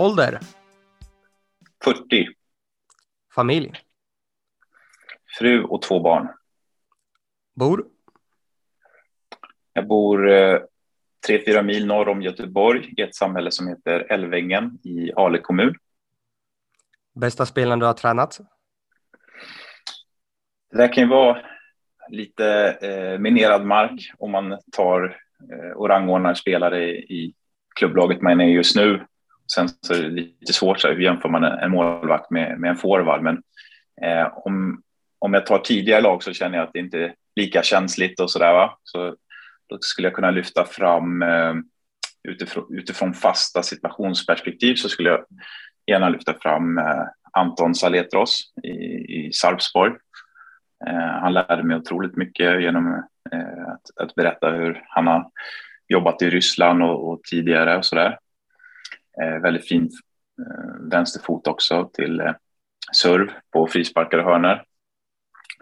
Ålder? 0.00 0.38
40. 1.84 2.28
Familj? 3.34 3.72
Fru 5.38 5.64
och 5.64 5.82
två 5.82 6.00
barn. 6.00 6.28
Bor? 7.54 7.84
Jag 9.72 9.86
bor 9.86 10.30
eh, 10.30 10.60
tre, 11.26 11.42
fyra 11.46 11.62
mil 11.62 11.86
norr 11.86 12.08
om 12.08 12.22
Göteborg 12.22 12.94
i 12.96 13.02
ett 13.02 13.14
samhälle 13.14 13.50
som 13.50 13.68
heter 13.68 14.06
Älvängen 14.12 14.78
i 14.82 15.12
Ale 15.12 15.38
kommun. 15.38 15.74
Bästa 17.14 17.46
spelaren 17.46 17.78
du 17.78 17.86
har 17.86 17.92
tränat? 17.92 18.40
Det 20.70 20.76
där 20.76 20.92
kan 20.92 21.04
ju 21.04 21.10
vara 21.10 21.42
lite 22.08 22.78
eh, 22.82 23.18
minerad 23.18 23.66
mark 23.66 24.12
om 24.18 24.30
man 24.30 24.58
tar 24.72 25.20
eh, 25.52 25.70
och 25.76 25.88
rangordnar 25.88 26.34
spelare 26.34 26.90
i 26.90 27.34
klubblaget 27.74 28.22
man 28.22 28.40
är 28.40 28.44
just 28.44 28.76
nu. 28.76 29.06
Sen 29.54 29.68
så 29.68 29.94
är 29.94 30.02
det 30.02 30.08
lite 30.08 30.52
svårt, 30.52 30.80
så 30.80 30.88
här, 30.88 30.94
hur 30.94 31.02
jämför 31.02 31.28
man 31.28 31.44
en 31.44 31.70
målvakt 31.70 32.30
med, 32.30 32.60
med 32.60 32.70
en 32.70 32.76
forward? 32.76 33.22
Men 33.22 33.42
eh, 34.02 34.28
om, 34.32 34.82
om 35.18 35.34
jag 35.34 35.46
tar 35.46 35.58
tidigare 35.58 36.00
lag 36.00 36.22
så 36.22 36.32
känner 36.32 36.58
jag 36.58 36.66
att 36.66 36.72
det 36.72 36.78
inte 36.78 36.98
är 36.98 37.14
lika 37.36 37.62
känsligt 37.62 38.20
och 38.20 38.30
så 38.30 38.38
där. 38.38 38.52
Va? 38.52 38.78
Så 38.82 39.16
då 39.68 39.78
skulle 39.80 40.08
jag 40.08 40.14
kunna 40.14 40.30
lyfta 40.30 40.64
fram 40.64 41.22
eh, 41.22 41.54
utifrån, 42.28 42.66
utifrån 42.70 43.14
fasta 43.14 43.62
situationsperspektiv 43.62 44.74
så 44.74 44.88
skulle 44.88 45.08
jag 45.08 45.24
gärna 45.86 46.08
lyfta 46.08 46.34
fram 46.34 46.78
eh, 46.78 47.04
Anton 47.32 47.74
Saletros 47.74 48.40
i, 48.62 48.68
i 48.68 49.32
Sarpsborg. 49.32 49.92
Eh, 50.86 51.20
han 51.20 51.32
lärde 51.32 51.62
mig 51.62 51.76
otroligt 51.76 52.16
mycket 52.16 52.62
genom 52.62 53.04
eh, 53.32 53.68
att, 53.68 54.04
att, 54.04 54.14
berätta 54.14 54.50
hur 54.50 54.84
han 54.88 55.06
har 55.06 55.30
jobbat 55.88 56.22
i 56.22 56.30
Ryssland 56.30 56.82
och, 56.82 57.10
och 57.10 57.22
tidigare 57.22 57.76
och 57.76 57.84
så 57.84 57.94
där. 57.94 58.18
Eh, 59.22 59.40
väldigt 59.42 59.68
fin 59.68 59.90
eh, 60.38 60.90
vänsterfot 60.90 61.46
också 61.46 61.90
till 61.92 62.20
eh, 62.20 62.32
serv 62.92 63.30
på 63.52 63.66
frisparkar 63.66 64.18
och 64.18 64.24
hörnor. 64.24 64.62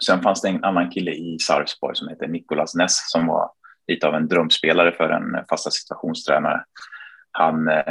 Sen 0.06 0.22
fanns 0.22 0.42
det 0.42 0.48
en 0.48 0.64
annan 0.64 0.90
kille 0.90 1.10
i 1.10 1.38
Sarpsborg 1.40 1.96
som 1.96 2.08
heter 2.08 2.28
Nikolas 2.28 2.74
Ness 2.74 3.10
som 3.10 3.26
var 3.26 3.50
lite 3.86 4.08
av 4.08 4.14
en 4.14 4.28
drömspelare 4.28 4.92
för 4.92 5.10
en 5.10 5.44
fasta 5.48 5.70
situationstränare. 5.70 6.64
Han, 7.30 7.68
eh, 7.68 7.84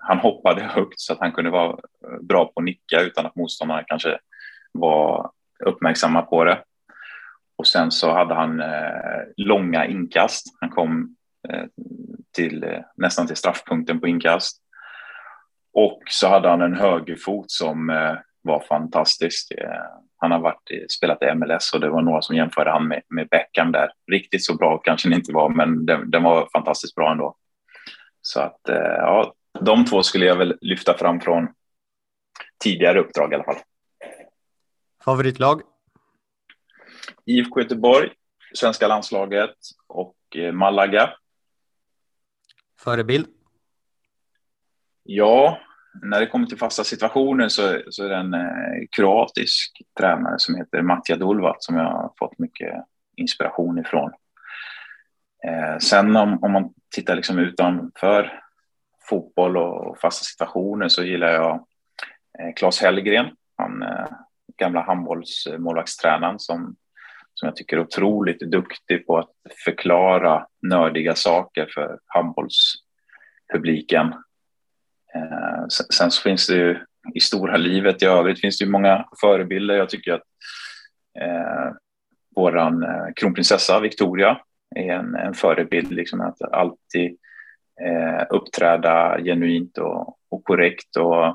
han 0.00 0.18
hoppade 0.18 0.62
högt 0.62 1.00
så 1.00 1.12
att 1.12 1.20
han 1.20 1.32
kunde 1.32 1.50
vara 1.50 1.78
bra 2.20 2.44
på 2.44 2.52
att 2.56 2.64
nicka 2.64 3.00
utan 3.00 3.26
att 3.26 3.36
motståndarna 3.36 3.84
kanske 3.86 4.18
var 4.72 5.30
uppmärksamma 5.64 6.22
på 6.22 6.44
det. 6.44 6.62
Och 7.56 7.66
sen 7.66 7.90
så 7.90 8.12
hade 8.12 8.34
han 8.34 8.60
eh, 8.60 9.22
långa 9.36 9.86
inkast. 9.86 10.46
Han 10.60 10.70
kom 10.70 11.16
eh, 11.48 11.64
till 12.32 12.64
eh, 12.64 12.80
nästan 12.96 13.26
till 13.26 13.36
straffpunkten 13.36 14.00
på 14.00 14.08
inkast. 14.08 14.62
Och 15.72 16.02
så 16.10 16.28
hade 16.28 16.48
han 16.48 16.62
en 16.62 16.74
högerfot 16.74 17.50
som 17.50 17.90
eh, 17.90 18.14
var 18.42 18.60
fantastisk. 18.60 19.50
Eh, 19.50 19.82
han 20.16 20.30
har 20.30 20.38
varit, 20.38 20.92
spelat 20.92 21.22
i 21.22 21.34
MLS 21.34 21.72
och 21.72 21.80
det 21.80 21.88
var 21.88 22.02
några 22.02 22.22
som 22.22 22.36
jämförde 22.36 22.70
han 22.70 22.88
med, 22.88 23.02
med 23.08 23.28
Beckham 23.28 23.72
där. 23.72 23.92
Riktigt 24.10 24.44
så 24.44 24.54
bra 24.56 24.78
kanske 24.78 25.08
det 25.08 25.14
inte 25.14 25.32
var, 25.32 25.48
men 25.48 25.86
den, 25.86 26.10
den 26.10 26.22
var 26.22 26.48
fantastiskt 26.52 26.94
bra 26.94 27.12
ändå. 27.12 27.36
Så 28.20 28.40
att 28.40 28.68
eh, 28.68 28.76
ja, 28.76 29.34
de 29.60 29.84
två 29.84 30.02
skulle 30.02 30.26
jag 30.26 30.36
väl 30.36 30.58
lyfta 30.60 30.98
fram 30.98 31.20
från 31.20 31.48
tidigare 32.64 33.00
uppdrag 33.00 33.32
i 33.32 33.34
alla 33.34 33.44
fall. 33.44 33.58
Favoritlag? 35.04 35.62
IFK 37.24 37.60
Göteborg, 37.60 38.10
svenska 38.54 38.88
landslaget 38.88 39.56
och 39.86 40.16
Malaga. 40.52 41.10
Förebild? 42.78 43.26
Ja, 45.02 45.58
när 46.02 46.20
det 46.20 46.26
kommer 46.26 46.46
till 46.46 46.58
fasta 46.58 46.84
situationer 46.84 47.48
så, 47.48 47.78
så 47.90 48.04
är 48.04 48.08
det 48.08 48.16
en 48.16 48.34
eh, 48.34 48.86
kroatisk 48.96 49.82
tränare 49.98 50.38
som 50.38 50.54
heter 50.54 50.82
Matja 50.82 51.16
Dulvat 51.16 51.62
som 51.62 51.76
jag 51.76 51.84
har 51.84 52.12
fått 52.18 52.38
mycket 52.38 52.84
inspiration 53.16 53.78
ifrån. 53.78 54.10
Eh, 55.46 55.78
sen 55.78 56.16
om, 56.16 56.44
om 56.44 56.52
man 56.52 56.74
tittar 56.94 57.16
liksom 57.16 57.38
utanför 57.38 58.42
fotboll 59.08 59.56
och 59.56 59.98
fasta 59.98 60.24
situationer 60.24 60.88
så 60.88 61.04
gillar 61.04 61.32
jag 61.32 61.54
eh, 62.38 62.54
Claes 62.56 62.80
Hellgren, 62.80 63.26
han 63.56 63.82
eh, 63.82 64.06
gamla 64.58 64.82
handbollsmålvaktstränaren 64.82 66.38
som, 66.38 66.76
som 67.34 67.46
jag 67.46 67.56
tycker 67.56 67.76
är 67.76 67.80
otroligt 67.80 68.40
duktig 68.40 69.06
på 69.06 69.18
att 69.18 69.30
förklara 69.64 70.46
nördiga 70.62 71.14
saker 71.14 71.68
för 71.74 71.98
handbollspubliken. 72.06 74.14
Eh, 75.14 75.64
sen 75.68 76.10
så 76.10 76.22
finns 76.22 76.46
det 76.46 76.54
ju 76.54 76.78
i 77.14 77.20
stora 77.20 77.56
livet 77.56 78.02
i 78.02 78.06
övrigt 78.06 78.40
finns 78.40 78.58
det 78.58 78.64
ju 78.64 78.70
många 78.70 79.04
förebilder. 79.20 79.74
Jag 79.74 79.88
tycker 79.88 80.12
att 80.12 80.22
eh, 81.20 81.72
våran 82.36 82.82
eh, 82.82 83.06
kronprinsessa 83.16 83.80
Victoria 83.80 84.40
är 84.76 84.92
en, 84.92 85.14
en 85.14 85.34
förebild, 85.34 85.92
liksom 85.92 86.20
att 86.20 86.42
alltid 86.42 87.16
eh, 87.80 88.26
uppträda 88.30 89.18
genuint 89.22 89.78
och, 89.78 90.18
och 90.30 90.44
korrekt 90.44 90.96
och 90.96 91.26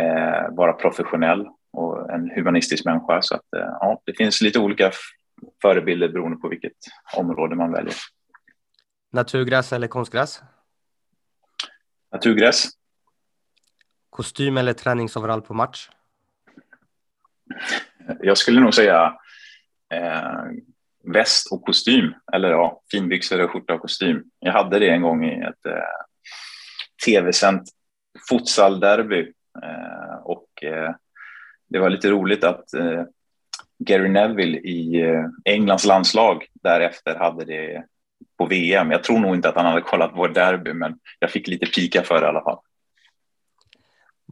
eh, 0.00 0.50
vara 0.50 0.72
professionell 0.72 1.48
och 1.72 2.10
en 2.10 2.30
humanistisk 2.30 2.84
människa. 2.84 3.22
Så 3.22 3.34
att, 3.34 3.54
eh, 3.56 3.76
ja, 3.80 4.02
det 4.04 4.14
finns 4.16 4.40
lite 4.40 4.58
olika 4.58 4.90
förebilder 5.62 6.08
beroende 6.08 6.36
på 6.36 6.48
vilket 6.48 6.72
område 7.16 7.56
man 7.56 7.72
väljer. 7.72 7.94
Naturgräs 9.12 9.72
eller 9.72 9.86
konstgräs? 9.86 10.42
Naturgräs. 12.12 12.68
Kostym 14.12 14.56
eller 14.56 14.72
träningsoverall 14.72 15.42
på 15.42 15.54
match? 15.54 15.88
Jag 18.20 18.38
skulle 18.38 18.60
nog 18.60 18.74
säga 18.74 19.18
eh, 19.94 20.44
väst 21.04 21.52
och 21.52 21.62
kostym, 21.64 22.14
eller 22.32 22.50
ja, 22.50 22.82
finbyxor 22.90 23.40
och 23.40 23.50
skjorta 23.50 23.74
och 23.74 23.80
kostym. 23.80 24.24
Jag 24.38 24.52
hade 24.52 24.78
det 24.78 24.88
en 24.88 25.02
gång 25.02 25.24
i 25.24 25.40
ett 25.40 25.66
eh, 25.66 25.72
tv-sänt 27.06 27.62
futsalderby 28.28 29.32
eh, 29.62 30.16
och 30.22 30.62
eh, 30.62 30.94
det 31.68 31.78
var 31.78 31.90
lite 31.90 32.10
roligt 32.10 32.44
att 32.44 32.74
eh, 32.74 33.02
Gary 33.78 34.08
Neville 34.08 34.58
i 34.58 35.00
eh, 35.00 35.24
Englands 35.44 35.84
landslag 35.84 36.46
därefter 36.62 37.14
hade 37.14 37.44
det 37.44 37.84
på 38.38 38.46
VM. 38.46 38.90
Jag 38.90 39.04
tror 39.04 39.18
nog 39.18 39.34
inte 39.34 39.48
att 39.48 39.56
han 39.56 39.66
hade 39.66 39.80
kollat 39.80 40.12
vår 40.14 40.28
derby, 40.28 40.72
men 40.72 40.98
jag 41.18 41.30
fick 41.30 41.48
lite 41.48 41.66
pika 41.66 42.02
för 42.02 42.20
det 42.20 42.26
i 42.26 42.28
alla 42.28 42.42
fall. 42.42 42.58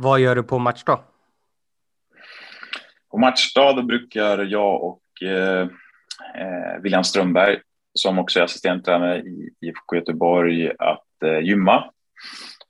Vad 0.02 0.20
gör 0.20 0.34
du 0.34 0.42
på 0.42 0.58
matchdag? 0.58 0.98
På 3.10 3.18
matchdag 3.18 3.76
då 3.76 3.82
brukar 3.82 4.38
jag 4.38 4.82
och 4.84 5.02
eh, 5.22 5.62
eh, 6.34 6.80
William 6.82 7.04
Strömberg, 7.04 7.60
som 7.94 8.18
också 8.18 8.38
är 8.40 8.44
assistenttränare 8.44 9.18
i 9.18 9.50
IFK 9.60 9.96
Göteborg, 9.96 10.70
att 10.78 11.22
eh, 11.24 11.38
gymma. 11.38 11.90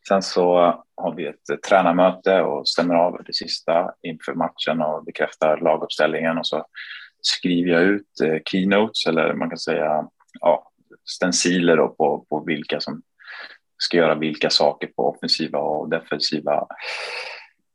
Sen 0.08 0.22
så 0.22 0.54
har 0.96 1.14
vi 1.14 1.26
ett 1.26 1.50
eh, 1.52 1.56
tränarmöte 1.56 2.40
och 2.40 2.68
stämmer 2.68 2.94
av 2.94 3.22
det 3.26 3.34
sista 3.34 3.90
inför 4.02 4.34
matchen 4.34 4.80
och 4.80 5.04
bekräftar 5.04 5.60
laguppställningen 5.60 6.38
och 6.38 6.46
så 6.46 6.66
skriver 7.22 7.70
jag 7.70 7.82
ut 7.82 8.20
eh, 8.24 8.38
keynotes 8.44 9.06
eller 9.06 9.34
man 9.34 9.48
kan 9.48 9.58
säga 9.58 10.08
ja, 10.40 10.70
stenciler 11.04 11.76
på, 11.76 12.26
på 12.28 12.44
vilka 12.46 12.80
som 12.80 13.02
ska 13.82 13.96
göra 13.96 14.14
vilka 14.14 14.50
saker 14.50 14.86
på 14.86 15.08
offensiva 15.08 15.58
och 15.58 15.88
defensiva 15.88 16.66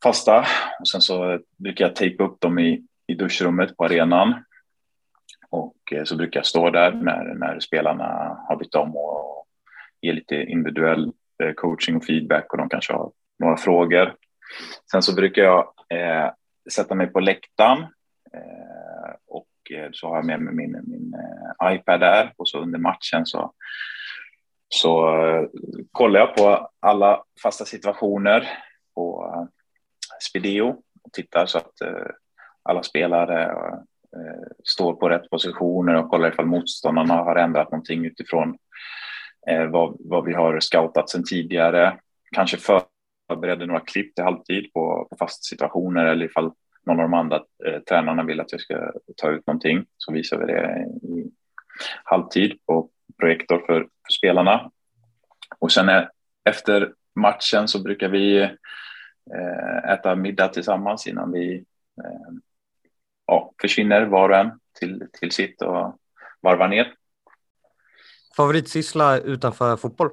fasta. 0.04 0.46
Och 0.80 0.88
sen 0.88 1.02
så 1.02 1.40
brukar 1.58 1.86
jag 1.86 1.96
tejpa 1.96 2.24
upp 2.24 2.42
dem 2.42 2.60
i, 2.60 2.84
i 3.08 3.14
duschrummet 3.14 3.78
på 3.78 3.86
arenan. 3.86 4.44
Och 5.50 5.76
eh, 5.92 6.04
så 6.04 6.16
brukar 6.16 6.40
jag 6.40 6.46
stå 6.46 6.70
där 6.70 6.92
när, 6.92 7.34
när 7.34 7.60
spelarna 7.60 8.38
har 8.48 8.56
bytt 8.56 8.76
om 8.76 8.96
och 8.96 9.48
ge 10.02 10.14
lite 10.14 10.36
individuell 10.36 11.12
eh, 11.44 11.54
coaching 11.56 11.96
och 11.96 12.06
feedback 12.06 12.52
och 12.52 12.58
de 12.58 12.70
kanske 12.70 12.94
har 12.94 13.12
några 13.40 13.58
frågor. 13.58 14.16
Sen 14.92 15.02
så 15.02 15.16
brukar 15.16 15.42
jag 15.42 15.60
eh, 15.90 16.32
sätta 16.72 16.96
mig 16.96 17.08
på 17.08 17.20
läktaren 17.20 17.80
eh, 18.34 19.14
och 19.28 19.48
eh, 19.72 19.90
så 19.92 20.08
har 20.08 20.16
jag 20.16 20.26
med 20.26 20.42
mig 20.42 20.54
min, 20.54 20.72
min 20.84 21.14
eh, 21.14 21.76
iPad 21.76 22.00
där 22.00 22.34
och 22.38 22.50
så 22.50 22.60
under 22.60 22.80
matchen 22.80 23.26
så, 23.26 23.54
så 24.76 25.20
eh, 25.26 25.44
kollar 25.92 26.20
jag 26.20 26.36
på 26.36 26.70
alla 26.80 27.24
fasta 27.44 27.66
situationer 27.66 28.48
på 28.96 29.34
eh, 29.34 29.48
Spideo 30.30 30.70
och 31.04 31.12
tittar 31.14 31.46
så 31.46 31.58
att 31.58 31.82
eh, 31.82 32.08
alla 32.64 32.84
spelare 32.84 33.44
eh, 33.46 34.48
står 34.64 34.94
på 34.94 35.10
rätt 35.10 35.30
positioner 35.30 35.96
och 35.96 36.10
kollar 36.10 36.32
ifall 36.32 36.46
motståndarna 36.46 37.14
har 37.14 37.36
ändrat 37.36 37.72
någonting 37.72 38.06
utifrån 38.06 38.58
vad, 39.72 39.98
vad 40.00 40.26
vi 40.26 40.34
har 40.34 40.60
scoutat 40.60 41.10
sedan 41.10 41.24
tidigare. 41.30 42.00
Kanske 42.36 42.58
förberedde 42.58 43.66
några 43.66 43.80
klipp 43.80 44.16
till 44.16 44.24
halvtid 44.24 44.74
på, 44.74 45.08
på 45.10 45.16
fasta 45.18 45.42
situationer 45.42 46.06
eller 46.06 46.26
ifall 46.26 46.52
någon 46.86 47.00
av 47.00 47.10
de 47.10 47.14
andra 47.14 47.36
eh, 47.66 47.80
tränarna 47.80 48.24
vill 48.24 48.40
att 48.40 48.52
jag 48.52 48.62
ska 48.62 48.92
ta 49.18 49.30
ut 49.30 49.48
någonting 49.48 49.86
så 49.98 50.14
visar 50.14 50.38
vi 50.38 50.46
det 50.46 50.86
i 51.04 51.32
halvtid 52.04 52.60
Och 52.66 52.90
projektor 53.20 53.58
för, 53.58 53.80
för 53.82 54.14
spelarna. 54.18 54.72
Och 55.60 55.72
sen 55.72 55.90
är, 55.90 56.10
efter 56.50 56.94
matchen 57.16 57.68
så 57.68 57.84
brukar 57.84 58.10
vi 58.10 58.42
eh, 59.34 59.92
äta 59.94 60.16
middag 60.16 60.48
tillsammans 60.48 61.08
innan 61.08 61.32
vi 61.32 61.56
eh, 62.04 62.34
ja, 63.26 63.54
försvinner 63.62 64.06
var 64.06 64.30
och 64.30 64.36
en 64.36 64.60
till, 64.80 65.08
till 65.20 65.32
sitt 65.32 65.62
och 65.62 66.00
varvar 66.42 66.68
ner. 66.68 66.94
Favoritsyssla 68.38 69.18
utanför 69.18 69.78
fotboll? 69.78 70.10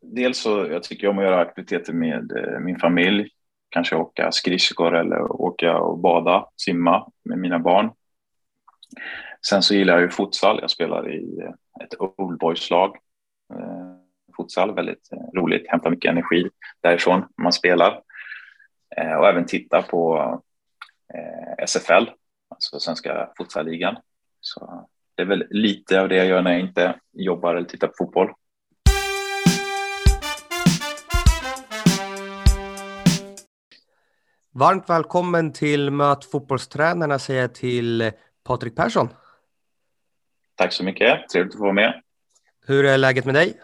Dels 0.00 0.38
så 0.38 0.66
jag 0.70 0.82
tycker 0.82 1.04
jag 1.04 1.10
om 1.10 1.18
att 1.18 1.24
göra 1.24 1.40
aktiviteter 1.40 1.92
med 1.92 2.32
eh, 2.32 2.60
min 2.60 2.78
familj. 2.78 3.30
Kanske 3.68 3.96
åka 3.96 4.32
skridskor 4.32 4.96
eller 4.96 5.32
åka 5.32 5.78
och 5.78 5.98
bada, 5.98 6.46
simma 6.56 7.12
med 7.24 7.38
mina 7.38 7.58
barn. 7.58 7.90
Sen 9.48 9.62
så 9.62 9.74
gillar 9.74 9.94
jag 9.94 10.02
ju 10.02 10.10
futsal. 10.10 10.58
Jag 10.60 10.70
spelar 10.70 11.14
i 11.14 11.38
eh, 11.40 11.84
ett 11.84 12.00
Old 12.00 12.38
Boys-lag. 12.38 12.96
Eh, 13.54 13.94
futsal, 14.36 14.74
väldigt 14.74 15.12
eh, 15.12 15.40
roligt, 15.40 15.68
hämtar 15.68 15.90
mycket 15.90 16.10
energi 16.10 16.50
därifrån 16.82 17.24
man 17.42 17.52
spelar. 17.52 18.02
Och 19.18 19.28
även 19.28 19.46
titta 19.46 19.82
på 19.82 20.42
SFL, 21.58 22.04
alltså 22.48 22.80
Svenska 22.80 23.30
futsalligan. 23.38 23.96
Så 24.40 24.88
det 25.14 25.22
är 25.22 25.26
väl 25.26 25.46
lite 25.50 26.00
av 26.00 26.08
det 26.08 26.16
jag 26.16 26.26
gör 26.26 26.42
när 26.42 26.50
jag 26.50 26.60
inte 26.60 27.00
jobbar 27.12 27.54
eller 27.54 27.68
tittar 27.68 27.88
på 27.88 27.94
fotboll. 27.98 28.32
Varmt 34.52 34.90
välkommen 34.90 35.52
till 35.52 35.90
Möt 35.90 36.24
fotbollstränarna 36.24 37.18
säger 37.18 37.40
jag 37.40 37.54
till 37.54 38.12
Patrik 38.44 38.76
Persson. 38.76 39.08
Tack 40.56 40.72
så 40.72 40.84
mycket, 40.84 41.28
trevligt 41.28 41.54
att 41.54 41.58
få 41.58 41.64
vara 41.64 41.72
med. 41.72 42.02
Hur 42.66 42.84
är 42.84 42.98
läget 42.98 43.24
med 43.24 43.34
dig? 43.34 43.60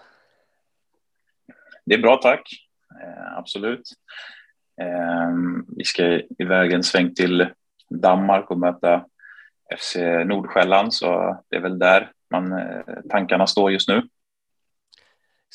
Det 1.85 1.95
är 1.95 1.99
bra 1.99 2.17
tack, 2.17 2.43
eh, 3.03 3.39
absolut. 3.39 3.93
Eh, 4.81 5.31
vi 5.77 5.85
ska 5.85 6.21
iväg 6.39 6.73
en 6.73 6.83
sväng 6.83 7.15
till 7.15 7.49
Danmark 7.91 8.51
och 8.51 8.59
möta 8.59 9.05
FC 9.79 9.97
Nordsjälland 10.25 10.95
så 10.95 11.41
det 11.49 11.57
är 11.57 11.61
väl 11.61 11.79
där 11.79 12.13
man, 12.31 12.53
eh, 12.53 12.81
tankarna 13.11 13.47
står 13.47 13.73
just 13.73 13.89
nu. 13.89 14.03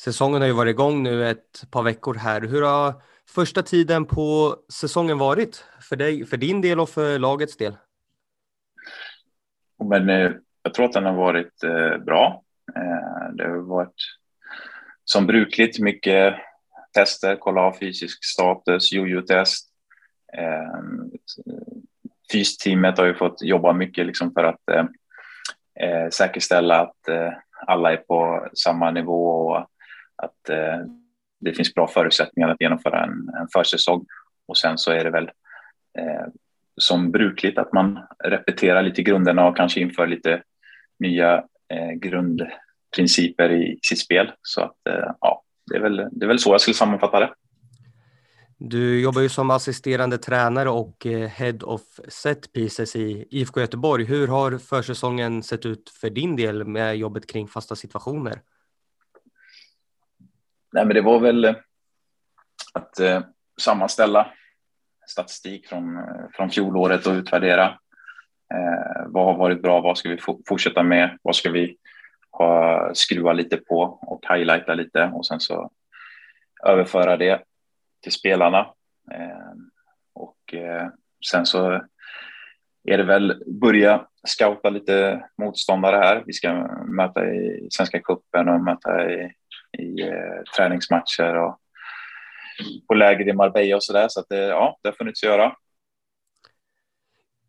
Säsongen 0.00 0.40
har 0.40 0.48
ju 0.48 0.54
varit 0.54 0.70
igång 0.70 1.02
nu 1.02 1.28
ett 1.28 1.70
par 1.70 1.82
veckor 1.82 2.14
här. 2.14 2.40
Hur 2.40 2.62
har 2.62 3.02
första 3.28 3.62
tiden 3.62 4.04
på 4.04 4.56
säsongen 4.72 5.18
varit 5.18 5.64
för 5.80 5.96
dig, 5.96 6.26
för 6.26 6.36
din 6.36 6.60
del 6.60 6.80
och 6.80 6.88
för 6.88 7.18
lagets 7.18 7.56
del? 7.56 7.76
Men 9.84 10.06
jag 10.66 10.74
tror 10.74 10.86
att 10.86 10.92
den 10.92 11.04
har 11.04 11.12
varit 11.12 11.64
eh, 11.64 11.98
bra. 11.98 12.42
Eh, 12.76 13.34
det 13.34 13.48
har 13.48 13.56
varit 13.56 13.94
som 15.04 15.26
brukligt 15.26 15.78
mycket 15.78 16.34
tester, 16.94 17.36
kolla 17.36 17.60
av 17.60 17.72
fysisk 17.72 18.24
status, 18.24 18.92
jojo-test 18.92 19.68
eh, 20.38 20.80
fysteamet 22.32 22.98
har 22.98 23.06
ju 23.06 23.14
fått 23.14 23.42
jobba 23.42 23.72
mycket 23.72 24.06
liksom 24.06 24.32
för 24.32 24.44
att 24.44 24.70
eh, 24.70 24.84
eh, 25.80 26.08
säkerställa 26.10 26.80
att 26.80 27.08
eh, 27.08 27.32
alla 27.66 27.92
är 27.92 27.96
på 27.96 28.48
samma 28.54 28.90
nivå 28.90 29.26
och 29.26 29.58
att 30.16 30.48
eh, 30.48 30.78
det 31.40 31.52
finns 31.52 31.74
bra 31.74 31.86
förutsättningar 31.86 32.48
att 32.48 32.60
genomföra 32.60 33.04
en, 33.04 33.30
en 33.40 33.48
försäsong. 33.52 34.06
Och 34.48 34.58
sen 34.58 34.78
så 34.78 34.90
är 34.90 35.04
det 35.04 35.10
väl 35.10 35.30
eh, 35.98 36.26
som 36.76 37.10
brukligt 37.10 37.58
att 37.58 37.72
man 37.72 37.98
repeterar 38.24 38.82
lite 38.82 39.02
grunderna 39.02 39.46
och 39.46 39.56
kanske 39.56 39.80
inför 39.80 40.06
lite 40.06 40.42
nya 40.98 41.44
eh, 41.68 41.90
grundprinciper 41.90 43.52
i 43.52 43.78
sitt 43.82 43.98
spel. 43.98 44.32
Så 44.42 44.60
att 44.60 44.76
ja, 45.20 45.42
det 45.70 45.76
är, 45.76 45.80
väl, 45.80 45.96
det 45.96 46.24
är 46.24 46.28
väl 46.28 46.38
så 46.38 46.54
jag 46.54 46.60
skulle 46.60 46.74
sammanfatta 46.74 47.20
det. 47.20 47.34
Du 48.58 49.00
jobbar 49.00 49.20
ju 49.20 49.28
som 49.28 49.50
assisterande 49.50 50.18
tränare 50.18 50.70
och 50.70 51.06
eh, 51.06 51.28
Head 51.28 51.58
of 51.62 51.82
Set 52.08 52.52
Pieces 52.52 52.96
i 52.96 53.28
IFK 53.30 53.60
Göteborg. 53.60 54.04
Hur 54.04 54.28
har 54.28 54.58
försäsongen 54.58 55.42
sett 55.42 55.66
ut 55.66 55.90
för 55.90 56.10
din 56.10 56.36
del 56.36 56.64
med 56.64 56.96
jobbet 56.96 57.26
kring 57.26 57.48
fasta 57.48 57.76
situationer? 57.76 58.40
Nej, 60.72 60.84
men 60.84 60.94
det 60.94 61.00
var 61.00 61.20
väl 61.20 61.44
eh, 61.44 61.54
att 62.74 63.00
eh, 63.00 63.20
sammanställa 63.60 64.32
statistik 65.06 65.66
från, 65.66 65.96
eh, 65.96 66.26
från 66.32 66.50
fjolåret 66.50 67.06
och 67.06 67.12
utvärdera. 67.12 67.78
Eh, 68.54 69.06
vad 69.06 69.24
har 69.24 69.34
varit 69.34 69.62
bra? 69.62 69.80
Vad 69.80 69.98
ska 69.98 70.08
vi 70.08 70.18
fortsätta 70.48 70.82
med? 70.82 71.18
Vad 71.22 71.36
ska 71.36 71.50
vi 71.50 71.76
ha, 72.30 72.90
skruva 72.94 73.32
lite 73.32 73.56
på 73.56 73.80
och 74.02 74.34
highlighta 74.34 74.74
lite 74.74 75.10
och 75.14 75.26
sen 75.26 75.40
så 75.40 75.70
överföra 76.64 77.16
det 77.16 77.42
till 78.02 78.12
spelarna. 78.12 78.58
Eh, 79.12 79.52
och 80.14 80.54
eh, 80.54 80.88
sen 81.30 81.46
så 81.46 81.82
är 82.88 82.98
det 82.98 83.04
väl 83.04 83.42
börja 83.46 84.06
scouta 84.26 84.70
lite 84.70 85.24
motståndare 85.38 85.96
här. 85.96 86.22
Vi 86.26 86.32
ska 86.32 86.52
möta 86.88 87.26
i 87.26 87.68
Svenska 87.70 88.00
cupen 88.00 88.48
och 88.48 88.60
möta 88.60 89.12
i, 89.12 89.32
i 89.78 90.02
eh, 90.02 90.42
träningsmatcher 90.56 91.36
och 91.36 91.60
på 92.88 92.94
läger 92.94 93.28
i 93.28 93.32
Marbella 93.32 93.76
och 93.76 93.84
så 93.84 93.92
där. 93.92 94.08
Så 94.08 94.20
att 94.20 94.28
det, 94.28 94.44
ja, 94.44 94.78
det 94.82 94.88
har 94.88 94.94
funnits 94.94 95.22
att 95.22 95.28
göra. 95.28 95.56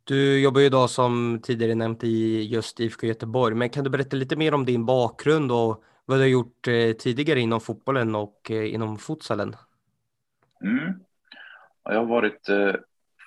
Du 0.08 0.40
jobbar 0.42 0.62
ju 0.62 0.68
idag 0.68 0.90
som 0.90 1.40
tidigare 1.44 1.76
nämnt 1.76 2.04
i 2.04 2.44
just 2.44 2.80
IFK 2.80 3.08
Göteborg, 3.08 3.56
men 3.56 3.70
kan 3.70 3.84
du 3.84 3.90
berätta 3.90 4.18
lite 4.18 4.36
mer 4.36 4.54
om 4.54 4.66
din 4.66 4.86
bakgrund 4.86 5.52
och 5.52 5.84
vad 6.06 6.18
du 6.18 6.22
har 6.22 6.28
gjort 6.28 6.68
eh, 6.68 6.92
tidigare 6.92 7.40
inom 7.40 7.62
fotbollen 7.62 8.16
och 8.16 8.52
eh, 8.52 8.74
inom 8.74 8.98
futsalen? 8.98 9.56
Mm. 10.64 10.94
Jag 11.84 12.00
har 12.00 12.06
varit 12.06 12.50
eh, 12.50 12.74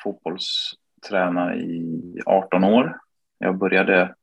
fotbollstränare 0.02 1.56
i 1.56 2.20
18 2.26 2.64
år. 2.64 2.98
Jag 3.38 3.58
började 3.58 4.14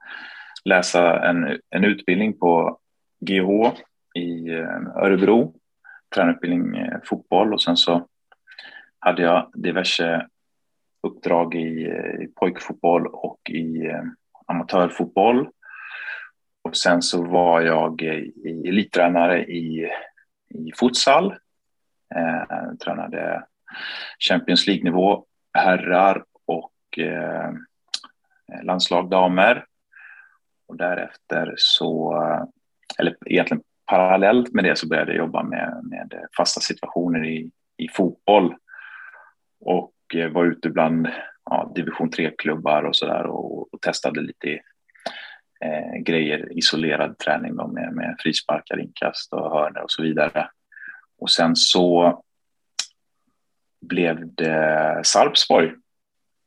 läsa 0.66 1.30
en, 1.30 1.60
en 1.70 1.84
utbildning 1.84 2.40
på 2.40 2.80
GH 3.20 3.72
i 4.16 4.50
eh, 4.50 5.04
Örebro, 5.04 5.56
tränarutbildning 6.16 6.78
eh, 6.78 7.00
fotboll 7.04 7.54
och 7.54 7.62
sen 7.62 7.78
så 7.78 8.08
hade 9.00 9.22
jag 9.22 9.52
diverse 9.54 10.28
uppdrag 11.02 11.56
i, 11.56 11.86
eh, 11.86 12.24
i 12.24 12.28
pojkfotboll 12.36 13.08
och 13.08 13.40
i 13.50 13.86
eh, 13.86 14.04
amatörfotboll. 14.46 15.50
Och 16.62 16.78
sen 16.78 17.02
så 17.02 17.24
var 17.24 17.62
jag 17.62 18.02
eh, 18.02 18.18
i, 18.18 18.64
elittränare 18.68 19.44
i, 19.46 19.90
i 20.50 20.72
futsal 20.80 21.36
Eh, 22.16 22.74
tränade 22.84 23.44
Champions 24.20 24.68
League-nivå, 24.68 25.26
herrar 25.54 26.26
och 26.46 27.00
eh, 27.00 27.52
landslag 28.64 29.10
damer. 29.10 29.66
Och 30.68 30.78
därefter 30.78 31.54
så, 31.58 32.16
eh, 32.24 32.44
eller 33.00 33.18
egentligen 33.26 33.64
parallellt 33.86 34.54
med 34.54 34.64
det 34.64 34.76
så 34.76 34.88
började 34.88 35.12
jag 35.12 35.18
jobba 35.18 35.44
med, 35.44 35.82
med 35.84 36.26
fasta 36.38 36.62
situationer 36.62 37.26
i, 37.26 37.52
i 37.78 37.88
fotboll 37.90 38.56
och 39.60 39.92
och 40.08 40.16
eh, 40.16 40.32
var 40.32 40.46
ute 40.46 40.70
bland 40.70 41.08
ja, 41.46 41.72
division 41.76 42.10
3-klubbar 42.12 42.84
och 42.84 42.96
sådär 42.96 43.24
och, 43.24 43.74
och, 43.74 43.82
testade 43.82 44.22
lite 44.22 44.50
eh, 45.62 46.02
grejer, 46.02 46.58
isolerad 46.58 47.18
träning 47.18 47.56
då 47.56 47.68
med, 47.68 47.94
med 47.94 48.16
frisparkar, 48.20 48.80
inkast 48.80 49.34
och 49.34 49.52
hörnor 49.52 49.82
och 49.82 49.92
så 49.92 50.04
vidare. 50.04 50.50
Och 51.18 51.32
sen 51.32 51.56
så 51.56 52.24
blev 53.82 54.34
det 54.36 55.02
Sarpsborg 55.04 55.72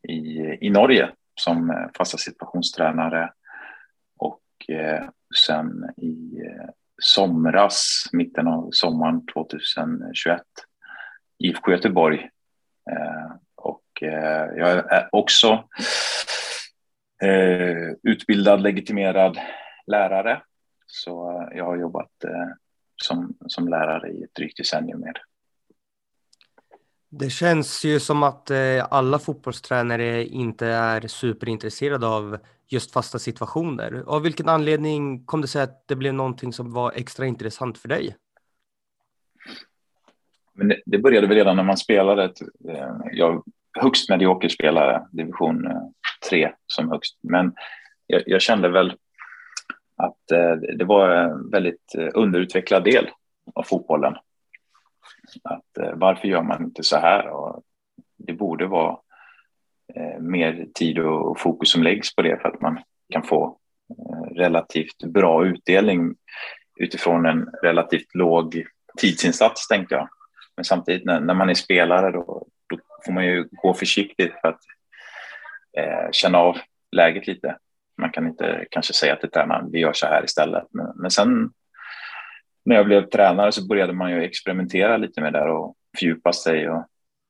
i, 0.09 0.41
i 0.67 0.71
Norge 0.71 1.11
som 1.41 1.71
eh, 1.71 1.87
fasta 1.97 2.19
situationstränare 2.19 3.33
och 4.19 4.43
eh, 4.69 5.09
sen 5.47 5.91
i 5.97 6.41
eh, 6.47 6.71
somras, 7.03 8.05
mitten 8.13 8.47
av 8.47 8.69
sommaren 8.73 9.27
2021, 9.27 10.43
IFK 11.39 11.73
Göteborg. 11.73 12.31
Eh, 12.91 13.33
jag 14.01 14.93
är 14.93 15.09
också 15.13 15.65
eh, 17.23 17.93
utbildad 18.03 18.61
legitimerad 18.63 19.39
lärare. 19.87 20.43
Så 20.87 21.47
jag 21.55 21.65
har 21.65 21.77
jobbat 21.77 22.25
eh, 22.25 22.49
som, 23.03 23.37
som 23.47 23.69
lärare 23.69 24.09
i 24.09 24.23
ett 24.23 24.35
drygt 24.35 24.57
decennium 24.57 25.01
med. 25.01 25.19
Det 27.09 27.31
känns 27.31 27.85
ju 27.85 28.01
som 28.01 28.23
att 28.23 28.51
eh, 28.51 28.87
alla 28.91 29.19
fotbollstränare 29.19 30.25
inte 30.25 30.67
är 30.67 31.01
superintresserade 31.01 32.07
av 32.07 32.39
just 32.69 32.93
fasta 32.93 33.19
situationer. 33.19 34.05
Av 34.07 34.23
vilken 34.23 34.49
anledning 34.49 35.25
kom 35.25 35.41
det 35.41 35.49
sig 35.49 35.63
att 35.63 35.89
det 35.89 35.97
blev 35.97 36.15
någonting 36.15 36.53
som 36.53 36.73
var 36.73 36.93
extra 36.93 37.27
intressant 37.27 37.79
för 37.79 37.89
dig? 37.89 38.17
Men 40.53 40.69
det, 40.69 40.83
det 40.87 40.99
började 40.99 41.27
väl 41.27 41.37
redan 41.37 41.57
när 41.57 41.65
man 41.65 41.77
spelade. 41.77 42.25
Eh, 42.69 42.97
jag 43.13 43.45
högst 43.79 44.11
medioker 44.11 44.49
spelare, 44.49 45.07
division 45.13 45.67
eh, 45.67 45.83
3 46.31 46.53
som 46.67 46.91
högst. 46.91 47.19
Men 47.23 47.55
jag, 48.07 48.23
jag 48.27 48.41
kände 48.41 48.69
väl 48.69 48.93
att 49.97 50.31
eh, 50.33 50.53
det 50.53 50.85
var 50.85 51.11
en 51.11 51.51
väldigt 51.51 51.95
eh, 51.99 52.09
underutvecklad 52.15 52.85
del 52.85 53.11
av 53.55 53.63
fotbollen. 53.63 54.15
Att, 55.45 55.79
eh, 55.79 55.93
varför 55.95 56.29
gör 56.29 56.43
man 56.43 56.65
inte 56.65 56.83
så 56.83 56.97
här? 56.97 57.29
Och 57.29 57.63
det 58.17 58.33
borde 58.33 58.67
vara 58.67 58.99
eh, 59.95 60.21
mer 60.21 60.67
tid 60.75 60.99
och 60.99 61.41
fokus 61.41 61.71
som 61.71 61.83
läggs 61.83 62.15
på 62.15 62.23
det 62.23 62.41
för 62.43 62.49
att 62.49 62.61
man 62.61 62.79
kan 63.13 63.23
få 63.23 63.59
eh, 63.99 64.35
relativt 64.35 65.05
bra 65.05 65.47
utdelning 65.47 66.15
utifrån 66.81 67.27
en 67.27 67.49
relativt 67.63 68.15
låg 68.15 68.65
tidsinsats 68.99 69.69
tänkte 69.69 69.95
jag. 69.95 70.09
Men 70.57 70.65
samtidigt 70.65 71.05
när, 71.05 71.21
när 71.21 71.35
man 71.35 71.51
är 71.51 71.55
spelare 71.55 72.11
då, 72.11 72.47
får 73.05 73.13
man 73.13 73.27
ju 73.27 73.49
gå 73.51 73.75
försiktigt 73.75 74.33
för 74.41 74.49
att 74.49 74.61
eh, 75.79 76.11
känna 76.13 76.39
av 76.39 76.59
läget 76.93 77.27
lite. 77.27 77.57
Man 77.99 78.11
kan 78.11 78.27
inte 78.27 78.65
kanske 78.71 78.93
säga 78.93 79.17
till 79.17 79.31
tränaren 79.31 79.71
vi 79.73 79.79
gör 79.79 79.93
så 79.93 80.07
här 80.07 80.25
istället. 80.25 80.65
Men, 80.71 80.93
men 80.97 81.11
sen 81.11 81.51
när 82.65 82.77
jag 82.77 82.87
blev 82.87 83.03
tränare 83.03 83.53
så 83.53 83.67
började 83.67 83.93
man 83.93 84.11
ju 84.11 84.23
experimentera 84.23 84.97
lite 84.97 85.21
med 85.21 85.33
det 85.33 85.51
och 85.51 85.75
fördjupa 85.99 86.33
sig. 86.33 86.71
Och 86.71 86.87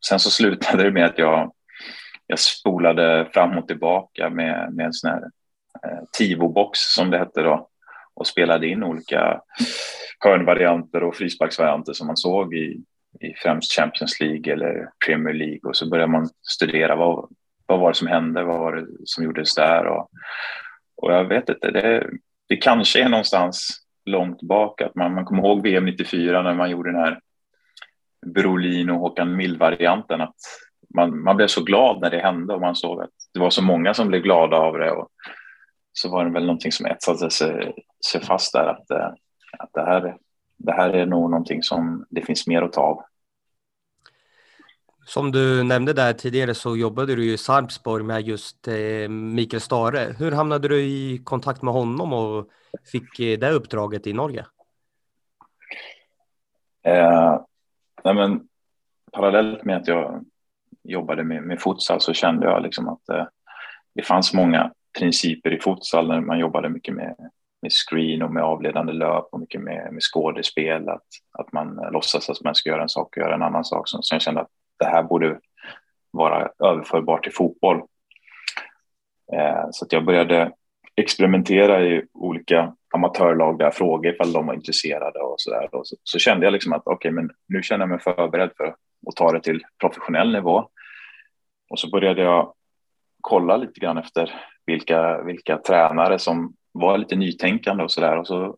sen 0.09 0.19
så 0.19 0.31
slutade 0.31 0.83
det 0.83 0.91
med 0.91 1.05
att 1.05 1.19
jag, 1.19 1.53
jag 2.27 2.39
spolade 2.39 3.29
fram 3.33 3.59
och 3.59 3.69
tillbaka 3.69 4.31
med, 4.31 4.73
med 4.73 4.87
en 4.87 4.93
sån 4.93 5.11
här 5.11 5.23
eh, 5.85 6.03
Tivo-box 6.19 6.73
som 6.75 7.11
det 7.11 7.19
hette 7.19 7.43
då 7.43 7.69
och 8.15 8.27
spelade 8.27 8.67
in 8.67 8.83
olika 8.83 9.41
hörnvarianter 10.25 11.03
och 11.03 11.17
frisparksvarianter 11.17 11.93
som 11.93 12.07
man 12.07 12.17
såg 12.17 12.55
i, 12.55 12.81
i 13.21 13.35
främst 13.35 13.73
Champions 13.73 14.21
League 14.21 14.52
eller 14.52 14.90
Premier 15.07 15.35
League 15.35 15.61
och 15.64 15.76
så 15.76 15.88
börjar 15.88 16.07
man 16.07 16.29
studera 16.43 16.97
vad, 16.97 17.29
vad 17.67 17.81
var 17.81 17.88
det 17.88 17.97
som 17.97 18.09
hände, 18.09 18.45
vad 18.45 18.59
var 18.59 18.76
det 18.76 18.87
som 19.05 19.25
gjordes 19.25 19.55
där 19.55 19.87
och, 19.87 20.11
och 20.97 21.12
jag 21.12 21.25
vet 21.25 21.49
inte, 21.49 21.71
det, 21.71 22.11
det 22.49 22.57
kanske 22.57 23.05
är 23.05 23.09
någonstans 23.09 23.81
långt 24.05 24.43
bak 24.43 24.81
att 24.81 24.95
man, 24.95 25.14
man 25.14 25.25
kommer 25.25 25.43
ihåg 25.43 25.62
VM 25.62 25.85
94 25.85 26.43
när 26.43 26.55
man 26.55 26.71
gjorde 26.71 26.93
den 26.93 27.00
här 27.00 27.21
Brolin 28.26 28.90
och 28.90 29.00
Håkan 29.00 29.37
Mild-varianten 29.37 30.21
att 30.21 30.37
man, 30.95 31.23
man 31.23 31.37
blev 31.37 31.47
så 31.47 31.64
glad 31.64 32.00
när 32.00 32.11
det 32.11 32.19
hände 32.19 32.55
och 32.55 32.61
man 32.61 32.76
såg 32.76 33.02
att 33.02 33.11
det 33.35 33.40
var 33.40 33.50
så 33.50 33.62
många 33.62 33.95
som 33.95 34.09
blev 34.09 34.23
glada 34.23 34.57
av 34.57 34.79
det 34.79 34.90
och 34.90 35.09
så 35.93 36.11
var 36.11 36.25
det 36.25 36.31
väl 36.31 36.47
någonting 36.47 36.73
som 36.73 36.87
etsade 36.87 37.31
sig, 37.31 37.75
sig 38.11 38.21
fast 38.21 38.52
där 38.52 38.67
att, 38.67 38.90
att 39.59 39.71
det, 39.73 39.81
här, 39.81 40.17
det 40.64 40.73
här 40.73 40.90
är 40.90 41.07
nog 41.07 41.31
någonting 41.31 41.62
som 41.62 42.07
det 42.11 42.23
finns 42.23 42.47
mer 42.47 42.62
att 42.62 42.73
ta 42.73 42.81
av. 42.81 43.02
Som 45.07 45.33
du 45.33 45.62
nämnde 45.62 45.93
där 45.93 46.12
tidigare 46.12 46.55
så 46.55 46.76
jobbade 46.76 47.17
du 47.17 47.33
i 47.33 47.38
Sarpsborg 47.38 48.05
med 48.05 48.23
just 48.23 48.69
eh, 48.69 49.09
Mikael 49.09 49.61
Stare. 49.61 50.14
Hur 50.19 50.33
hamnade 50.33 50.69
du 50.69 50.83
i 50.83 51.21
kontakt 51.25 51.62
med 51.62 51.75
honom 51.75 52.12
och 52.12 52.49
fick 52.93 53.21
eh, 53.21 53.38
det 53.38 53.50
uppdraget 53.50 54.07
i 54.07 54.12
Norge? 54.12 54.47
Eh, 56.83 57.40
nej 58.05 58.14
men, 58.14 58.49
parallellt 59.12 59.64
med 59.64 59.76
att 59.76 59.88
jag 59.88 60.25
jobbade 60.83 61.25
med, 61.25 61.43
med 61.43 61.61
futsal 61.61 62.00
så 62.00 62.12
kände 62.12 62.47
jag 62.47 62.62
liksom 62.62 62.88
att 62.88 63.09
eh, 63.09 63.26
det 63.95 64.02
fanns 64.02 64.35
många 64.35 64.73
principer 64.99 65.52
i 65.52 65.61
futsal 65.61 66.09
när 66.09 66.21
man 66.21 66.38
jobbade 66.38 66.69
mycket 66.69 66.95
med, 66.95 67.31
med 67.62 67.73
screen 67.73 68.23
och 68.23 68.33
med 68.33 68.43
avledande 68.43 68.93
löp 68.93 69.29
och 69.33 69.40
mycket 69.40 69.61
med, 69.61 69.93
med 69.93 70.02
skådespel. 70.02 70.88
Att, 70.88 71.07
att 71.33 71.52
man 71.52 71.81
låtsas 71.93 72.31
att 72.31 72.45
man 72.45 72.55
ska 72.55 72.71
göra 72.71 72.83
en 72.83 72.88
sak 72.88 73.17
och 73.17 73.23
göra 73.23 73.35
en 73.35 73.43
annan 73.43 73.64
sak. 73.64 73.88
Så 73.88 74.14
jag 74.14 74.23
kände 74.23 74.40
att 74.40 74.50
det 74.79 74.85
här 74.85 75.02
borde 75.02 75.38
vara 76.11 76.50
överförbart 76.64 77.23
till 77.23 77.35
fotboll. 77.35 77.83
Eh, 79.33 79.67
så 79.71 79.85
att 79.85 79.93
jag 79.93 80.05
började 80.05 80.52
experimentera 80.97 81.83
i 81.83 82.05
olika 82.12 82.75
amatörlag 82.95 83.59
där, 83.59 83.71
fråga 83.71 84.11
ifall 84.11 84.33
de 84.33 84.47
var 84.47 84.55
intresserade 84.55 85.19
och 85.19 85.35
så 85.37 85.50
där. 85.50 85.69
Så, 85.73 85.97
så 86.02 86.19
kände 86.19 86.47
jag 86.47 86.52
liksom 86.52 86.73
att 86.73 86.83
okej, 86.85 86.95
okay, 86.95 87.11
men 87.11 87.31
nu 87.49 87.62
känner 87.62 87.83
jag 87.83 87.88
mig 87.88 88.00
förberedd 88.00 88.50
för 88.57 88.64
att 89.09 89.17
ta 89.17 89.33
det 89.33 89.40
till 89.40 89.62
professionell 89.81 90.33
nivå. 90.33 90.69
Och 91.71 91.79
så 91.79 91.90
började 91.90 92.23
jag 92.23 92.55
kolla 93.21 93.57
lite 93.57 93.81
grann 93.81 93.99
efter 93.99 94.35
vilka, 94.67 95.23
vilka 95.23 95.57
tränare 95.57 96.19
som 96.19 96.55
var 96.73 96.99
lite 96.99 97.17
nytänkande 97.17 97.85
och 97.85 97.93
så 97.93 98.00
där. 98.00 98.17
Och 98.17 98.27
så 98.27 98.57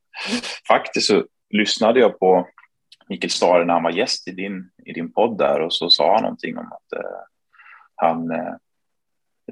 faktiskt 0.68 1.06
så 1.06 1.24
lyssnade 1.50 2.00
jag 2.00 2.18
på 2.18 2.48
Mikael 3.08 3.30
Stare 3.30 3.64
när 3.64 3.74
han 3.74 3.82
var 3.82 3.90
gäst 3.90 4.28
i 4.28 4.30
din, 4.30 4.70
i 4.84 4.92
din 4.92 5.12
podd 5.12 5.38
där 5.38 5.60
och 5.60 5.74
så 5.74 5.90
sa 5.90 6.14
han 6.14 6.22
någonting 6.22 6.58
om 6.58 6.66
att 6.72 6.92
eh, 6.92 7.20
han 7.94 8.30
eh, 8.30 8.54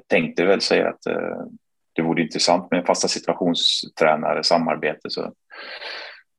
tänkte 0.07 0.45
väl 0.45 0.61
säga 0.61 0.89
att 0.89 1.05
eh, 1.05 1.45
det 1.93 2.01
vore 2.01 2.21
intressant 2.21 2.71
med 2.71 2.79
en 2.79 2.85
fasta 2.85 3.07
situationstränare, 3.07 4.43
samarbete. 4.43 5.09
Så, 5.09 5.33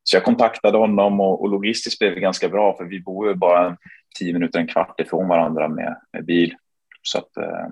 så 0.03 0.15
jag 0.15 0.23
kontaktade 0.23 0.77
honom 0.77 1.19
och, 1.19 1.41
och 1.41 1.49
logistiskt 1.49 1.99
blev 1.99 2.15
det 2.15 2.21
ganska 2.21 2.49
bra 2.49 2.77
för 2.77 2.85
vi 2.85 2.99
bor 3.01 3.27
ju 3.27 3.35
bara 3.35 3.77
tio 4.19 4.33
minuter, 4.33 4.59
en 4.59 4.67
kvart 4.67 4.99
ifrån 4.99 5.27
varandra 5.27 5.67
med, 5.67 5.97
med 6.13 6.25
bil. 6.25 6.55
Så 7.01 7.17
att, 7.17 7.37
eh, 7.37 7.65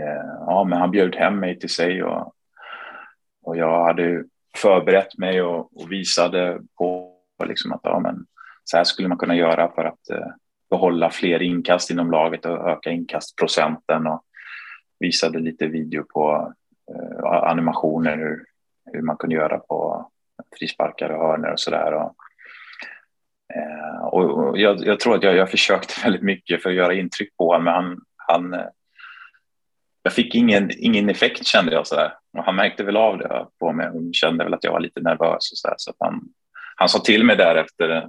eh 0.00 0.24
ja, 0.46 0.64
men 0.64 0.78
han 0.78 0.90
bjöd 0.90 1.16
hem 1.16 1.40
mig 1.40 1.58
till 1.58 1.70
sig 1.70 2.02
och, 2.02 2.34
och 3.48 3.56
jag 3.56 3.84
hade 3.84 4.24
förberett 4.56 5.18
mig 5.18 5.42
och, 5.42 5.80
och 5.80 5.92
visade 5.92 6.60
på 6.78 7.14
liksom 7.44 7.72
att 7.72 7.80
ja, 7.82 8.00
men, 8.00 8.26
så 8.64 8.76
här 8.76 8.84
skulle 8.84 9.08
man 9.08 9.18
kunna 9.18 9.36
göra 9.36 9.72
för 9.74 9.84
att 9.84 10.10
eh, 10.10 10.26
behålla 10.70 11.10
fler 11.10 11.42
inkast 11.42 11.90
inom 11.90 12.10
laget 12.10 12.46
och 12.46 12.70
öka 12.70 12.90
inkastprocenten 12.90 14.06
och 14.06 14.22
visade 14.98 15.38
lite 15.38 15.66
video 15.66 16.04
på 16.04 16.52
eh, 16.90 17.24
animationer 17.24 18.16
hur, 18.16 18.44
hur 18.92 19.02
man 19.02 19.16
kunde 19.16 19.36
göra 19.36 19.58
på 19.58 20.10
frisparkar 20.58 21.10
och 21.10 21.26
hörnor 21.26 21.50
och 21.50 21.60
sådär. 21.60 21.92
Och, 21.92 22.14
eh, 23.54 24.04
och 24.04 24.58
jag, 24.58 24.86
jag, 24.86 25.00
tror 25.00 25.14
att 25.14 25.22
jag, 25.22 25.36
jag 25.36 25.50
försökte 25.50 25.94
väldigt 26.04 26.22
mycket 26.22 26.62
för 26.62 26.70
att 26.70 26.76
göra 26.76 26.94
intryck 26.94 27.36
på 27.36 27.46
honom, 27.46 27.64
men 27.64 27.74
han, 27.74 28.00
han 28.16 28.54
eh, 28.54 28.66
jag 30.02 30.12
fick 30.12 30.34
ingen, 30.34 30.70
ingen 30.78 31.10
effekt 31.10 31.46
kände 31.46 31.72
jag 31.72 31.86
så 31.86 31.94
där. 31.94 32.14
Och 32.38 32.44
han 32.44 32.56
märkte 32.56 32.84
väl 32.84 32.96
av 32.96 33.18
det 33.18 33.46
på 33.60 33.72
mig 33.72 33.88
och 33.88 34.02
kände 34.12 34.44
väl 34.44 34.54
att 34.54 34.64
jag 34.64 34.72
var 34.72 34.80
lite 34.80 35.00
nervös 35.00 35.52
och 35.52 35.58
så 35.58 35.68
där. 35.68 35.74
Så 35.78 35.90
att 35.90 35.96
han, 35.98 36.20
han 36.76 36.88
sa 36.88 36.98
till 36.98 37.24
mig 37.24 37.36
där 37.36 37.54
efter, 37.54 38.08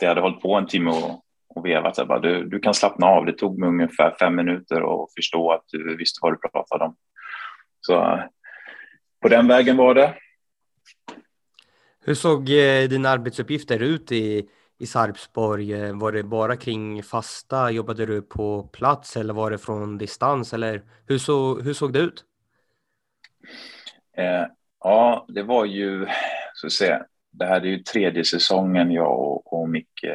jag 0.00 0.08
hade 0.08 0.20
hållit 0.20 0.40
på 0.40 0.54
en 0.54 0.66
timme 0.66 0.90
och, 0.90 1.24
och 1.54 1.66
vevat. 1.66 1.98
Jag 1.98 2.08
bara, 2.08 2.18
du, 2.18 2.44
du 2.44 2.60
kan 2.60 2.74
slappna 2.74 3.06
av. 3.06 3.26
Det 3.26 3.32
tog 3.32 3.58
mig 3.58 3.68
ungefär 3.68 4.16
fem 4.20 4.36
minuter 4.36 5.04
att 5.04 5.14
förstå 5.14 5.52
att 5.52 5.64
du 5.66 5.96
visste 5.96 6.18
vad 6.22 6.32
du 6.32 6.48
pratade 6.48 6.84
om. 6.84 6.96
Så 7.80 8.22
på 9.22 9.28
den 9.28 9.48
vägen 9.48 9.76
var 9.76 9.94
det. 9.94 10.14
Hur 12.04 12.14
såg 12.14 12.40
eh, 12.50 12.88
dina 12.88 13.08
arbetsuppgifter 13.08 13.82
ut 13.82 14.12
i, 14.12 14.48
i 14.80 14.86
Sarpsborg? 14.86 15.72
Eh, 15.72 15.98
var 15.98 16.12
det 16.12 16.22
bara 16.22 16.56
kring 16.56 17.02
fasta? 17.02 17.70
Jobbade 17.70 18.06
du 18.06 18.22
på 18.22 18.62
plats 18.62 19.16
eller 19.16 19.34
var 19.34 19.50
det 19.50 19.58
från 19.58 19.98
distans? 19.98 20.52
Eller 20.54 20.82
hur, 21.06 21.18
så, 21.18 21.60
hur 21.60 21.72
såg 21.72 21.92
det 21.92 21.98
ut? 21.98 22.24
Eh, 24.16 24.46
ja, 24.80 25.26
det 25.28 25.42
var 25.42 25.64
ju, 25.64 26.06
så 26.54 26.66
att 26.66 26.72
säga, 26.72 27.04
det 27.30 27.46
här 27.46 27.60
är 27.60 27.64
ju 27.64 27.78
tredje 27.78 28.24
säsongen 28.24 28.90
jag 28.90 29.20
och, 29.20 29.52
och 29.52 29.68
Micke 29.68 30.06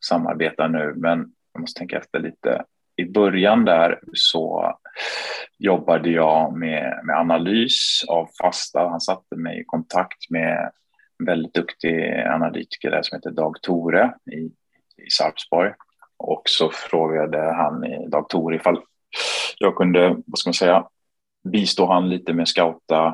samarbetar 0.00 0.68
nu, 0.68 0.94
men 0.96 1.32
jag 1.52 1.60
måste 1.60 1.78
tänka 1.78 1.98
efter 1.98 2.20
lite. 2.20 2.64
I 2.96 3.04
början 3.04 3.64
där 3.64 4.00
så 4.12 4.74
jobbade 5.58 6.10
jag 6.10 6.56
med, 6.56 7.00
med 7.04 7.16
analys 7.16 8.04
av 8.08 8.28
fasta. 8.42 8.88
Han 8.88 9.00
satte 9.00 9.36
mig 9.36 9.60
i 9.60 9.64
kontakt 9.64 10.30
med 10.30 10.70
en 11.18 11.26
väldigt 11.26 11.54
duktig 11.54 12.20
analytiker 12.26 12.90
där 12.90 13.02
som 13.02 13.16
heter 13.16 13.30
Dag 13.30 13.62
Tore 13.62 14.14
i, 14.30 14.36
i 15.02 15.10
Sarpsborg. 15.10 15.72
Och 16.16 16.42
så 16.44 16.70
frågade 16.70 17.38
han 17.38 17.84
eh, 17.84 18.00
Dag 18.00 18.28
Tore 18.28 18.56
ifall 18.56 18.80
jag 19.58 19.76
kunde, 19.76 20.16
vad 20.26 20.38
ska 20.38 20.48
man 20.48 20.54
säga, 20.54 20.88
bistå 21.44 21.86
han 21.86 22.08
lite 22.08 22.32
med 22.32 22.48
scouta 22.48 23.06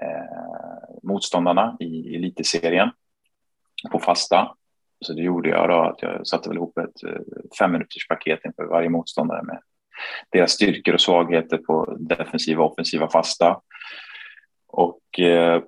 eh, 0.00 0.98
motståndarna 1.02 1.76
i 1.80 2.16
elitserien 2.16 2.90
på 3.92 3.98
fasta. 4.00 4.54
Så 5.00 5.12
det 5.12 5.22
gjorde 5.22 5.48
jag 5.48 5.68
då 5.68 5.82
att 5.82 6.02
jag 6.02 6.26
satte 6.26 6.48
väl 6.48 6.56
ihop 6.56 6.78
ett 6.78 7.02
eh, 7.04 7.10
femminuterspaket 7.10 7.58
fem 7.58 7.72
minuters 7.72 8.08
paket 8.08 8.40
inför 8.44 8.64
varje 8.64 8.88
motståndare 8.88 9.42
med 9.42 9.60
deras 10.30 10.52
styrkor 10.52 10.94
och 10.94 11.00
svagheter 11.00 11.58
på 11.58 11.96
defensiva 11.98 12.64
och 12.64 12.72
offensiva 12.72 13.08
fasta. 13.08 13.60
Och 14.68 15.20
eh, 15.20 15.62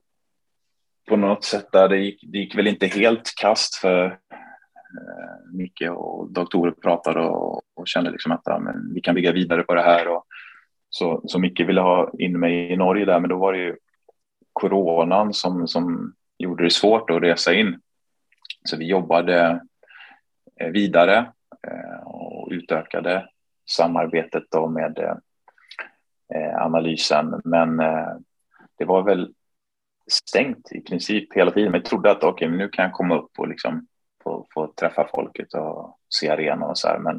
på 1.09 1.17
något 1.17 1.45
sätt 1.45 1.73
där 1.73 1.89
det 1.89 1.99
gick, 1.99 2.25
det 2.33 2.39
gick 2.39 2.59
väl 2.59 2.67
inte 2.67 2.87
helt 2.87 3.35
kast 3.41 3.75
för 3.75 4.05
eh, 4.07 5.53
Micke 5.53 5.83
och 5.91 6.33
doktorer 6.33 6.71
pratade 6.71 7.21
och, 7.21 7.63
och 7.75 7.89
kände 7.89 8.11
liksom 8.11 8.33
att 8.33 8.43
ja, 8.45 8.59
men 8.59 8.95
vi 8.95 9.01
kan 9.01 9.15
bygga 9.15 9.33
vidare 9.33 9.63
på 9.63 9.75
det 9.75 9.83
här. 9.83 10.09
Och, 10.09 10.25
så, 10.91 11.23
så 11.25 11.39
Micke 11.39 11.61
ville 11.61 11.81
ha 11.81 12.11
in 12.19 12.41
mig 12.41 12.73
i 12.73 12.77
Norge 12.77 13.05
där, 13.05 13.21
men 13.21 13.31
då 13.31 13.39
var 13.39 13.53
det 13.53 13.59
ju 13.59 13.77
coronan 14.53 15.35
som, 15.35 15.69
som 15.69 16.15
gjorde 16.39 16.65
det 16.65 16.71
svårt 16.71 17.11
att 17.11 17.23
resa 17.23 17.55
in. 17.55 17.81
Så 18.65 18.77
vi 18.77 18.87
jobbade 18.87 19.61
eh, 20.61 20.69
vidare 20.69 21.33
eh, 21.67 22.07
och 22.07 22.49
utökade 22.51 23.29
samarbetet 23.71 24.45
då 24.51 24.69
med 24.69 24.99
eh, 26.35 26.63
analysen. 26.65 27.41
Men 27.45 27.77
det 28.79 28.85
var 28.85 29.03
väl 29.03 29.33
stängt 30.09 30.73
i 30.73 30.81
princip 30.81 31.35
hela 31.35 31.51
tiden. 31.51 31.73
Men 31.73 31.81
jag 31.81 31.91
trodde 31.91 32.11
att 32.11 32.25
okej, 32.25 32.49
okay, 32.49 32.59
nu 32.59 32.69
kan 32.69 32.83
jag 32.83 32.93
komma 32.93 33.19
upp 33.19 33.31
och 33.39 33.49
liksom 33.49 33.87
få, 34.25 34.47
få 34.55 34.73
träffa 34.81 35.09
folket 35.15 35.55
och 35.55 35.99
se 36.09 36.29
arenan 36.29 36.71
och 36.71 36.79
så 36.79 36.89
här. 36.89 36.99
Men 36.99 37.17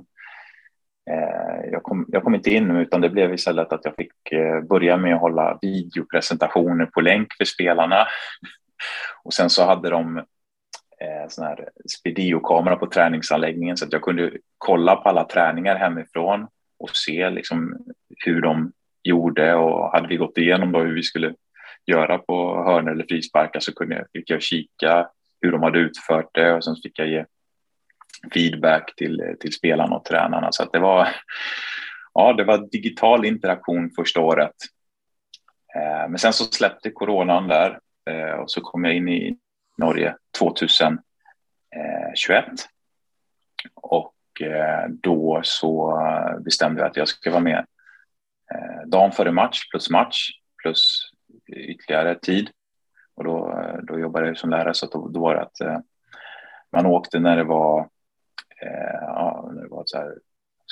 eh, 1.12 1.72
jag, 1.72 1.84
kom, 1.84 2.06
jag 2.08 2.24
kom 2.24 2.36
inte 2.36 2.50
in 2.50 2.72
utan 2.72 3.02
det 3.02 3.10
blev 3.10 3.34
istället 3.34 3.74
att 3.74 3.86
jag 3.86 3.96
fick 3.96 4.32
eh, 4.32 4.62
börja 4.62 4.98
med 4.98 5.16
att 5.16 5.22
hålla 5.22 5.60
videopresentationer 5.62 6.86
på 6.86 7.02
länk 7.02 7.28
för 7.38 7.46
spelarna. 7.46 8.08
och 9.24 9.34
sen 9.34 9.50
så 9.50 9.66
hade 9.66 9.90
de 9.90 10.18
eh, 11.02 11.28
sån 11.28 11.46
här 11.46 11.70
Speedio-kamera 12.00 12.76
på 12.76 12.88
träningsanläggningen 12.88 13.78
så 13.78 13.86
att 13.86 13.94
jag 13.94 14.02
kunde 14.02 14.32
kolla 14.58 14.96
på 14.96 15.10
alla 15.10 15.24
träningar 15.24 15.76
hemifrån 15.76 16.48
och 16.80 16.90
se 16.90 17.30
liksom 17.30 17.78
hur 18.26 18.42
de 18.42 18.72
gjorde 19.04 19.56
och 19.56 19.92
hade 19.92 20.08
vi 20.08 20.18
gått 20.18 20.38
igenom 20.38 20.72
då 20.72 20.80
hur 20.80 20.96
vi 20.96 21.04
skulle 21.04 21.34
göra 21.90 22.18
på 22.18 22.64
hörnor 22.64 22.92
eller 22.92 23.06
frisparkar 23.10 23.60
så 23.60 23.74
kunde 23.74 23.96
jag, 23.96 24.06
fick 24.14 24.30
jag 24.30 24.42
kika 24.42 25.08
hur 25.42 25.52
de 25.52 25.64
hade 25.64 25.80
utfört 25.80 26.30
det 26.34 26.54
och 26.54 26.64
sen 26.64 26.76
fick 26.76 27.00
jag 27.00 27.08
ge 27.08 27.26
feedback 28.34 28.96
till, 28.96 29.36
till 29.40 29.54
spelarna 29.54 29.96
och 29.96 30.06
tränarna. 30.06 30.52
Så 30.52 30.64
att 30.64 30.72
det 30.72 30.80
var, 30.80 31.08
ja, 32.14 32.34
det 32.34 32.44
var 32.44 32.70
digital 32.72 33.26
interaktion 33.26 33.92
första 33.96 34.20
året. 34.20 34.56
Eh, 35.76 36.10
men 36.10 36.18
sen 36.18 36.34
så 36.34 36.44
släppte 36.44 36.92
coronan 36.92 37.48
där 37.48 37.80
eh, 38.10 38.32
och 38.32 38.52
så 38.52 38.62
kom 38.62 38.86
jag 38.86 38.96
in 38.96 39.10
i 39.10 39.38
Norge 39.78 40.16
2021. 40.40 40.94
Eh, 41.76 42.50
och 43.76 44.42
eh, 44.42 44.90
då 44.90 45.42
så 45.44 46.00
bestämde 46.46 46.82
jag 46.82 46.90
att 46.90 46.98
jag 46.98 47.08
skulle 47.08 47.34
vara 47.34 47.44
med 47.44 47.66
eh, 48.54 48.88
dagen 48.88 49.12
före 49.12 49.32
match 49.32 49.70
plus 49.72 49.90
match 49.90 50.30
plus 50.64 51.12
ytterligare 51.54 52.16
tid. 52.16 52.50
Och 53.16 53.24
då, 53.24 53.52
eh, 53.52 53.78
då 53.84 54.00
jobbade 54.00 54.28
jag 54.28 54.38
som 54.38 54.50
lärare 54.50 54.74
så 54.74 54.86
då, 54.86 55.08
då 55.08 55.20
var 55.20 55.36
det 55.36 55.42
att 55.42 55.62
eh, 55.62 55.80
man 56.72 56.86
åkte 56.86 57.20
när 57.20 57.38
det 57.38 57.44
var, 57.44 57.80
eh, 58.62 59.00
ja, 59.02 59.52
när 59.54 59.62
det 59.62 59.70
var 59.70 59.84
så 59.86 59.98
här, 59.98 60.14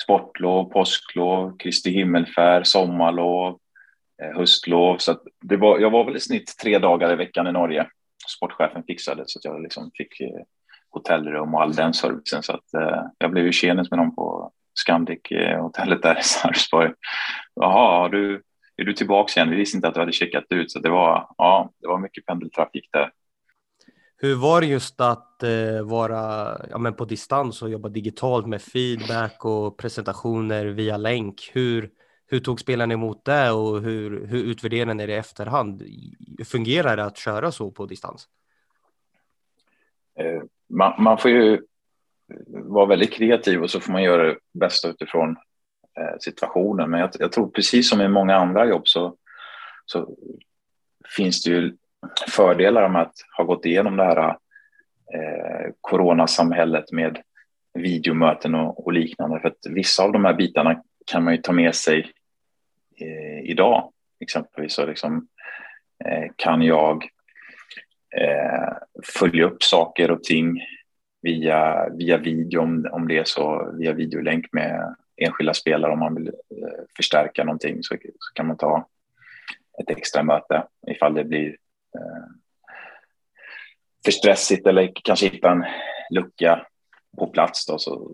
sportlov, 0.02 0.64
påsklov, 0.64 1.56
Kristi 1.58 1.90
himmelfärd, 1.90 2.66
sommarlov, 2.66 3.58
eh, 4.22 4.36
höstlov. 4.36 4.96
Så 4.98 5.18
det 5.40 5.56
var, 5.56 5.78
jag 5.78 5.90
var 5.90 6.04
väl 6.04 6.16
i 6.16 6.20
snitt 6.20 6.54
tre 6.62 6.78
dagar 6.78 7.12
i 7.12 7.16
veckan 7.16 7.46
i 7.46 7.52
Norge. 7.52 7.86
Sportchefen 8.36 8.82
fixade 8.82 9.22
så 9.26 9.38
att 9.38 9.44
jag 9.44 9.62
liksom 9.62 9.90
fick 9.94 10.20
eh, 10.20 10.42
hotellrum 10.90 11.54
och 11.54 11.62
all 11.62 11.74
den 11.74 11.94
servicen. 11.94 12.42
Så 12.42 12.52
att 12.52 12.74
eh, 12.74 13.02
jag 13.18 13.30
blev 13.30 13.44
ju 13.44 13.52
tjenis 13.52 13.90
med 13.90 13.98
dem 13.98 14.14
på 14.14 14.52
Scandic-hotellet 14.74 16.04
eh, 16.04 16.10
där 16.10 16.18
i 16.18 16.22
Sarpsborg. 16.22 16.92
Jaha, 17.54 17.98
har 17.98 18.08
du, 18.08 18.42
är 18.78 18.84
du 18.84 18.92
tillbaka 18.92 19.40
igen? 19.40 19.50
Vi 19.50 19.56
visste 19.56 19.76
inte 19.76 19.88
att 19.88 19.94
du 19.94 20.00
hade 20.00 20.12
checkat 20.12 20.44
ut, 20.50 20.70
så 20.70 20.78
det 20.78 20.90
var, 20.90 21.34
ja, 21.38 21.72
det 21.80 21.88
var 21.88 21.98
mycket 21.98 22.26
pendeltrafik 22.26 22.88
där. 22.92 23.12
Hur 24.16 24.34
var 24.34 24.60
det 24.60 24.66
just 24.66 25.00
att 25.00 25.42
eh, 25.42 25.82
vara 25.82 26.56
ja, 26.70 26.78
men 26.78 26.94
på 26.94 27.04
distans 27.04 27.62
och 27.62 27.70
jobba 27.70 27.88
digitalt 27.88 28.46
med 28.46 28.62
feedback 28.62 29.44
och 29.44 29.78
presentationer 29.78 30.64
via 30.66 30.96
länk? 30.96 31.50
Hur, 31.52 31.90
hur 32.26 32.40
tog 32.40 32.60
spelarna 32.60 32.94
emot 32.94 33.24
det 33.24 33.50
och 33.50 33.82
hur, 33.82 34.26
hur 34.26 34.44
utvärderar 34.44 34.94
ni 34.94 35.06
det 35.06 35.12
i 35.12 35.16
efterhand? 35.16 35.82
Fungerar 36.46 36.96
det 36.96 37.04
att 37.04 37.18
köra 37.18 37.52
så 37.52 37.70
på 37.70 37.86
distans? 37.86 38.28
Eh, 40.18 40.42
man, 40.68 41.02
man, 41.02 41.18
får 41.18 41.30
ju 41.30 41.62
vara 42.48 42.86
väldigt 42.86 43.12
kreativ 43.12 43.62
och 43.62 43.70
så 43.70 43.80
får 43.80 43.92
man 43.92 44.02
göra 44.02 44.26
det 44.26 44.36
bästa 44.52 44.88
utifrån 44.88 45.36
Eh, 45.98 46.18
situationen. 46.20 46.90
Men 46.90 47.00
jag, 47.00 47.10
jag, 47.18 47.32
tror 47.32 47.50
precis 47.50 47.90
som 47.90 48.00
i 48.00 48.08
många 48.08 48.36
andra 48.36 48.66
jobb 48.66 48.88
så, 48.88 49.16
så 49.86 50.16
finns 51.16 51.42
det 51.42 51.50
ju 51.50 51.76
fördelar 52.28 52.88
med 52.88 53.02
att 53.02 53.14
ha 53.36 53.44
gått 53.44 53.66
igenom 53.66 53.96
det 53.96 54.04
här 54.04 54.28
eh, 55.14 55.70
coronasamhället 55.80 56.92
med 56.92 57.18
videomöten 57.74 58.54
och, 58.54 58.86
och, 58.86 58.92
liknande. 58.92 59.40
För 59.40 59.48
att 59.48 59.66
vissa 59.70 60.02
av 60.02 60.12
de 60.12 60.24
här 60.24 60.34
bitarna 60.34 60.82
kan 61.06 61.24
man 61.24 61.34
ju 61.34 61.40
ta 61.40 61.52
med 61.52 61.74
sig 61.74 62.12
eh, 63.00 63.50
idag. 63.50 63.92
Exempelvis 64.20 64.74
så 64.74 64.86
liksom, 64.86 65.28
eh, 66.04 66.30
kan 66.36 66.62
jag 66.62 67.04
eh, 68.16 68.72
följa 69.18 69.44
upp 69.44 69.62
saker 69.62 70.10
och 70.10 70.22
ting 70.22 70.60
via, 71.22 71.88
via 71.88 72.18
video 72.18 72.60
om, 72.60 72.88
om 72.92 73.08
det 73.08 73.18
är 73.18 73.24
så, 73.24 73.72
via 73.78 73.92
videolänk 73.92 74.52
med 74.52 74.94
enskilda 75.18 75.54
spelare 75.54 75.92
om 75.92 75.98
man 75.98 76.14
vill 76.14 76.28
eh, 76.28 76.84
förstärka 76.96 77.44
någonting 77.44 77.82
så, 77.82 77.96
så 78.18 78.32
kan 78.34 78.46
man 78.46 78.56
ta 78.56 78.88
ett 79.80 79.90
extra 79.90 80.22
möte 80.22 80.66
ifall 80.86 81.14
det 81.14 81.24
blir 81.24 81.48
eh, 81.94 82.26
för 84.04 84.12
stressigt 84.12 84.66
eller 84.66 84.92
kanske 85.04 85.28
hitta 85.28 85.50
en 85.50 85.64
lucka 86.10 86.66
på 87.18 87.26
plats 87.26 87.66
då, 87.66 87.78
så, 87.78 88.10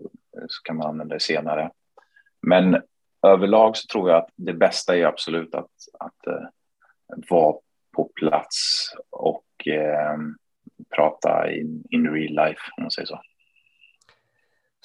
så 0.47 0.61
kan 0.63 0.75
man 0.75 0.87
använda 0.87 1.15
det 1.15 1.19
senare. 1.19 1.71
Men 2.41 2.81
överlag 3.27 3.77
så 3.77 3.87
tror 3.87 4.09
jag 4.09 4.17
att 4.17 4.29
det 4.35 4.53
bästa 4.53 4.97
är 4.97 5.05
absolut 5.05 5.55
att, 5.55 5.71
att 5.99 6.27
eh, 6.27 6.47
vara 7.29 7.55
på 7.95 8.11
plats 8.15 8.91
och 9.09 9.67
eh, 9.67 10.17
prata 10.95 11.51
in, 11.51 11.83
in 11.89 12.09
real 12.09 12.47
life 12.47 12.61
om 12.77 12.83
man 12.83 12.91
säger 12.91 13.05
så. 13.05 13.21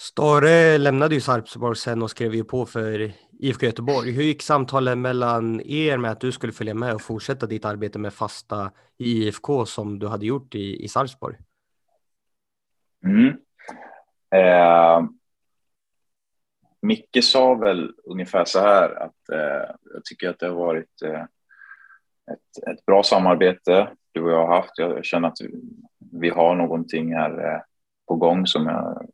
Stare 0.01 0.79
lämnade 0.79 1.15
ju 1.15 1.21
Sarpsborg 1.21 1.77
sen 1.77 2.03
och 2.03 2.11
skrev 2.11 2.35
ju 2.35 2.45
på 2.45 2.67
för 2.67 3.13
IFK 3.39 3.67
Göteborg. 3.67 4.13
Hur 4.13 4.23
gick 4.23 4.43
samtalen 4.43 5.01
mellan 5.01 5.61
er 5.61 5.99
med 5.99 6.11
att 6.11 6.21
du 6.21 6.33
skulle 6.33 6.53
följa 6.53 6.75
med 6.75 6.95
och 6.95 7.03
fortsätta 7.03 7.47
ditt 7.47 7.65
arbete 7.65 7.99
med 7.99 8.13
fasta 8.13 8.73
i 8.99 9.05
IFK 9.05 9.67
som 9.67 9.99
du 9.99 10.07
hade 10.07 10.27
gjort 10.27 10.55
i, 10.55 10.85
i 10.85 10.89
Sarpsborg? 10.89 11.37
Mm. 13.05 13.29
Eh, 14.35 15.09
Micke 16.83 17.25
sa 17.25 17.55
väl 17.55 17.93
ungefär 18.05 18.45
så 18.45 18.61
här 18.61 19.03
att 19.03 19.29
eh, 19.33 19.75
jag 19.95 20.05
tycker 20.05 20.31
att 20.31 20.39
det 20.39 20.47
har 20.47 20.55
varit 20.55 21.03
eh, 21.03 21.23
ett, 22.33 22.69
ett 22.71 22.87
bra 22.87 23.03
samarbete 23.03 23.91
du 24.13 24.23
och 24.23 24.31
jag 24.31 24.47
har 24.47 24.57
haft. 24.57 24.79
Jag 24.79 25.05
känner 25.05 25.29
att 25.29 25.41
vi, 25.41 25.61
vi 26.13 26.31
har 26.31 26.55
någonting 26.55 27.15
här 27.15 27.55
eh, 27.55 27.61
på 28.09 28.17
gång 28.17 28.47
som 28.47 28.67
jag 28.67 29.11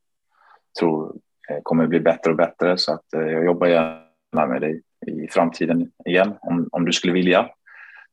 tror 0.78 1.16
eh, 1.50 1.58
kommer 1.62 1.86
bli 1.86 2.00
bättre 2.00 2.30
och 2.30 2.36
bättre. 2.36 2.78
Så 2.78 2.92
att 2.92 3.14
eh, 3.14 3.20
jag 3.20 3.44
jobbar 3.44 3.66
gärna 3.66 4.46
med 4.46 4.60
dig 4.60 4.82
i 5.06 5.28
framtiden 5.28 5.90
igen 6.04 6.34
om, 6.40 6.68
om 6.72 6.84
du 6.84 6.92
skulle 6.92 7.12
vilja. 7.12 7.50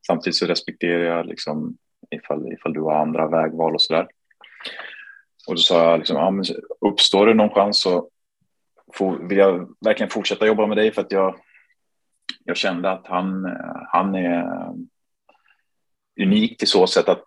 Samtidigt 0.07 0.35
så 0.35 0.45
respekterar 0.45 1.03
jag 1.03 1.25
liksom 1.25 1.77
ifall, 2.11 2.53
ifall 2.53 2.73
du 2.73 2.81
har 2.81 2.95
andra 2.95 3.27
vägval 3.27 3.75
och 3.75 3.81
så 3.81 3.93
där. 3.93 4.07
Och 5.47 5.55
då 5.55 5.57
sa 5.57 5.89
jag 5.89 5.97
liksom, 5.99 6.17
ja, 6.17 6.31
men 6.31 6.45
uppstår 6.81 7.27
det 7.27 7.33
någon 7.33 7.49
chans 7.49 7.81
så 7.81 8.09
får, 8.93 9.27
vill 9.27 9.37
jag 9.37 9.75
verkligen 9.85 10.09
fortsätta 10.09 10.47
jobba 10.47 10.67
med 10.67 10.77
dig 10.77 10.91
för 10.91 11.01
att 11.01 11.11
jag, 11.11 11.35
jag 12.43 12.57
kände 12.57 12.91
att 12.91 13.07
han, 13.07 13.57
han 13.87 14.15
är 14.15 14.45
unik 16.21 16.63
i 16.63 16.65
så 16.65 16.87
sätt 16.87 17.09
att, 17.09 17.23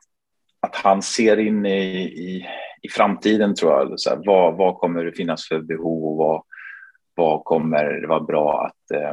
att 0.61 0.77
han 0.77 1.03
ser 1.03 1.37
in 1.37 1.67
i, 1.67 2.03
i 2.03 2.47
i 2.87 2.89
framtiden 2.89 3.55
tror 3.55 3.73
jag, 3.73 4.01
så 4.01 4.11
här, 4.11 4.23
vad, 4.25 4.57
vad 4.57 4.75
kommer 4.75 5.05
det 5.05 5.13
finnas 5.13 5.49
för 5.49 5.61
behov 5.61 6.05
och 6.05 6.17
vad, 6.17 6.43
vad 7.15 7.45
kommer 7.45 7.85
det 7.85 8.07
vara 8.07 8.21
bra 8.21 8.67
att 8.67 8.91
eh, 8.91 9.11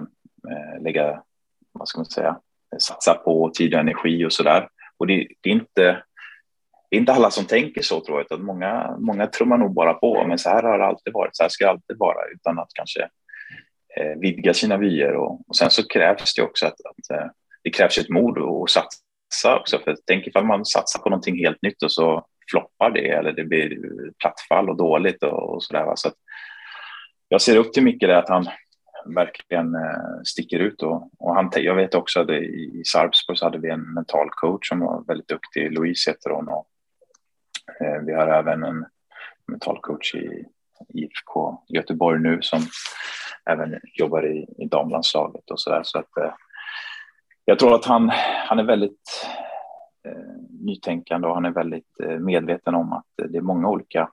eh 0.51 0.83
lägga, 0.83 1.23
vad 1.71 1.87
ska 1.87 1.99
man 1.99 2.05
säga, 2.05 2.39
satsa 2.79 3.13
på 3.13 3.51
tid 3.53 3.73
och 3.73 3.79
energi 3.79 4.25
och 4.25 4.33
så 4.33 4.43
där. 4.43 4.69
Och 4.97 5.07
det, 5.07 5.27
det, 5.41 5.49
är 5.49 5.53
inte, 5.53 6.03
det 6.89 6.95
är 6.95 6.99
inte 6.99 7.13
alla 7.13 7.31
som 7.31 7.45
tänker 7.45 7.81
så 7.81 8.01
tror 8.01 8.17
jag, 8.17 8.25
utan 8.25 8.45
många, 8.45 8.97
många 8.99 9.27
trummar 9.27 9.57
nog 9.57 9.73
bara 9.73 9.93
på, 9.93 10.27
men 10.27 10.37
så 10.37 10.49
här 10.49 10.63
har 10.63 10.79
det 10.79 10.85
alltid 10.85 11.13
varit, 11.13 11.35
så 11.35 11.43
här 11.43 11.49
ska 11.49 11.65
det 11.65 11.71
alltid 11.71 11.97
vara, 11.97 12.17
utan 12.35 12.59
att 12.59 12.69
kanske 12.73 13.01
eh, 13.97 14.19
vidga 14.19 14.53
sina 14.53 14.77
vyer 14.77 15.15
och, 15.15 15.41
och 15.47 15.55
sen 15.55 15.69
så 15.69 15.87
krävs 15.87 16.35
det 16.35 16.41
också 16.41 16.65
att, 16.65 16.73
att 16.85 17.17
eh, 17.17 17.27
det 17.63 17.69
krävs 17.69 17.97
ett 17.97 18.09
mod 18.09 18.37
att 18.37 18.69
satsa 18.69 19.59
också, 19.59 19.79
för 19.79 19.95
tänk 20.05 20.27
ifall 20.27 20.45
man 20.45 20.65
satsar 20.65 20.99
på 20.99 21.09
någonting 21.09 21.37
helt 21.37 21.61
nytt 21.61 21.83
och 21.83 21.91
så 21.91 22.25
floppar 22.51 22.91
det 22.91 23.09
eller 23.09 23.31
det 23.31 23.43
blir 23.43 23.77
plattfall 24.19 24.69
och 24.69 24.77
dåligt 24.77 25.23
och, 25.23 25.53
och 25.53 25.63
så 25.63 25.73
där. 25.73 25.95
Så 25.95 26.11
jag 27.27 27.41
ser 27.41 27.57
upp 27.57 27.73
till 27.73 27.83
Micke 27.83 28.01
där, 28.01 28.15
att 28.15 28.29
han 28.29 28.47
verkligen 29.05 29.75
eh, 29.75 30.21
sticker 30.23 30.59
ut 30.59 30.81
och, 30.81 31.09
och 31.19 31.35
han, 31.35 31.51
jag 31.55 31.75
vet 31.75 31.95
också 31.95 32.19
att 32.19 32.29
i, 32.29 32.33
i 32.33 32.81
Sarpsborg 32.85 33.37
så 33.37 33.45
hade 33.45 33.57
vi 33.57 33.69
en 33.69 33.93
mental 33.93 34.29
coach 34.29 34.69
som 34.69 34.79
var 34.79 35.03
väldigt 35.07 35.27
duktig, 35.27 35.73
Louise 35.73 36.09
heter 36.09 36.29
hon 36.29 36.47
och 36.47 36.67
eh, 37.81 38.01
vi 38.05 38.13
har 38.13 38.27
även 38.27 38.63
en 38.63 38.85
mental 39.47 39.79
coach 39.81 40.15
i 40.15 40.45
IFK 40.93 41.63
Göteborg 41.67 42.19
nu 42.19 42.41
som 42.41 42.59
även 43.49 43.79
jobbar 43.93 44.25
i, 44.25 44.45
i 44.57 44.65
damlandslaget 44.65 45.51
och 45.51 45.59
så 45.59 45.69
där. 45.69 45.81
Så 45.83 45.99
att 45.99 46.17
eh, 46.17 46.33
jag 47.45 47.59
tror 47.59 47.75
att 47.75 47.85
han, 47.85 48.09
han 48.47 48.59
är 48.59 48.63
väldigt 48.63 49.27
Eh, 50.05 50.35
nytänkande 50.59 51.27
och 51.27 51.33
han 51.33 51.45
är 51.45 51.51
väldigt 51.51 51.99
eh, 52.03 52.19
medveten 52.19 52.75
om 52.75 52.93
att 52.93 53.19
eh, 53.21 53.27
det 53.27 53.37
är 53.37 53.41
många 53.41 53.69
olika 53.69 54.09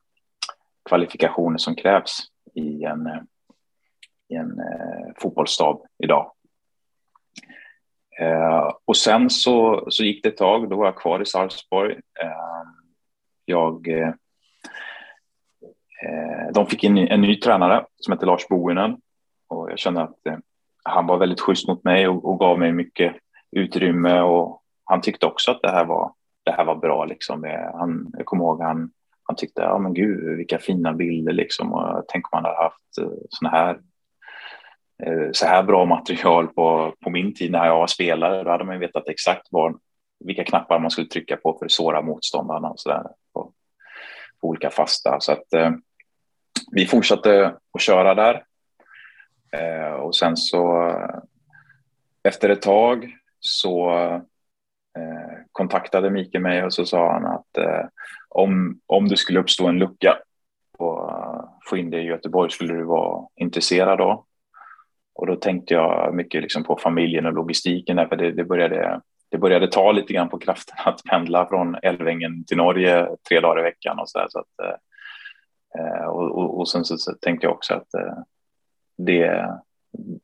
kvalifikationer 0.88 1.58
som 1.58 1.74
krävs 1.74 2.18
i 2.54 2.84
en, 2.84 3.08
i 4.28 4.34
en 4.34 4.60
fotbollsstab 5.18 5.86
idag. 5.98 6.32
Och 8.84 8.96
sen 8.96 9.30
så, 9.30 9.86
så 9.90 10.04
gick 10.04 10.22
det 10.22 10.28
ett 10.28 10.36
tag, 10.36 10.70
då 10.70 10.76
var 10.76 10.84
jag 10.84 10.96
kvar 10.96 11.22
i 11.22 11.26
Sarpsborg. 11.26 12.00
Jag, 13.44 13.88
de 16.52 16.66
fick 16.66 16.84
in 16.84 16.98
en 16.98 17.20
ny 17.20 17.36
tränare 17.36 17.86
som 17.96 18.12
heter 18.12 18.26
Lars 18.26 18.48
Boenen 18.48 19.00
och 19.48 19.70
jag 19.70 19.78
kände 19.78 20.02
att 20.02 20.18
han 20.82 21.06
var 21.06 21.18
väldigt 21.18 21.40
schysst 21.40 21.68
mot 21.68 21.84
mig 21.84 22.08
och, 22.08 22.24
och, 22.24 22.38
gav 22.38 22.58
mig 22.58 22.72
mycket 22.72 23.16
utrymme 23.50 24.20
och 24.20 24.59
han 24.90 25.00
tyckte 25.00 25.26
också 25.26 25.50
att 25.50 25.62
det 25.62 25.70
här 25.70 25.84
var, 25.84 26.12
det 26.44 26.52
här 26.52 26.64
var 26.64 26.76
bra. 26.76 27.04
Liksom. 27.04 27.44
Eh, 27.44 27.70
han, 27.74 28.12
jag 28.16 28.26
kommer 28.26 28.44
ihåg 28.44 28.62
han, 28.62 28.90
han 29.22 29.36
tyckte, 29.36 29.62
ja 29.62 29.78
men 29.78 29.94
gud 29.94 30.36
vilka 30.36 30.58
fina 30.58 30.92
bilder 30.92 31.32
liksom. 31.32 31.72
Och 31.72 32.04
tänk 32.08 32.24
om 32.24 32.36
man 32.36 32.44
hade 32.44 32.62
haft 32.62 32.98
eh, 33.00 33.18
såna 33.28 33.50
här 33.50 33.80
eh, 35.02 35.28
så 35.32 35.46
här 35.46 35.62
bra 35.62 35.84
material 35.84 36.48
på, 36.48 36.94
på 37.00 37.10
min 37.10 37.34
tid 37.34 37.52
när 37.52 37.66
jag 37.66 37.78
var 37.78 37.86
spelare. 37.86 38.44
Då 38.44 38.50
hade 38.50 38.64
man 38.64 38.78
vetat 38.78 39.08
exakt 39.08 39.46
var, 39.50 39.74
vilka 40.24 40.44
knappar 40.44 40.78
man 40.78 40.90
skulle 40.90 41.08
trycka 41.08 41.36
på 41.36 41.56
för 41.58 41.66
att 41.66 41.72
såra 41.72 42.02
motståndarna 42.02 42.68
och 42.68 42.80
så 42.80 42.88
där 42.88 43.02
på, 43.32 43.52
på 44.40 44.48
olika 44.48 44.70
fasta. 44.70 45.20
Så 45.20 45.32
att 45.32 45.52
eh, 45.54 45.70
vi 46.72 46.86
fortsatte 46.86 47.54
att 47.72 47.80
köra 47.80 48.14
där. 48.14 48.44
Eh, 49.52 49.92
och 49.92 50.16
sen 50.16 50.36
så 50.36 50.94
efter 52.22 52.48
ett 52.48 52.62
tag 52.62 53.16
så 53.40 53.90
Eh, 54.98 55.38
kontaktade 55.52 56.10
Mikael 56.10 56.42
mig 56.42 56.64
och 56.64 56.74
så 56.74 56.84
sa 56.84 57.12
han 57.12 57.26
att 57.26 57.58
eh, 57.58 57.86
om, 58.28 58.80
om 58.86 59.08
det 59.08 59.16
skulle 59.16 59.40
uppstå 59.40 59.66
en 59.66 59.78
lucka 59.78 60.18
och 60.78 61.10
eh, 61.10 61.44
få 61.68 61.76
in 61.76 61.90
det 61.90 62.00
i 62.00 62.06
Göteborg 62.06 62.50
skulle 62.50 62.74
du 62.74 62.84
vara 62.84 63.26
intresserad 63.36 63.98
då. 63.98 64.24
Och 65.14 65.26
då 65.26 65.36
tänkte 65.36 65.74
jag 65.74 66.14
mycket 66.14 66.42
liksom 66.42 66.64
på 66.64 66.76
familjen 66.76 67.26
och 67.26 67.32
logistiken, 67.32 67.96
där, 67.96 68.06
för 68.06 68.16
det, 68.16 68.32
det, 68.32 68.44
började, 68.44 69.00
det 69.30 69.38
började 69.38 69.68
ta 69.68 69.92
lite 69.92 70.12
grann 70.12 70.28
på 70.28 70.38
kraften 70.38 70.76
att 70.84 71.04
pendla 71.04 71.46
från 71.46 71.76
Älvängen 71.82 72.44
till 72.44 72.56
Norge 72.56 73.08
tre 73.28 73.40
dagar 73.40 73.60
i 73.60 73.62
veckan 73.62 73.98
och 73.98 74.08
så 74.08 74.18
där. 74.18 74.26
Så 74.28 74.38
att, 74.38 74.66
eh, 74.66 74.74
eh 75.80 76.06
och, 76.06 76.38
och, 76.38 76.58
och 76.58 76.68
sen 76.68 76.84
så, 76.84 76.98
så, 76.98 77.12
tänkte 77.12 77.46
jag 77.46 77.54
också 77.54 77.74
att 77.74 77.94
eh, 77.94 78.18
det, 78.98 79.50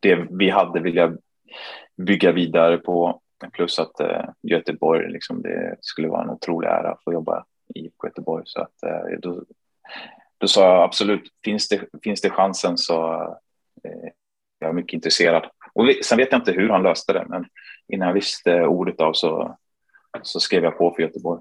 det 0.00 0.26
vi 0.30 0.50
hade 0.50 0.80
vill 0.80 0.96
jag 0.96 1.18
bygga 1.96 2.32
vidare 2.32 2.78
på. 2.78 3.20
Plus 3.52 3.78
att 3.78 4.00
eh, 4.00 4.24
Göteborg, 4.42 5.12
liksom, 5.12 5.42
det 5.42 5.76
skulle 5.80 6.08
vara 6.08 6.22
en 6.22 6.30
otrolig 6.30 6.68
ära 6.68 6.92
att 6.92 7.04
få 7.04 7.12
jobba 7.12 7.44
i 7.74 7.90
Göteborg. 8.04 8.42
Så 8.46 8.60
att, 8.60 8.82
eh, 8.82 9.18
då, 9.18 9.44
då 10.38 10.48
sa 10.48 10.74
jag 10.74 10.82
absolut, 10.82 11.32
finns 11.44 11.68
det, 11.68 11.80
finns 12.02 12.20
det 12.20 12.30
chansen 12.30 12.78
så 12.78 13.22
eh, 13.84 14.10
jag 14.58 14.68
är 14.68 14.72
mycket 14.72 14.92
intresserad. 14.92 15.46
Och 15.72 15.84
sen 16.04 16.18
vet 16.18 16.32
jag 16.32 16.40
inte 16.40 16.52
hur 16.52 16.68
han 16.68 16.82
löste 16.82 17.12
det, 17.12 17.26
men 17.28 17.44
innan 17.88 18.08
jag 18.08 18.14
visste 18.14 18.62
ordet 18.62 19.00
av 19.00 19.12
så, 19.12 19.58
så 20.22 20.40
skrev 20.40 20.64
jag 20.64 20.78
på 20.78 20.94
för 20.94 21.02
Göteborg. 21.02 21.40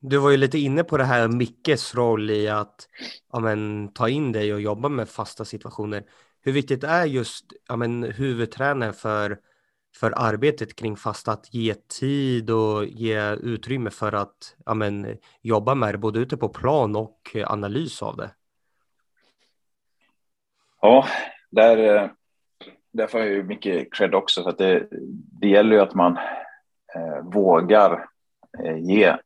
Du 0.00 0.16
var 0.16 0.30
ju 0.30 0.36
lite 0.36 0.58
inne 0.58 0.84
på 0.84 0.96
det 0.96 1.04
här 1.04 1.28
Mickes 1.28 1.94
roll 1.94 2.30
i 2.30 2.48
att 2.48 2.88
ja, 3.32 3.40
men, 3.40 3.92
ta 3.92 4.08
in 4.08 4.32
dig 4.32 4.54
och 4.54 4.60
jobba 4.60 4.88
med 4.88 5.08
fasta 5.08 5.44
situationer. 5.44 6.04
Hur 6.42 6.52
viktigt 6.52 6.84
är 6.84 7.04
just 7.04 7.44
ja, 7.68 7.76
men, 7.76 8.02
huvudtränaren 8.02 8.94
för, 8.94 9.38
för 9.96 10.12
arbetet 10.16 10.76
kring 10.76 10.96
fasta, 10.96 11.32
att 11.32 11.54
ge 11.54 11.74
tid 11.74 12.50
och 12.50 12.84
ge 12.84 13.32
utrymme 13.32 13.90
för 13.90 14.12
att 14.12 14.56
ja, 14.66 14.74
men, 14.74 15.18
jobba 15.42 15.74
med 15.74 15.94
det, 15.94 15.98
både 15.98 16.20
ute 16.20 16.36
på 16.36 16.48
plan 16.48 16.96
och 16.96 17.36
analys 17.46 18.02
av 18.02 18.16
det? 18.16 18.30
Ja, 20.80 21.06
där, 21.50 22.10
där 22.92 23.06
får 23.06 23.20
jag 23.20 23.28
ju 23.28 23.42
mycket 23.42 23.94
cred 23.94 24.14
också. 24.14 24.42
Så 24.42 24.48
att 24.48 24.58
det, 24.58 24.88
det 25.40 25.48
gäller 25.48 25.76
ju 25.76 25.82
att 25.82 25.94
man 25.94 26.16
eh, 26.94 27.22
vågar 27.22 28.06
eh, 28.64 28.78
ge 28.78 29.16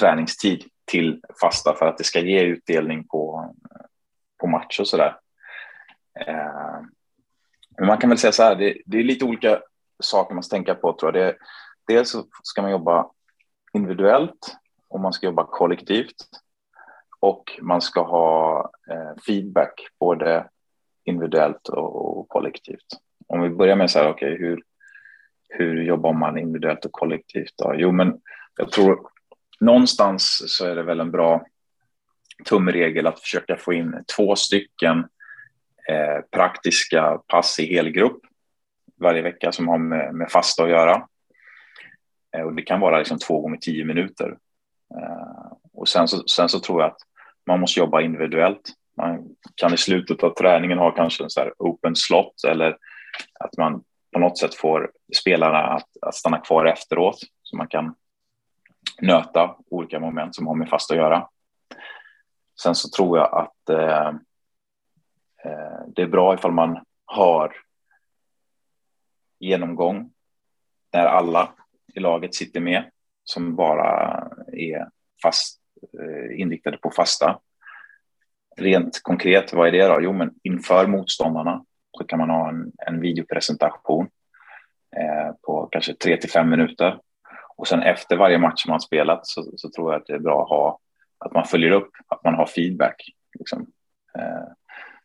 träningstid 0.00 0.64
till 0.84 1.20
fasta 1.40 1.74
för 1.74 1.86
att 1.86 1.98
det 1.98 2.04
ska 2.04 2.20
ge 2.20 2.42
utdelning 2.42 3.04
på, 3.08 3.54
på 4.40 4.46
match 4.46 4.80
och 4.80 4.88
så 4.88 4.96
där. 4.96 5.16
Eh, 6.26 6.80
men 7.78 7.86
man 7.86 7.98
kan 7.98 8.10
väl 8.10 8.18
säga 8.18 8.32
så 8.32 8.42
här, 8.42 8.56
det, 8.56 8.76
det, 8.86 8.98
är 8.98 9.04
lite 9.04 9.24
olika 9.24 9.60
saker 10.00 10.34
man 10.34 10.42
ska 10.42 10.56
tänka 10.56 10.74
på 10.74 10.92
tror 10.92 11.16
jag. 11.16 11.26
Det, 11.26 11.36
dels 11.86 12.16
ska 12.42 12.62
man 12.62 12.70
jobba 12.70 13.10
individuellt 13.72 14.56
och 14.88 15.00
man 15.00 15.12
ska 15.12 15.26
jobba 15.26 15.44
kollektivt 15.44 16.16
och 17.20 17.58
man 17.62 17.80
ska 17.80 18.02
ha 18.02 18.60
eh, 18.90 19.22
feedback 19.26 19.86
både 20.00 20.48
individuellt 21.04 21.68
och 21.68 22.28
kollektivt. 22.28 22.86
Om 23.26 23.42
vi 23.42 23.50
börjar 23.50 23.76
med 23.76 23.90
så 23.90 23.98
här, 23.98 24.10
okej, 24.10 24.34
okay, 24.34 24.46
hur, 24.46 24.62
hur 25.48 25.82
jobbar 25.82 26.12
man 26.12 26.38
individuellt 26.38 26.84
och 26.84 26.92
kollektivt? 26.92 27.54
Då? 27.56 27.74
Jo, 27.76 27.92
men 27.92 28.20
jag 28.56 28.70
tror 28.72 29.08
någonstans 29.60 30.42
så 30.46 30.66
är 30.66 30.76
det 30.76 30.82
väl 30.82 31.00
en 31.00 31.10
bra 31.10 31.44
tumregel 32.44 33.06
att 33.06 33.20
försöka 33.20 33.56
få 33.56 33.72
in 33.72 34.04
två 34.16 34.36
stycken 34.36 34.98
eh, 35.88 36.24
praktiska 36.30 37.20
pass 37.26 37.58
i 37.58 37.74
helgrupp 37.74 38.20
varje 39.00 39.22
vecka 39.22 39.52
som 39.52 39.68
har 39.68 39.78
med, 39.78 40.14
med 40.14 40.30
fasta 40.30 40.64
att 40.64 40.70
göra. 40.70 41.06
Eh, 42.36 42.42
och 42.42 42.54
det 42.54 42.62
kan 42.62 42.80
vara 42.80 42.98
liksom 42.98 43.18
två 43.18 43.40
gånger 43.40 43.56
tio 43.56 43.84
minuter. 43.84 44.38
Eh, 44.94 45.52
och 45.72 45.88
sen 45.88 46.08
så, 46.08 46.22
sen 46.28 46.48
så 46.48 46.60
tror 46.60 46.82
jag 46.82 46.90
att 46.90 47.00
man 47.46 47.60
måste 47.60 47.80
jobba 47.80 48.00
individuellt. 48.00 48.72
Man 48.96 49.28
kan 49.54 49.74
i 49.74 49.76
slutet 49.76 50.22
av 50.22 50.34
träningen 50.34 50.78
ha 50.78 50.90
kanske 50.90 51.24
en 51.24 51.30
så 51.30 51.40
här 51.40 51.52
open 51.58 51.96
slot 51.96 52.44
eller 52.48 52.76
att 53.40 53.56
man 53.56 53.82
på 54.12 54.18
något 54.18 54.38
sätt 54.38 54.54
får 54.54 54.90
spelarna 55.16 55.58
att, 55.58 55.88
att 56.00 56.14
stanna 56.14 56.38
kvar 56.38 56.64
efteråt 56.64 57.18
så 57.42 57.56
man 57.56 57.68
kan 57.68 57.94
nöta 59.02 59.56
olika 59.70 60.00
moment 60.00 60.34
som 60.34 60.46
har 60.46 60.54
med 60.54 60.68
fast 60.68 60.90
att 60.90 60.96
göra. 60.96 61.28
Sen 62.62 62.74
så 62.74 62.88
tror 62.88 63.18
jag 63.18 63.34
att 63.34 63.68
eh, 63.68 64.08
eh 65.44 65.86
det 65.96 66.02
är 66.02 66.06
bra 66.06 66.34
ifall 66.34 66.52
man 66.52 66.84
har 67.04 67.52
genomgång 69.40 70.10
där 70.90 71.06
alla 71.06 71.54
i 71.94 72.00
laget 72.00 72.34
sitter 72.34 72.60
med 72.60 72.90
som 73.24 73.56
bara 73.56 74.28
är 74.52 74.88
fast 75.22 75.60
eh, 75.98 76.40
inriktade 76.40 76.76
på 76.76 76.90
fasta 76.90 77.40
rent 78.56 79.02
konkret, 79.02 79.52
vad 79.52 79.68
är 79.68 79.72
det 79.72 79.88
då? 79.88 80.00
Jo, 80.00 80.12
men 80.12 80.34
inför 80.42 80.86
motståndarna 80.86 81.64
så 81.98 82.04
kan 82.04 82.18
man 82.18 82.30
ha 82.30 82.48
en, 82.48 82.72
en 82.86 83.00
videopresentation 83.00 84.08
eh, 84.96 85.34
på 85.42 85.66
kanske 85.66 85.94
tre 85.94 86.16
till 86.16 86.30
fem 86.30 86.50
minuter. 86.50 87.00
Och 87.56 87.68
sen 87.68 87.82
efter 87.82 88.16
varje 88.16 88.38
match 88.38 88.66
man 88.66 88.80
spelat 88.80 89.26
så, 89.26 89.52
så, 89.56 89.70
tror 89.70 89.92
jag 89.92 90.00
att 90.00 90.06
det 90.06 90.14
är 90.14 90.18
bra 90.18 90.42
att 90.42 90.48
ha 90.48 90.78
att 91.18 91.32
man 91.32 91.44
följer 91.44 91.70
upp, 91.70 91.90
att 92.06 92.24
man 92.24 92.34
har 92.34 92.46
feedback. 92.46 93.02
Liksom. 93.38 93.66
Eh, 94.18 94.52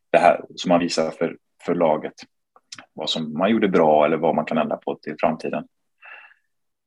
det 0.09 0.17
här 0.17 0.45
som 0.55 0.69
man 0.69 0.79
visar 0.79 1.11
för, 1.11 1.37
för 1.65 1.75
laget 1.75 2.13
vad 2.93 3.09
som 3.09 3.37
man 3.37 3.49
gjorde 3.49 3.67
bra 3.67 4.05
eller 4.05 4.17
vad 4.17 4.35
man 4.35 4.45
kan 4.45 4.57
ändra 4.57 4.77
på 4.77 4.95
till 4.95 5.15
framtiden. 5.19 5.67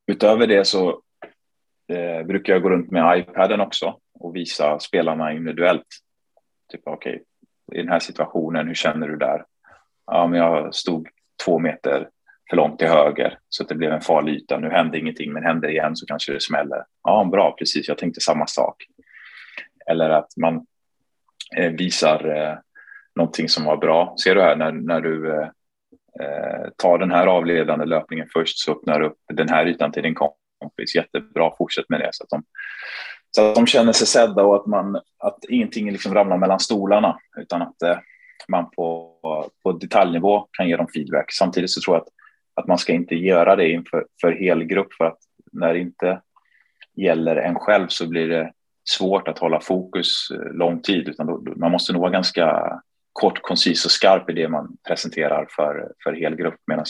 Utöver 0.07 0.47
det 0.47 0.65
så 0.65 1.03
eh, 1.93 2.27
brukar 2.27 2.53
jag 2.53 2.63
gå 2.63 2.71
runt 2.71 2.91
med 2.91 3.19
iPaden 3.19 3.61
också 3.61 3.99
och 4.15 4.37
visa 4.37 4.79
spelarna 4.79 5.33
individuellt 5.33 5.87
Typ, 6.73 6.81
okej, 6.85 7.13
okay, 7.13 7.81
i 7.81 7.83
den 7.83 7.93
här 7.93 7.99
situationen, 7.99 8.67
hur 8.67 8.75
känner 8.75 9.09
du 9.09 9.17
där? 9.17 9.45
Ja, 10.07 10.27
men 10.27 10.39
jag 10.39 10.75
stod 10.75 11.09
två 11.45 11.59
meter 11.59 12.09
för 12.51 12.57
långt 12.57 12.79
till 12.79 12.89
höger 12.89 13.39
så 13.49 13.63
att 13.63 13.69
det 13.69 13.75
blev 13.75 13.93
en 13.93 14.01
farlig 14.01 14.35
yta. 14.35 14.59
Nu 14.59 14.71
hände 14.71 14.99
ingenting, 14.99 15.33
men 15.33 15.45
händer 15.45 15.69
det 15.69 15.75
igen 15.75 15.97
så 15.97 16.07
kanske 16.07 16.33
det 16.33 16.43
smäller. 16.43 16.85
Ja, 17.03 17.29
bra, 17.33 17.55
precis. 17.59 17.89
Jag 17.89 17.99
tänkte 17.99 18.21
samma 18.21 18.47
sak. 18.47 18.85
Eller 19.91 20.11
att 20.11 20.37
man 20.37 20.67
eh, 21.57 21.73
visar 21.73 22.37
eh, 22.37 22.59
någonting 23.15 23.49
som 23.49 23.65
var 23.65 23.77
bra. 23.77 24.15
Ser 24.25 24.35
du 24.35 24.43
här 24.43 24.57
när, 24.57 24.73
när 24.73 25.01
du 25.01 25.33
eh, 25.33 25.49
eh 26.21 26.71
tar 26.77 26.99
den 26.99 27.11
här 27.11 27.27
avledande 27.27 27.85
löpningen 27.85 28.29
först 28.33 28.59
så 28.59 28.73
öppnar 28.73 29.01
du 29.01 29.07
upp 29.07 29.19
den 29.33 29.49
här 29.49 29.67
ytan 29.67 29.93
till 29.93 30.03
din 30.03 30.15
kompis. 30.15 30.95
Jättebra, 30.95 31.53
fortsätt 31.59 31.89
med 31.89 32.01
det 32.01 32.09
så 32.13 32.25
att 32.25 32.31
de 32.31 32.43
så 33.31 33.49
att 33.49 33.55
de 33.55 33.67
känner 33.67 33.93
sig 33.93 34.07
sedda 34.07 34.43
och 34.43 34.57
att, 34.57 34.67
man, 34.67 34.97
att 35.19 35.45
ingenting 35.49 35.91
liksom 35.93 36.15
ramlar 36.15 36.37
mellan 36.37 36.61
stolarna 36.61 37.19
utan 37.39 37.63
att 37.63 37.83
eh, 37.83 37.99
man 38.49 38.71
på, 38.71 39.15
på 39.63 39.73
detaljnivå 39.73 40.49
kan 40.53 40.69
ge 40.69 40.77
dem 40.77 40.89
feedback. 40.95 41.33
Samtidigt 41.33 41.71
så 41.71 41.81
tror 41.81 41.97
jag 41.97 42.03
att, 42.03 42.09
att 42.55 42.67
man 42.67 42.79
ska 42.79 42.93
inte 42.93 43.15
göra 43.15 43.57
det 43.57 43.71
inför 43.71 44.07
för 44.21 44.33
hel 44.33 44.65
grupp 44.65 44.95
för 44.95 45.05
att 45.05 45.19
när 45.53 45.75
det 45.75 45.81
inte 45.81 46.21
gäller 46.97 47.37
en 47.37 47.55
själv 47.55 47.89
så 47.89 48.09
blir 48.09 48.29
det 48.29 48.53
svårt 48.91 49.29
att 49.29 49.39
hålla 49.39 49.61
fokus 49.61 50.31
eh, 50.31 50.53
lång 50.53 50.81
tid 50.81 51.09
utan 51.09 51.27
då, 51.27 51.43
man 51.57 51.73
måste 51.73 51.93
nog 51.93 52.03
vara 52.03 52.13
ganska 52.13 52.73
kort, 53.13 53.43
koncis 53.43 53.85
och 53.85 53.91
skarp 53.91 54.31
i 54.31 54.33
det 54.33 54.49
man 54.49 54.77
presenterar 54.89 55.47
för, 55.51 55.93
för 56.05 56.13
hel 56.13 56.37
grupp. 56.37 56.61
Medan 56.67 56.85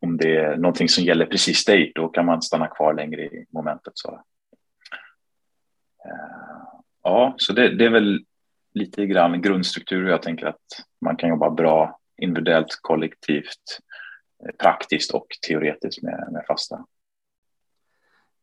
om 0.00 0.16
det 0.16 0.36
är 0.36 0.56
någonting 0.56 0.88
som 0.88 1.04
gäller 1.04 1.26
precis 1.26 1.64
dig, 1.64 1.92
då 1.94 2.08
kan 2.08 2.26
man 2.26 2.42
stanna 2.42 2.66
kvar 2.66 2.94
längre 2.94 3.22
i 3.22 3.46
momentet. 3.50 3.92
Så 3.94 4.12
eh, 6.04 6.54
Ja, 7.04 7.34
så 7.36 7.52
det, 7.52 7.76
det, 7.76 7.84
är 7.84 7.90
väl 7.90 8.24
lite 8.74 9.06
grann 9.06 9.42
grundstruktur. 9.42 10.08
Jag 10.08 10.22
tänker 10.22 10.46
att 10.46 10.64
man 11.00 11.16
kan 11.16 11.28
jobba 11.28 11.50
bra 11.50 11.98
individuellt, 12.22 12.78
kollektivt 12.80 13.78
eh, 14.44 14.54
praktiskt 14.58 15.10
och 15.10 15.26
teoretiskt 15.46 16.02
med, 16.02 16.28
med 16.32 16.44
fasta. 16.48 16.86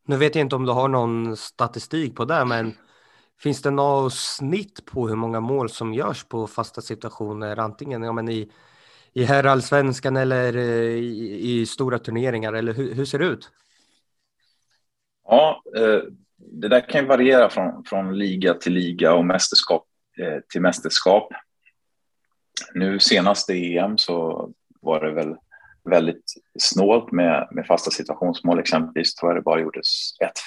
Nu 0.06 0.16
vet 0.16 0.34
jag 0.34 0.42
inte 0.42 0.56
om 0.56 0.66
du 0.66 0.72
har 0.72 0.88
någon 0.88 1.36
statistik 1.36 2.16
på 2.16 2.24
det, 2.24 2.44
men 2.44 2.74
finns 3.40 3.62
det 3.62 3.70
något 3.70 4.14
snitt 4.14 4.84
på 4.84 5.08
hur 5.08 5.16
många 5.16 5.40
mål 5.40 5.70
som 5.70 5.94
görs 5.94 6.24
på 6.24 6.46
fasta 6.46 6.80
situationer, 6.80 7.56
antingen 7.56 8.02
ja, 8.02 8.12
men 8.12 8.28
i, 8.28 8.50
i 9.12 9.24
herrallsvenskan 9.24 10.16
eller 10.16 10.56
eh, 10.56 10.96
i, 10.96 11.40
i, 11.42 11.66
stora 11.66 11.98
turneringar, 11.98 12.52
eller 12.52 12.72
hur, 12.72 12.94
hur 12.94 13.04
ser 13.04 13.18
det 13.18 13.24
ut? 13.24 13.50
Ja, 15.24 15.62
eh, 15.76 16.00
det 16.36 16.68
där 16.68 16.88
kan 16.88 17.00
ju 17.00 17.06
variera 17.06 17.50
från, 17.50 17.84
från 17.84 18.18
liga 18.18 18.54
till 18.54 18.72
liga 18.72 19.14
och 19.14 19.24
mästerskap 19.24 19.86
eh, 20.18 20.40
till 20.52 20.60
mästerskap. 20.60 21.32
Nu 22.74 22.98
senast 22.98 23.50
i 23.50 23.78
EM 23.78 23.98
så 23.98 24.50
var 24.80 25.04
det 25.04 25.12
väl 25.12 25.36
väldigt 25.84 26.32
snålt 26.58 27.12
med, 27.12 27.48
med 27.50 27.66
fasta 27.66 27.90
situationsmål. 27.90 28.58
Exempelvis 28.58 29.14
tror 29.14 29.30
jag 29.30 29.38
det 29.38 29.44
bara 29.44 29.60
gjordes 29.60 30.20
ett 30.20 30.38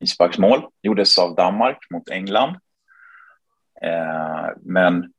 frisparksmål. 0.00 0.66
Gjordes 0.82 1.18
av 1.18 1.34
Danmark 1.34 1.78
mot 1.90 2.08
England. 2.08 2.56
Eh, 3.82 4.48
men 4.60 5.12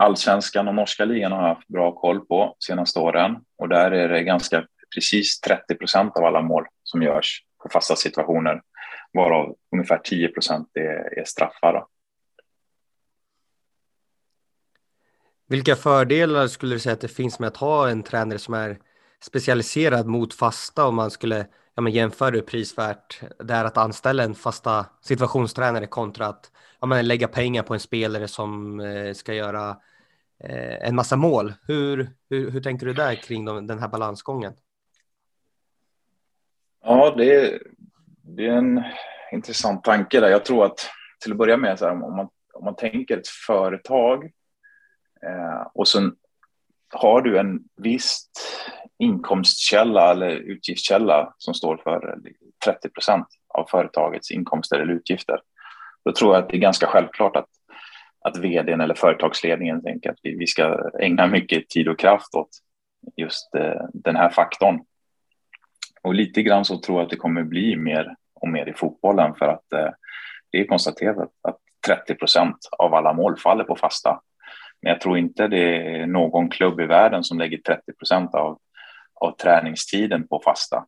allsvenskan 0.00 0.68
och 0.68 0.74
norska 0.74 1.04
ligan 1.04 1.32
har 1.32 1.42
jag 1.42 1.54
haft 1.54 1.68
bra 1.68 1.92
koll 1.92 2.20
på 2.20 2.56
senaste 2.58 2.98
åren 2.98 3.36
och 3.58 3.68
där 3.68 3.90
är 3.90 4.08
det 4.08 4.22
ganska 4.22 4.66
precis 4.94 5.40
30 5.40 5.74
procent 5.74 6.16
av 6.16 6.24
alla 6.24 6.42
mål 6.42 6.66
som 6.82 7.02
görs 7.02 7.44
på 7.62 7.68
fasta 7.68 7.96
situationer, 7.96 8.62
varav 9.12 9.56
ungefär 9.72 9.98
10 9.98 10.28
procent 10.28 10.68
är, 10.74 11.18
är 11.18 11.24
straffar. 11.24 11.72
Då. 11.72 11.88
Vilka 15.48 15.76
fördelar 15.76 16.46
skulle 16.46 16.74
du 16.74 16.78
säga 16.78 16.92
att 16.92 17.00
det 17.00 17.08
finns 17.08 17.38
med 17.38 17.46
att 17.48 17.56
ha 17.56 17.88
en 17.88 18.02
tränare 18.02 18.38
som 18.38 18.54
är 18.54 18.78
specialiserad 19.22 20.06
mot 20.06 20.34
fasta 20.34 20.86
om 20.86 20.94
man 20.94 21.10
skulle 21.10 21.46
ja, 21.80 21.82
men 21.82 21.92
jämför 21.92 22.32
hur 22.32 22.40
prisvärt 22.40 23.20
det 23.38 23.54
är 23.54 23.64
att 23.64 23.76
anställa 23.76 24.22
en 24.22 24.34
fasta 24.34 24.86
situationstränare 25.00 25.86
kontra 25.86 26.26
att 26.26 26.52
ja, 26.80 26.86
men 26.86 27.08
lägga 27.08 27.28
pengar 27.28 27.62
på 27.62 27.74
en 27.74 27.80
spelare 27.80 28.28
som 28.28 28.80
eh, 28.80 29.12
ska 29.12 29.34
göra 29.34 29.76
eh, 30.44 30.88
en 30.88 30.94
massa 30.94 31.16
mål. 31.16 31.54
Hur, 31.66 32.10
hur, 32.30 32.50
hur 32.50 32.62
tänker 32.62 32.86
du 32.86 32.92
där 32.92 33.14
kring 33.14 33.44
de, 33.44 33.66
den 33.66 33.78
här 33.78 33.88
balansgången? 33.88 34.52
Ja, 36.84 37.14
det 37.16 37.34
är, 37.34 37.62
det 38.22 38.46
är 38.46 38.56
en 38.56 38.82
intressant 39.32 39.84
tanke 39.84 40.20
där. 40.20 40.28
Jag 40.28 40.44
tror 40.44 40.64
att 40.64 40.90
till 41.22 41.32
att 41.32 41.38
börja 41.38 41.56
med, 41.56 41.78
så 41.78 41.84
här, 41.84 41.92
om, 41.92 42.16
man, 42.16 42.28
om 42.54 42.64
man 42.64 42.76
tänker 42.76 43.18
ett 43.18 43.28
företag 43.46 44.24
eh, 45.22 45.66
och 45.74 45.88
sen 45.88 46.16
har 46.94 47.22
du 47.22 47.38
en 47.38 47.60
visst 47.76 48.30
inkomstkälla 49.00 50.10
eller 50.10 50.30
utgiftskälla 50.30 51.34
som 51.38 51.54
står 51.54 51.76
för 51.76 52.18
30 52.64 52.88
procent 52.88 53.26
av 53.48 53.66
företagets 53.70 54.30
inkomster 54.30 54.78
eller 54.78 54.92
utgifter. 54.92 55.40
Då 56.04 56.12
tror 56.12 56.34
jag 56.34 56.42
att 56.42 56.50
det 56.50 56.56
är 56.56 56.60
ganska 56.60 56.86
självklart 56.86 57.36
att, 57.36 57.48
att 58.24 58.36
vdn 58.36 58.80
eller 58.80 58.94
företagsledningen 58.94 59.82
tänker 59.82 60.10
att 60.10 60.18
vi, 60.22 60.36
vi 60.36 60.46
ska 60.46 60.90
ägna 61.00 61.26
mycket 61.26 61.68
tid 61.68 61.88
och 61.88 61.98
kraft 61.98 62.34
åt 62.34 62.48
just 63.16 63.54
eh, 63.54 63.82
den 63.92 64.16
här 64.16 64.30
faktorn. 64.30 64.80
Och 66.02 66.14
lite 66.14 66.42
grann 66.42 66.64
så 66.64 66.78
tror 66.78 66.98
jag 66.98 67.04
att 67.04 67.10
det 67.10 67.16
kommer 67.16 67.42
bli 67.42 67.76
mer 67.76 68.14
och 68.34 68.48
mer 68.48 68.68
i 68.68 68.72
fotbollen 68.72 69.34
för 69.34 69.48
att 69.48 69.72
eh, 69.72 69.90
det 70.52 70.60
är 70.60 70.66
konstaterat 70.66 71.30
att 71.42 71.58
30 71.86 72.14
procent 72.14 72.56
av 72.78 72.94
alla 72.94 73.12
mål 73.12 73.36
faller 73.36 73.64
på 73.64 73.76
fasta. 73.76 74.20
Men 74.82 74.92
jag 74.92 75.00
tror 75.00 75.18
inte 75.18 75.48
det 75.48 75.76
är 75.76 76.06
någon 76.06 76.48
klubb 76.48 76.80
i 76.80 76.86
världen 76.86 77.24
som 77.24 77.38
lägger 77.38 77.58
30 77.58 77.92
procent 77.92 78.34
av, 78.34 78.58
av 79.20 79.36
träningstiden 79.36 80.28
på 80.28 80.40
fasta. 80.44 80.86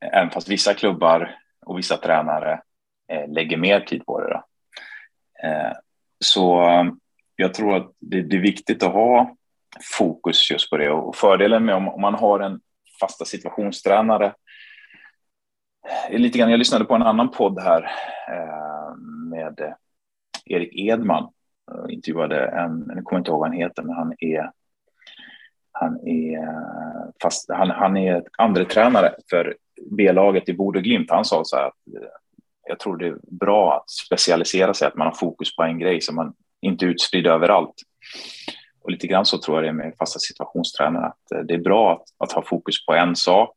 Även 0.00 0.30
fast 0.30 0.48
vissa 0.48 0.74
klubbar 0.74 1.38
och 1.66 1.78
vissa 1.78 1.96
tränare 1.96 2.62
eh, 3.12 3.28
lägger 3.28 3.56
mer 3.56 3.80
tid 3.80 4.06
på 4.06 4.20
det. 4.20 4.28
Då. 4.28 4.42
Eh, 5.48 5.72
så 6.18 6.62
eh, 6.62 6.84
jag 7.36 7.54
tror 7.54 7.76
att 7.76 7.92
det, 7.98 8.16
är 8.16 8.40
viktigt 8.40 8.82
att 8.82 8.92
ha 8.92 9.36
fokus 9.98 10.50
just 10.50 10.70
på 10.70 10.76
det 10.76 10.90
och 10.90 11.16
fördelen 11.16 11.64
med 11.64 11.74
om, 11.74 12.00
man 12.00 12.14
har 12.14 12.40
en 12.40 12.60
fasta 13.00 13.24
situationstränare. 13.24 14.34
Lite 16.10 16.38
grann, 16.38 16.50
jag 16.50 16.58
lyssnade 16.58 16.84
på 16.84 16.94
en 16.94 17.02
annan 17.02 17.30
podd 17.30 17.60
här 17.62 17.90
med 19.30 19.74
Erik 20.44 20.72
Edman. 20.74 21.32
Jag 21.66 21.90
intervjuade 21.90 22.46
en, 22.46 22.92
jag 22.94 23.04
kommer 23.04 23.18
inte 23.18 23.30
ihåg 23.30 23.40
vad 23.40 23.48
han 23.48 23.58
heter, 23.58 23.82
men 23.82 23.96
han 23.96 24.14
är 24.18 24.50
han 25.82 26.08
är, 26.08 26.38
fast, 27.22 27.50
han, 27.50 27.70
han 27.70 27.96
är 27.96 28.22
andra 28.38 28.64
tränare 28.64 29.14
för 29.30 29.56
B-laget 29.90 30.48
i 30.48 30.52
Bode 30.52 30.80
Glimt. 30.80 31.10
Han 31.10 31.24
sa 31.24 31.44
så 31.44 31.56
här 31.56 31.66
att 31.66 32.02
eh, 32.02 32.08
jag 32.68 32.78
tror 32.78 32.96
det 32.96 33.06
är 33.06 33.16
bra 33.22 33.76
att 33.76 33.90
specialisera 33.90 34.74
sig, 34.74 34.88
att 34.88 34.96
man 34.96 35.06
har 35.06 35.14
fokus 35.14 35.56
på 35.56 35.62
en 35.62 35.78
grej 35.78 36.00
så 36.00 36.14
man 36.14 36.34
inte 36.60 36.84
är 36.84 36.88
utspridd 36.88 37.26
överallt. 37.26 37.74
Och 38.80 38.90
lite 38.90 39.06
grann 39.06 39.26
så 39.26 39.38
tror 39.38 39.56
jag 39.56 39.64
det 39.64 39.68
är 39.68 39.86
med 39.86 39.94
fasta 39.98 40.18
situationstränare, 40.18 41.06
att 41.06 41.32
eh, 41.34 41.40
det 41.40 41.54
är 41.54 41.58
bra 41.58 41.92
att, 41.92 42.04
att 42.18 42.32
ha 42.32 42.42
fokus 42.42 42.86
på 42.86 42.94
en 42.94 43.16
sak 43.16 43.54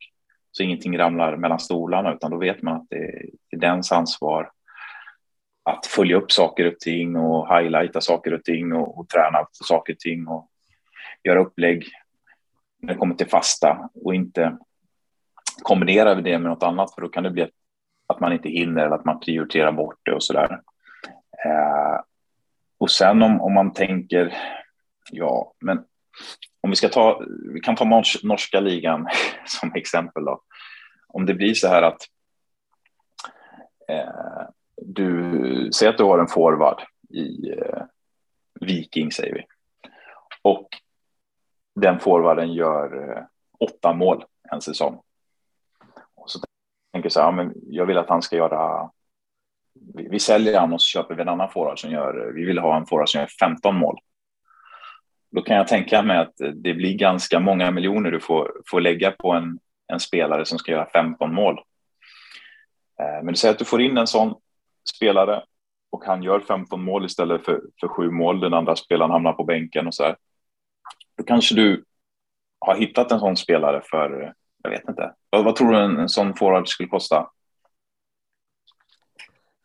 så 0.52 0.64
ingenting 0.64 0.98
ramlar 0.98 1.38
mellan 1.38 1.60
stolarna, 1.60 2.14
utan 2.14 2.32
då 2.32 2.38
vet 2.38 2.62
man 2.62 2.76
att 2.76 2.86
det 2.90 2.96
är, 2.96 3.26
det 3.52 3.58
är 3.58 3.60
dens 3.60 3.92
ansvar 3.92 4.52
att 5.70 5.86
följa 5.86 6.18
upp 6.18 6.32
saker 6.32 6.68
och 6.68 6.80
ting 6.80 7.16
och 7.16 7.58
highlighta 7.58 8.02
saker 8.02 8.34
och 8.34 8.44
ting 8.44 8.74
och, 8.74 9.00
och 9.00 9.10
träna 9.10 9.38
på 9.38 9.64
saker 9.64 9.94
och 9.94 10.00
ting 10.00 10.28
och 10.28 10.50
göra 11.24 11.42
upplägg 11.42 11.86
när 12.86 12.93
det 12.93 13.00
kommer 13.00 13.15
till 13.15 13.30
fasta 13.30 13.89
och 13.93 14.15
inte 14.15 14.58
kombinera 15.62 16.15
det 16.15 16.39
med 16.39 16.52
något 16.52 16.63
annat, 16.63 16.95
för 16.95 17.02
då 17.02 17.10
kan 17.10 17.24
det 17.24 17.32
bli 17.32 17.50
att 18.08 18.19
man 18.19 18.34
inte 18.34 18.50
hinner 18.50 18.86
eller 18.86 18.95
att 18.95 19.06
man 19.06 19.19
prioriterar 19.19 19.71
bort 19.71 20.00
det 20.04 20.12
och 20.12 20.24
så 20.24 20.34
där. 20.34 20.62
Eh, 21.45 22.00
och 22.78 22.91
sen 22.91 23.21
om, 23.21 23.41
om 23.41 23.54
man 23.54 23.74
tänker 23.74 24.34
Ja, 25.12 25.54
men 25.60 25.84
om 26.62 26.69
vi 26.69 26.76
ska 26.76 26.89
ta, 26.89 27.21
vi 27.54 27.60
kan 27.60 27.76
ta 27.76 28.04
norska 28.24 28.60
ligan 28.60 29.08
som 29.45 29.71
exempel 29.76 30.26
då. 30.26 30.41
Om 31.08 31.26
det 31.26 31.34
blir 31.34 31.54
så 31.54 31.67
här 31.67 31.82
att 31.82 32.02
eh, 33.88 34.48
du 34.82 35.69
säger 35.74 35.91
att 35.91 35.98
du 35.98 36.04
har 36.04 36.19
en 36.19 36.28
forward 36.28 36.82
i 37.10 37.50
eh, 37.50 37.84
Viking 38.62 39.12
säger 39.12 39.34
vi. 39.34 39.45
Och 40.41 40.67
den 41.76 42.00
forwarden 42.00 42.54
gör 42.54 43.10
eh, 43.10 43.24
åtta 43.60 43.94
mål 43.94 44.26
en 44.52 44.62
säsong. 44.62 45.02
Och 46.16 46.32
så 46.32 46.40
tänker 46.92 47.06
jag 47.06 47.12
så 47.12 47.20
här, 47.20 47.28
ja, 47.28 47.32
men 47.32 47.54
jag 47.68 47.86
vill 47.86 47.98
att 47.98 48.10
han 48.10 48.22
ska 48.22 48.36
göra 48.36 48.90
vi, 49.76 50.08
vi 50.10 50.20
säljer 50.20 50.60
han 50.60 50.74
och 50.74 50.82
så 50.82 50.88
köper 50.88 51.16
vi 51.16 51.22
en 51.22 51.30
annan 51.30 51.52
forward 51.52 51.80
som 51.80 51.92
gör, 51.92 52.32
vi 52.36 52.46
vill 52.46 52.58
ha 52.58 52.78
en 52.78 52.86
forward 52.86 53.10
som 53.10 53.22
gör 53.22 53.28
15 53.28 53.76
mål. 53.76 54.00
Då 55.32 55.42
kan 55.42 55.56
jag 55.56 55.68
tänka 55.68 56.02
mig 56.02 56.18
att 56.18 56.34
det 56.38 56.74
blir 56.74 56.94
ganska 56.94 57.40
många 57.40 57.72
miljoner 57.72 58.12
du 58.12 58.20
får, 58.20 58.62
får 58.68 58.82
lägga 58.82 59.12
på 59.12 59.32
en, 59.32 59.60
en 59.88 60.00
spelare 60.00 60.46
som 60.46 60.60
ska 60.60 60.72
göra 60.72 60.90
15 60.94 61.34
mål. 61.34 61.60
Eh, 63.00 63.24
men 63.24 63.28
du 63.28 63.36
säger 63.36 63.54
att 63.54 63.60
du 63.60 63.66
får 63.66 63.82
in 63.82 63.98
en 63.98 64.08
sån 64.08 64.36
spelare 64.96 65.44
och 65.90 66.06
han 66.06 66.24
gör 66.24 66.40
15 66.40 66.84
mål 66.84 67.06
istället 67.06 67.46
för, 67.46 67.62
för 67.80 67.88
sju 67.88 68.12
mål. 68.12 68.40
Den 68.40 68.54
andra 68.54 68.76
spelaren 68.76 69.12
hamnar 69.12 69.34
på 69.34 69.44
bänken 69.44 69.88
och 69.88 69.94
så 69.94 70.04
här. 70.04 70.16
Då 71.17 71.23
kanske 71.23 71.56
du 71.56 71.84
har 72.60 72.75
hittat 72.75 73.12
en 73.12 73.19
sån 73.19 73.38
spelare 73.38 73.82
för, 73.89 74.34
jag 74.63 74.69
vet 74.69 74.89
inte. 74.89 75.13
Vad, 75.30 75.45
vad 75.45 75.56
tror 75.56 75.71
du 75.71 75.78
en, 75.78 75.99
en 75.99 76.10
sån 76.10 76.36
forward 76.36 76.67
skulle 76.67 76.89
kosta? 76.89 77.30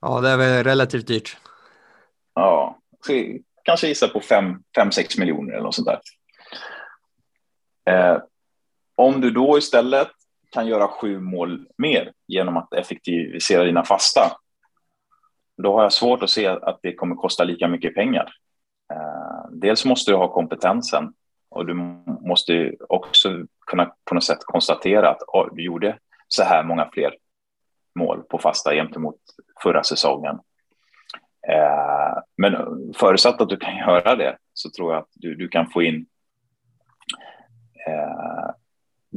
Ja, 0.01 0.21
det 0.21 0.29
är 0.29 0.37
väl 0.37 0.65
relativt 0.65 1.07
dyrt. 1.07 1.37
Ja, 2.35 2.79
kanske 3.65 3.89
gissa 3.89 4.09
på 4.09 4.21
5-6 4.21 5.21
miljoner 5.21 5.53
eller 5.53 5.63
något 5.63 5.75
sånt 5.75 5.89
där. 5.89 6.01
Eh, 7.91 8.23
om 8.95 9.21
du 9.21 9.31
då 9.31 9.59
istället 9.59 10.09
kan 10.51 10.67
göra 10.67 10.89
sju 10.89 11.21
mål 11.21 11.67
mer 11.79 12.13
genom 12.27 12.57
att 12.57 12.75
effektivisera 12.75 13.65
dina 13.65 13.85
fasta, 13.85 14.37
då 15.63 15.75
har 15.75 15.83
jag 15.83 15.93
svårt 15.93 16.23
att 16.23 16.31
se 16.31 16.47
att 16.47 16.79
det 16.83 16.95
kommer 16.95 17.17
kosta 17.17 17.45
lika 17.45 17.69
mycket 17.69 17.95
pengar. 17.95 18.33
Eh, 18.93 19.51
dels 19.51 19.85
måste 19.85 20.11
du 20.11 20.17
ha 20.17 20.33
kompetensen 20.33 21.13
och 21.51 21.67
du 21.67 21.75
måste 22.21 22.75
också 22.89 23.47
kunna 23.67 23.95
på 24.05 24.15
något 24.15 24.25
sätt 24.25 24.45
konstatera 24.45 25.11
att 25.11 25.23
oh, 25.27 25.55
du 25.55 25.63
gjorde 25.63 25.99
så 26.29 26.43
här 26.43 26.65
många 26.65 26.91
fler 26.93 27.17
mål 27.95 28.23
på 28.23 28.39
fasta 28.39 28.75
gentemot 28.75 29.17
förra 29.63 29.83
säsongen. 29.83 30.39
Eh, 31.49 32.19
men 32.37 32.55
förutsatt 32.95 33.41
att 33.41 33.49
du 33.49 33.57
kan 33.57 33.77
göra 33.77 34.17
det 34.17 34.39
så 34.53 34.71
tror 34.71 34.93
jag 34.93 35.03
att 35.03 35.09
du, 35.13 35.35
du 35.35 35.49
kan 35.49 35.71
få 35.71 35.83
in 35.83 36.07
eh, 37.87 38.51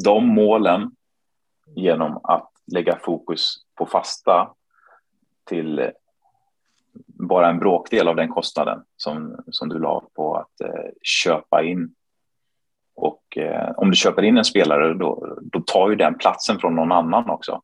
de 0.04 0.28
målen 0.28 0.92
genom 1.76 2.20
att 2.24 2.52
lägga 2.72 3.00
fokus 3.00 3.56
på 3.76 3.86
fasta 3.86 4.54
till 5.46 5.92
bara 7.06 7.50
en 7.50 7.60
bråkdel 7.60 8.08
av 8.08 8.16
den 8.16 8.30
kostnaden 8.30 8.84
som, 8.96 9.44
som 9.48 9.70
du 9.70 9.80
la 9.80 10.04
på 10.16 10.36
att 10.36 10.62
eh, 10.62 10.90
köpa 11.02 11.64
in 11.64 11.96
och 12.96 13.38
eh, 13.38 13.72
om 13.78 13.90
du 13.90 13.96
köper 13.96 14.24
in 14.24 14.38
en 14.38 14.46
spelare 14.46 14.94
då, 14.94 15.38
då 15.42 15.60
tar 15.60 15.90
ju 15.90 15.96
den 15.96 16.18
platsen 16.18 16.60
från 16.60 16.76
någon 16.76 16.92
annan 16.92 17.30
också. 17.30 17.62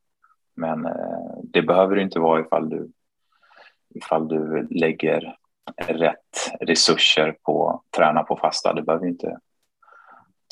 Men 0.55 0.85
eh, 0.85 1.37
det 1.43 1.61
behöver 1.61 1.95
det 1.95 2.01
inte 2.01 2.19
vara 2.19 2.41
ifall 2.41 2.69
du, 2.69 2.91
ifall 3.95 4.27
du 4.27 4.67
lägger 4.71 5.35
rätt 5.87 6.51
resurser 6.61 7.37
på 7.43 7.69
att 7.69 7.97
träna 7.97 8.23
på 8.23 8.37
fasta. 8.37 8.73
Det 8.73 8.81
behöver 8.81 9.07
inte 9.07 9.37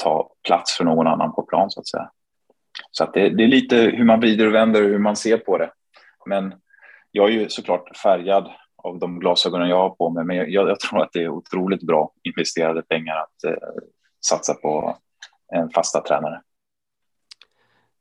ta 0.03 0.31
plats 0.47 0.77
för 0.77 0.83
någon 0.83 1.07
annan 1.07 1.33
på 1.33 1.43
plan 1.43 1.69
så 1.69 1.79
att 1.79 1.87
säga. 1.87 2.09
Så 2.91 3.03
att 3.03 3.13
det, 3.13 3.29
det, 3.29 3.43
är 3.43 3.47
lite 3.47 3.75
hur 3.75 4.05
man 4.05 4.19
vrider 4.19 4.47
och 4.47 4.53
vänder 4.53 4.83
och 4.83 4.89
hur 4.89 4.99
man 4.99 5.15
ser 5.15 5.37
på 5.37 5.57
det. 5.57 5.71
Men 6.25 6.53
jag 7.11 7.29
är 7.29 7.33
ju 7.33 7.49
såklart 7.49 7.97
färgad 7.97 8.51
av 8.75 8.99
de 8.99 9.19
glasögonen 9.19 9.69
jag 9.69 9.77
har 9.77 9.89
på 9.89 10.09
mig, 10.09 10.23
men 10.23 10.35
jag, 10.37 10.49
jag 10.49 10.79
tror 10.79 11.01
att 11.01 11.13
det 11.13 11.23
är 11.23 11.29
otroligt 11.29 11.81
bra 11.81 12.11
investerade 12.23 12.81
pengar 12.81 13.15
att 13.15 13.43
eh, 13.43 13.67
satsa 14.29 14.53
på 14.53 14.97
en 15.53 15.69
fasta 15.69 16.01
tränare. 16.01 16.41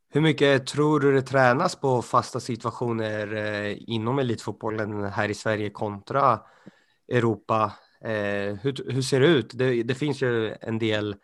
Hur 0.09 0.21
mycket 0.21 0.67
tror 0.67 1.01
du 1.01 1.13
det 1.13 1.23
tränas 1.23 1.77
på 1.77 2.03
fasta 2.03 2.41
situationer 2.41 3.35
eh, 3.35 3.77
inom 3.87 4.19
elitfotbollen 4.19 5.05
här 5.05 5.29
i 5.29 5.35
Sverige 5.35 5.71
kontra 5.71 6.41
Europa? 7.09 7.73
Eh, 8.01 8.55
hur, 8.63 8.93
hur 8.93 9.03
ser 9.03 9.21
det 9.21 9.27
ut? 9.27 9.51
Det, 9.55 9.83
det, 9.83 9.95
finns 9.95 10.23
ju 10.23 10.55
en 10.61 10.79
del 10.79 11.17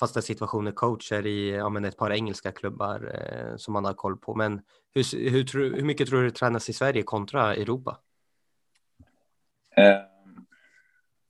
fasta 0.00 0.22
situationer 0.22 0.72
coacher 0.72 1.26
i 1.26 1.50
ja, 1.50 1.68
men 1.68 1.84
ett 1.84 1.96
par 1.96 2.12
engelska 2.12 2.52
klubbar 2.52 3.12
eh, 3.14 3.56
som 3.56 3.72
man 3.72 3.84
har 3.84 3.94
koll 3.94 4.16
på. 4.16 4.34
Men 4.34 4.62
hur, 4.94 5.30
hur, 5.30 5.74
hur 5.76 5.84
mycket 5.84 6.08
tror 6.08 6.20
du 6.20 6.28
det 6.28 6.36
tränas 6.36 6.68
i 6.68 6.72
Sverige 6.72 7.02
kontra 7.02 7.54
Europa? 7.54 7.98
Eh, 9.76 9.98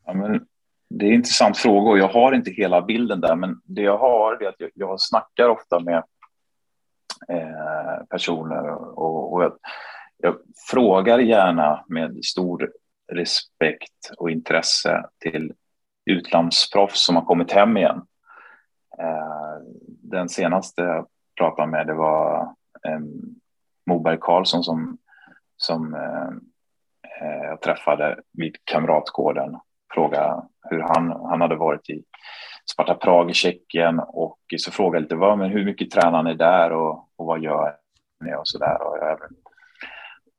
ja, 0.07 0.15
men 0.15 0.47
det 0.91 1.05
är 1.05 1.09
en 1.09 1.15
intressant 1.15 1.57
fråga 1.57 1.91
och 1.91 1.99
jag 1.99 2.09
har 2.09 2.33
inte 2.33 2.51
hela 2.51 2.83
bilden 2.83 3.21
där, 3.21 3.37
men 3.37 3.61
det 3.65 3.83
jag 3.83 3.99
har 3.99 4.43
är 4.43 4.49
att 4.49 4.55
jag, 4.59 4.71
jag 4.75 5.01
snackar 5.01 5.49
ofta 5.49 5.81
med 5.81 6.03
eh, 7.29 8.05
personer 8.11 8.69
och, 8.99 9.33
och 9.33 9.43
jag, 9.43 9.53
jag, 10.17 10.37
frågar 10.71 11.19
gärna 11.19 11.85
med 11.89 12.25
stor 12.25 12.71
respekt 13.13 14.11
och 14.17 14.31
intresse 14.31 15.05
till 15.19 15.53
utlandsproffs 16.05 17.07
som 17.07 17.17
har 17.17 17.25
kommit 17.25 17.53
hem 17.53 17.77
igen. 17.77 18.03
Eh, 18.99 19.59
den 19.87 20.29
senaste 20.29 20.83
jag 20.83 21.07
pratade 21.39 21.69
med 21.69 21.87
det 21.87 21.95
var 21.95 22.43
eh, 22.87 23.01
Moberg 23.87 24.19
Karlsson 24.21 24.65
som, 24.65 24.99
som 25.57 25.95
eh, 25.95 26.29
eh 27.21 27.45
jag 27.45 27.61
träffade 27.61 28.21
vid 28.33 28.57
Kamratgården 28.65 29.57
fråga 29.95 30.43
hur 30.71 30.81
han, 30.81 31.11
han 31.11 31.41
hade 31.41 31.57
varit 31.57 31.91
i 31.91 32.05
Sparta 32.73 32.95
Prag 32.95 33.31
i 33.31 33.35
Tjeckien 33.35 34.01
och 34.01 34.39
så 34.57 34.71
frågade 34.71 34.97
jag 34.97 35.03
lite 35.03 35.15
vad, 35.15 35.39
men 35.39 35.51
hur 35.51 35.65
mycket 35.65 35.91
tränar 35.91 36.23
ni 36.23 36.35
där 36.35 36.73
och, 36.73 37.09
och 37.17 37.27
vad 37.27 37.43
gör 37.43 37.77
ni 38.25 38.35
och 38.35 38.49
så 38.49 38.59
där. 38.59 38.83
Och 38.83 38.99
jag 38.99 39.03
har 39.03 39.13
även 39.13 39.37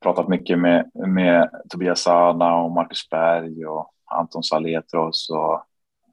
pratat 0.04 0.28
mycket 0.28 0.60
med, 0.60 0.92
med 0.94 1.50
Tobias 1.70 2.02
Sana 2.02 2.56
och 2.56 2.72
Marcus 2.72 3.10
Berg 3.10 3.66
och 3.66 3.94
Anton 4.06 4.44
Saletros 4.44 5.30
och 5.30 5.54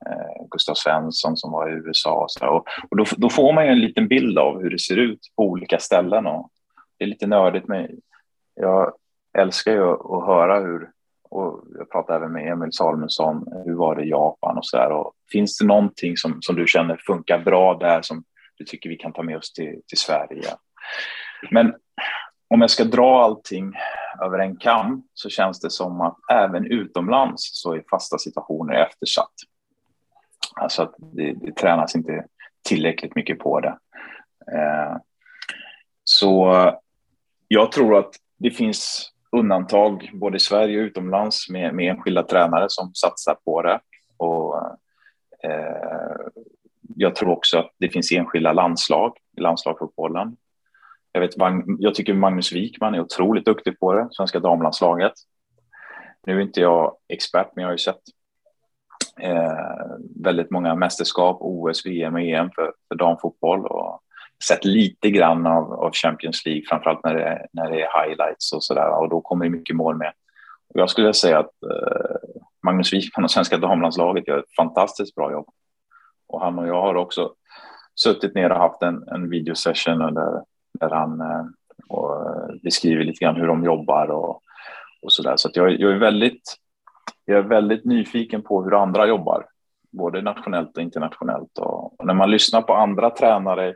eh, 0.06 0.46
Gustav 0.50 0.74
Svensson 0.74 1.36
som 1.36 1.52
var 1.52 1.68
i 1.68 1.72
USA 1.72 2.22
och 2.22 2.30
så 2.30 2.38
där. 2.40 2.48
Och, 2.48 2.64
och 2.90 2.96
då, 2.96 3.04
då, 3.16 3.30
får 3.30 3.52
man 3.52 3.64
ju 3.64 3.70
en 3.70 3.80
liten 3.80 4.08
bild 4.08 4.38
av 4.38 4.62
hur 4.62 4.70
det 4.70 4.78
ser 4.78 4.96
ut 4.96 5.20
på 5.36 5.42
olika 5.42 5.78
ställen 5.78 6.26
och 6.26 6.50
det 6.98 7.04
är 7.04 7.08
lite 7.08 7.26
nördigt 7.26 7.68
men 7.68 7.88
jag 8.54 8.92
älskar 9.38 9.72
ju 9.72 9.92
att 9.92 10.26
höra 10.26 10.60
hur 10.60 10.90
och 11.30 11.64
jag 11.78 11.90
pratade 11.90 12.18
även 12.18 12.32
med 12.32 12.52
Emil 12.52 12.72
Salmonsson, 12.72 13.46
hur 13.64 13.74
var 13.74 13.96
det 13.96 14.04
i 14.04 14.08
Japan 14.08 14.58
och 14.58 14.66
så 14.66 14.76
där. 14.76 14.90
Och 14.90 15.12
finns 15.32 15.58
det 15.58 15.66
någonting 15.66 16.16
som, 16.16 16.38
som 16.40 16.56
du 16.56 16.66
känner 16.66 16.96
funkar 17.06 17.38
bra 17.38 17.74
där 17.74 18.02
som 18.02 18.24
du 18.56 18.64
tycker 18.64 18.90
vi 18.90 18.96
kan 18.96 19.12
ta 19.12 19.22
med 19.22 19.36
oss 19.36 19.52
till, 19.52 19.80
till 19.86 19.98
Sverige? 19.98 20.44
Men 21.50 21.74
om 22.48 22.60
jag 22.60 22.70
ska 22.70 22.84
dra 22.84 23.24
allting 23.24 23.74
över 24.22 24.38
en 24.38 24.56
kam 24.56 25.02
så 25.14 25.28
känns 25.28 25.60
det 25.60 25.70
som 25.70 26.00
att 26.00 26.16
även 26.32 26.66
utomlands 26.66 27.50
så 27.52 27.74
är 27.74 27.84
fasta 27.90 28.18
situationer 28.18 28.74
eftersatt. 28.74 29.32
Alltså 30.60 30.82
att 30.82 30.94
det, 30.98 31.32
det 31.32 31.52
tränas 31.52 31.94
inte 31.94 32.24
tillräckligt 32.68 33.14
mycket 33.14 33.38
på 33.38 33.60
det. 33.60 33.78
Eh, 34.52 34.96
så 36.04 36.54
jag 37.48 37.72
tror 37.72 37.98
att 37.98 38.10
det 38.38 38.50
finns 38.50 39.12
undantag 39.32 40.10
både 40.14 40.36
i 40.36 40.40
Sverige 40.40 40.78
och 40.78 40.84
utomlands 40.84 41.48
med, 41.50 41.74
med 41.74 41.90
enskilda 41.90 42.22
tränare 42.22 42.66
som 42.68 42.94
satsar 42.94 43.36
på 43.44 43.62
det. 43.62 43.80
Och, 44.16 44.56
eh, 45.42 46.16
jag 46.96 47.14
tror 47.14 47.30
också 47.30 47.58
att 47.58 47.70
det 47.78 47.88
finns 47.88 48.12
enskilda 48.12 48.52
landslag 48.52 49.16
i 49.36 49.40
landslagsfotbollen. 49.40 50.36
Jag, 51.12 51.20
vet, 51.20 51.34
jag 51.78 51.94
tycker 51.94 52.14
Magnus 52.14 52.52
Wikman 52.52 52.94
är 52.94 53.00
otroligt 53.00 53.44
duktig 53.44 53.80
på 53.80 53.92
det, 53.92 54.08
svenska 54.10 54.40
damlandslaget. 54.40 55.12
Nu 56.26 56.36
är 56.36 56.40
inte 56.40 56.60
jag 56.60 56.96
expert, 57.08 57.48
men 57.54 57.62
jag 57.62 57.68
har 57.68 57.74
ju 57.74 57.78
sett 57.78 58.00
eh, 59.20 59.96
väldigt 60.24 60.50
många 60.50 60.74
mästerskap, 60.74 61.38
OS, 61.40 61.86
VM 61.86 62.14
och 62.14 62.20
EM 62.20 62.50
för, 62.50 62.72
för 62.88 62.94
damfotboll 62.94 63.66
och 63.66 64.02
sett 64.44 64.64
lite 64.64 65.10
grann 65.10 65.46
av, 65.46 65.72
av 65.72 65.92
Champions 65.92 66.46
League, 66.46 66.62
framförallt 66.68 67.04
när 67.04 67.14
det, 67.14 67.46
när 67.52 67.70
det 67.70 67.82
är 67.82 68.04
highlights 68.04 68.52
och 68.52 68.64
sådär. 68.64 69.00
Och 69.00 69.08
då 69.08 69.20
kommer 69.20 69.44
det 69.44 69.50
mycket 69.50 69.76
mål 69.76 69.96
med. 69.96 70.12
Och 70.74 70.80
jag 70.80 70.90
skulle 70.90 71.14
säga 71.14 71.38
att 71.38 71.62
eh, 71.62 72.16
Magnus 72.62 72.92
Wikman 72.92 73.24
och 73.24 73.30
svenska 73.30 73.56
damlandslaget 73.56 74.28
gör 74.28 74.38
ett 74.38 74.54
fantastiskt 74.56 75.14
bra 75.14 75.32
jobb. 75.32 75.48
Och 76.28 76.40
han 76.40 76.58
och 76.58 76.68
jag 76.68 76.82
har 76.82 76.94
också 76.94 77.34
suttit 77.94 78.34
ner 78.34 78.50
och 78.50 78.58
haft 78.58 78.82
en, 78.82 79.08
en 79.08 79.30
videosession 79.30 80.14
där, 80.14 80.42
där 80.80 80.90
han 80.90 81.20
eh, 81.20 81.44
och, 81.88 82.24
beskriver 82.62 83.04
lite 83.04 83.24
grann 83.24 83.36
hur 83.36 83.46
de 83.46 83.64
jobbar 83.64 84.10
och, 84.10 84.42
och 85.02 85.12
så 85.12 85.22
där. 85.22 85.36
Så 85.36 85.50
jag, 85.54 85.80
jag, 85.80 85.92
är 85.92 85.98
väldigt, 85.98 86.56
jag 87.24 87.38
är 87.38 87.42
väldigt 87.42 87.84
nyfiken 87.84 88.42
på 88.42 88.64
hur 88.64 88.82
andra 88.82 89.06
jobbar, 89.06 89.46
både 89.90 90.22
nationellt 90.22 90.76
och 90.76 90.82
internationellt. 90.82 91.58
Och, 91.58 92.00
och 92.00 92.06
när 92.06 92.14
man 92.14 92.30
lyssnar 92.30 92.62
på 92.62 92.74
andra 92.74 93.10
tränare 93.10 93.74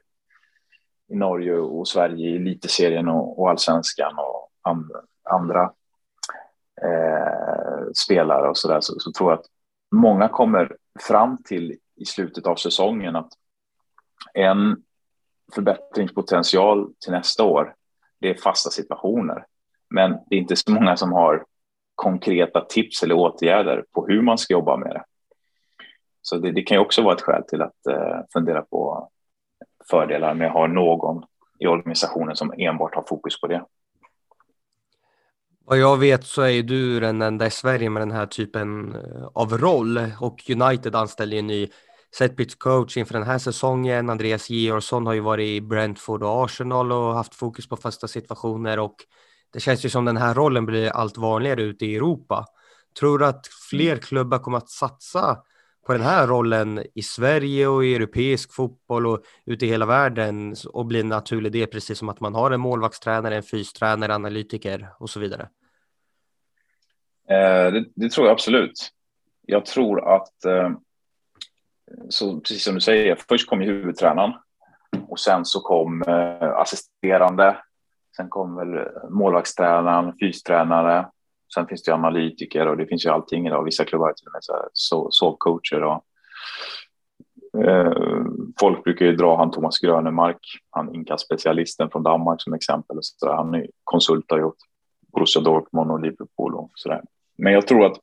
i 1.13 1.17
Norge 1.17 1.59
och 1.59 1.89
Sverige 1.89 2.29
i 2.29 2.37
elitserien 2.37 3.09
och, 3.09 3.41
och 3.41 3.51
allsvenskan 3.51 4.19
och 4.19 4.51
andra, 4.63 5.01
andra 5.31 5.73
eh, 6.83 7.91
spelare 8.05 8.49
och 8.49 8.59
så 8.59 8.69
där 8.69 8.81
så, 8.81 8.95
så, 8.99 9.13
tror 9.13 9.31
jag 9.31 9.39
att 9.39 9.47
många 9.95 10.29
kommer 10.29 10.77
fram 11.01 11.43
till 11.43 11.79
i 11.97 12.05
slutet 12.05 12.47
av 12.47 12.57
säsongen 12.57 13.17
att 13.17 13.33
en 14.35 14.83
förbättringspotential 15.55 16.93
till 17.05 17.13
nästa 17.13 17.45
år, 17.45 17.75
det 18.21 18.31
är 18.31 18.35
fasta 18.35 18.71
situationer. 18.71 19.47
Men 19.91 20.11
det 20.27 20.37
är 20.37 20.41
inte 20.41 20.57
så 20.57 20.73
många 20.73 20.97
som 20.97 21.13
har 21.13 21.45
konkreta 21.95 22.61
tips 22.61 23.03
eller 23.03 23.15
åtgärder 23.15 23.85
på 23.93 24.07
hur 24.07 24.23
man 24.23 24.39
ska 24.39 24.55
jobba 24.55 24.77
med 24.77 24.91
det. 24.91 25.05
Så 26.23 26.39
det, 26.39 26.53
det 26.53 26.63
kan 26.63 26.77
ju 26.77 26.81
också 26.81 27.03
vara 27.03 27.15
ett 27.15 27.21
skäl 27.21 27.43
till 27.43 27.63
att 27.63 27.87
eh, 27.87 28.21
fundera 28.33 28.63
på 28.63 29.11
fördelar 29.91 30.35
med 30.35 30.47
att 30.47 30.53
ha 30.53 30.67
någon 30.67 31.25
i 31.59 31.67
organisationen 31.67 32.37
som 32.37 32.53
enbart 32.59 32.95
har 32.95 33.05
fokus 33.09 33.41
på 33.41 33.47
det. 33.47 33.65
Vad 35.65 35.79
jag 35.79 35.97
vet 35.97 36.25
så 36.25 36.43
är 36.43 36.63
du 36.63 37.01
den 37.01 37.23
enda 37.23 37.47
i 37.47 37.51
Sverige 37.51 37.91
med 37.91 38.03
den 38.03 38.11
här 38.11 38.27
typen 38.27 38.95
eh, 38.95 39.25
av 39.35 39.59
roll 39.59 39.99
och 40.21 40.51
United 40.51 40.97
anställde 40.97 41.37
en 41.37 41.47
ny 41.47 41.69
setpitch 42.19 42.55
coach 42.55 42.97
inför 42.97 43.15
den 43.15 43.23
här 43.23 43.39
säsongen. 43.39 44.11
Andreas 44.11 44.51
Georgsson 44.51 45.07
har 45.07 45.15
ju 45.15 45.21
varit 45.21 45.47
i 45.47 45.61
Brentford 45.61 46.23
och 46.23 46.45
Arsenal 46.45 46.93
och 46.93 47.15
haft 47.15 47.35
fokus 47.35 47.69
på 47.69 47.77
fasta 47.77 48.09
situationer 48.09 48.79
och 48.79 48.97
det 49.53 49.61
känns 49.61 49.85
ju 49.85 49.89
som 49.89 50.05
den 50.05 50.17
här 50.17 50.35
rollen 50.35 50.67
blir 50.67 50.91
allt 50.91 51.17
vanligare 51.17 51.63
ute 51.63 51.87
i 51.87 51.97
Europa. 51.97 52.47
Tror 53.01 53.19
du 53.19 53.27
att 53.27 53.47
fler 53.71 53.97
klubbar 53.97 54.39
kommer 54.39 54.59
att 54.59 54.71
satsa 54.71 55.39
på 55.87 55.93
den 55.93 56.03
här 56.03 56.27
rollen 56.27 56.85
i 56.95 57.03
Sverige 57.03 57.67
och 57.67 57.85
i 57.85 57.95
europeisk 57.95 58.53
fotboll 58.53 59.07
och 59.07 59.23
ute 59.47 59.67
i 59.67 59.69
hela 59.69 59.87
världen 59.87 60.55
och 60.73 60.87
bli 60.87 61.01
en 61.01 61.09
naturlig 61.09 61.53
del, 61.53 61.67
precis 61.67 61.99
som 61.99 62.09
att 62.09 62.21
man 62.21 62.35
har 62.35 62.51
en 62.51 62.61
målvaktstränare, 62.61 63.37
en 63.37 63.43
fystränare, 63.43 64.15
analytiker 64.15 64.89
och 64.99 65.11
så 65.11 65.21
vidare? 65.21 65.49
Eh, 67.29 67.73
det, 67.73 67.85
det, 67.95 68.11
tror 68.11 68.27
jag 68.27 68.33
absolut. 68.33 68.91
Jag 69.47 69.65
tror 69.67 70.15
att, 70.15 70.45
eh, 70.45 70.71
så 72.09 72.41
precis 72.41 72.65
som 72.65 72.75
du 72.75 72.81
säger, 72.81 73.19
först 73.29 73.49
kom 73.49 73.63
ju 73.63 73.69
huvudtränaren 73.69 74.33
och 75.09 75.21
sen 75.21 75.45
så 75.45 75.61
kom 75.61 76.03
eh, 76.03 76.43
assisterande. 76.43 77.57
Sen 78.17 78.29
kom 78.29 78.57
väl 78.57 78.89
målvaktstränaren, 79.11 80.13
fystränare 80.21 81.07
Sen 81.55 81.67
finns 81.67 81.83
det 81.83 81.95
analytiker 81.95 82.67
och 82.67 82.77
det 82.77 82.87
finns 82.87 83.07
ju 83.07 83.11
allting 83.11 83.47
idag. 83.47 83.65
Vissa 83.65 83.85
klubbar 83.85 84.09
är 84.09 84.13
till 84.13 84.27
och 84.27 84.33
med 84.33 84.69
så 84.73 85.11
sovcoacher 85.11 85.83
och 85.83 86.05
eh, 87.65 88.25
folk 88.61 88.85
brukar 88.85 89.07
ju 89.07 89.17
dra 89.17 89.37
han 89.37 89.51
Thomas 89.51 89.79
Grönemark, 89.79 90.47
han 90.71 90.95
inkastspecialisten 90.95 91.91
från 91.91 92.03
Danmark 92.03 92.43
som 92.43 92.55
exempel. 92.55 92.97
Så 93.01 93.27
där. 93.27 93.35
Han 93.35 93.55
är 93.55 93.67
konsult 93.85 94.31
har 94.31 94.39
gjort 94.39 94.57
Borussia 95.13 95.43
Dortmund 95.43 95.91
och 95.91 96.01
Liverpool 96.01 96.55
och 96.55 96.71
så 96.75 96.89
där. 96.89 97.03
Men 97.39 97.53
jag 97.53 97.67
tror 97.67 97.87
att 97.87 97.99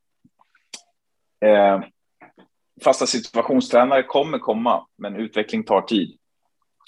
eh, 1.45 1.81
fasta 2.83 3.05
situationstränare 3.05 4.03
kommer 4.03 4.39
komma, 4.39 4.85
men 4.97 5.15
utveckling 5.15 5.63
tar 5.63 5.81
tid. 5.81 6.17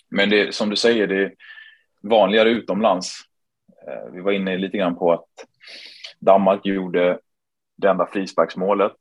Men 0.09 0.29
det 0.29 0.55
som 0.55 0.69
du 0.69 0.75
säger, 0.75 1.07
det 1.07 1.23
är 1.23 1.33
vanligare 2.01 2.49
utomlands. 2.49 3.17
Eh, 3.87 4.13
vi 4.13 4.21
var 4.21 4.31
inne 4.31 4.57
lite 4.57 4.77
grann 4.77 4.95
på 4.95 5.13
att 5.13 5.27
Danmark 6.21 6.65
gjorde 6.65 7.19
det 7.77 7.87
enda 7.87 8.05
frisparksmålet 8.05 8.97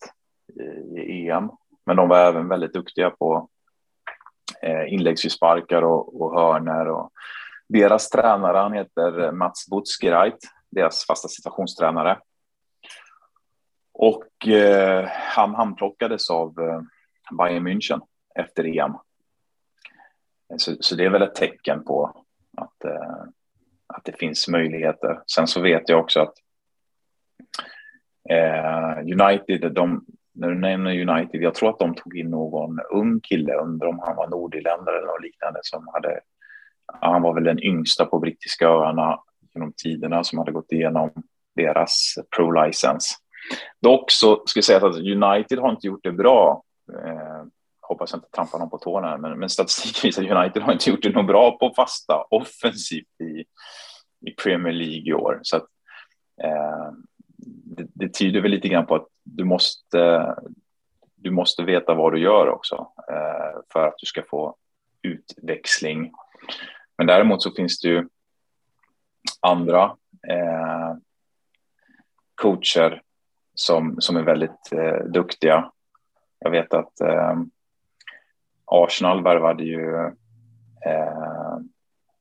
i 0.97 1.29
EM, 1.29 1.51
men 1.87 1.97
de 1.97 2.09
var 2.09 2.19
även 2.19 2.49
väldigt 2.49 2.73
duktiga 2.73 3.11
på 3.11 3.49
eh, 4.63 4.93
inläggsfrisparkar 4.93 5.83
och, 5.83 6.21
och 6.21 6.41
hörner. 6.41 6.89
Och 6.89 7.13
deras 7.69 8.09
tränare, 8.09 8.59
han 8.59 8.73
heter 8.73 9.21
eh, 9.25 9.33
Mats 9.33 9.71
Butzgereit, 9.71 10.39
deras 10.71 11.07
fasta 11.07 11.29
situationstränare. 11.29 12.19
Och 13.93 14.49
eh, 14.49 15.09
han 15.09 15.55
handplockades 15.55 16.31
av 16.31 16.61
eh, 16.61 16.81
Bayern 17.37 17.69
München 17.69 18.01
efter 18.35 18.79
EM. 18.79 18.93
Så, 20.57 20.77
så, 20.81 20.95
det 20.95 21.05
är 21.05 21.11
väl 21.11 21.23
ett 21.23 21.35
tecken 21.35 21.85
på 21.85 22.25
att, 22.57 22.85
eh, 22.85 23.25
att 23.87 24.05
det 24.05 24.19
finns 24.19 24.49
möjligheter. 24.49 25.23
Sen 25.27 25.47
så 25.47 25.61
vet 25.61 25.89
jag 25.89 26.01
också 26.01 26.21
att 26.21 26.35
Eh, 28.31 28.99
United, 28.99 29.73
de, 29.73 30.05
när 30.35 30.49
du 30.49 30.55
nämner 30.55 31.11
United, 31.11 31.43
jag 31.43 31.55
tror 31.55 31.71
att 31.71 31.79
de 31.79 31.95
tog 31.95 32.19
in 32.19 32.31
någon 32.31 32.81
ung 32.93 33.21
kille, 33.21 33.55
undrar 33.55 33.89
om 33.89 33.99
han 33.99 34.17
var 34.17 34.29
nordirländare 34.29 34.97
eller 34.97 35.07
något 35.07 35.23
liknande, 35.23 35.61
som 35.63 35.89
hade, 35.93 36.21
han 37.01 37.23
var 37.23 37.35
väl 37.35 37.45
den 37.45 37.63
yngsta 37.63 38.07
på 38.07 38.19
brittiska 38.19 38.69
öarna 38.69 39.21
genom 39.55 39.73
tiderna 39.73 40.25
som 40.25 40.39
hade 40.39 40.53
gått 40.53 40.73
igenom 40.73 41.11
deras 41.57 42.15
pro-license. 42.37 43.15
Dock 43.83 44.11
så 44.11 44.43
ska 44.47 44.59
jag 44.59 44.65
säga 44.65 44.87
att 44.87 44.97
United 44.97 45.59
har 45.59 45.71
inte 45.71 45.87
gjort 45.87 46.05
det 46.05 46.13
bra. 46.13 46.63
Eh, 47.05 47.45
hoppas 47.81 48.13
jag 48.13 48.19
inte 48.19 48.31
trampar 48.31 48.59
någon 48.59 48.71
på 48.71 48.79
tårna, 48.79 49.17
men, 49.17 49.39
men 49.39 49.49
statistik 49.49 50.05
visar 50.05 50.23
att 50.23 50.31
United 50.31 50.63
har 50.63 50.73
inte 50.73 50.91
gjort 50.91 51.03
det 51.03 51.15
något 51.15 51.27
bra 51.27 51.59
på 51.59 51.73
fasta 51.77 52.25
offensivt 52.31 53.21
i, 53.21 53.45
i 54.31 54.31
Premier 54.43 54.73
League 54.73 55.09
i 55.09 55.13
år. 55.13 55.39
Så 55.43 55.57
att, 55.57 55.67
eh, 56.43 56.91
det, 57.77 57.87
det, 57.95 58.15
tyder 58.15 58.41
väl 58.41 58.51
lite 58.51 58.69
grann 58.69 58.87
på 58.87 58.95
att 58.95 59.09
du 59.23 59.45
måste, 59.45 60.35
du 61.15 61.31
måste 61.31 61.63
veta 61.63 61.95
vad 61.95 62.13
du 62.13 62.21
gör 62.21 62.49
också 62.49 62.93
eh, 63.11 63.61
för 63.73 63.87
att 63.87 63.95
du 63.99 64.07
ska 64.07 64.23
få 64.23 64.57
utväxling. 65.03 66.13
Men 66.99 67.07
däremot 67.07 67.43
så 67.43 67.51
finns 67.51 67.81
det 67.81 67.89
ju 67.89 68.09
andra 69.41 69.85
eh, 70.29 70.97
coacher 72.35 73.03
som, 73.55 74.01
som 74.01 74.17
är 74.17 74.23
väldigt 74.23 74.73
eh, 74.73 75.05
duktiga. 75.05 75.71
Jag 76.39 76.51
vet 76.51 76.75
att 76.75 77.01
eh, 77.01 77.37
Arsenal 78.65 79.23
värvade 79.23 79.65
ju 79.65 79.97
eh, 80.87 81.59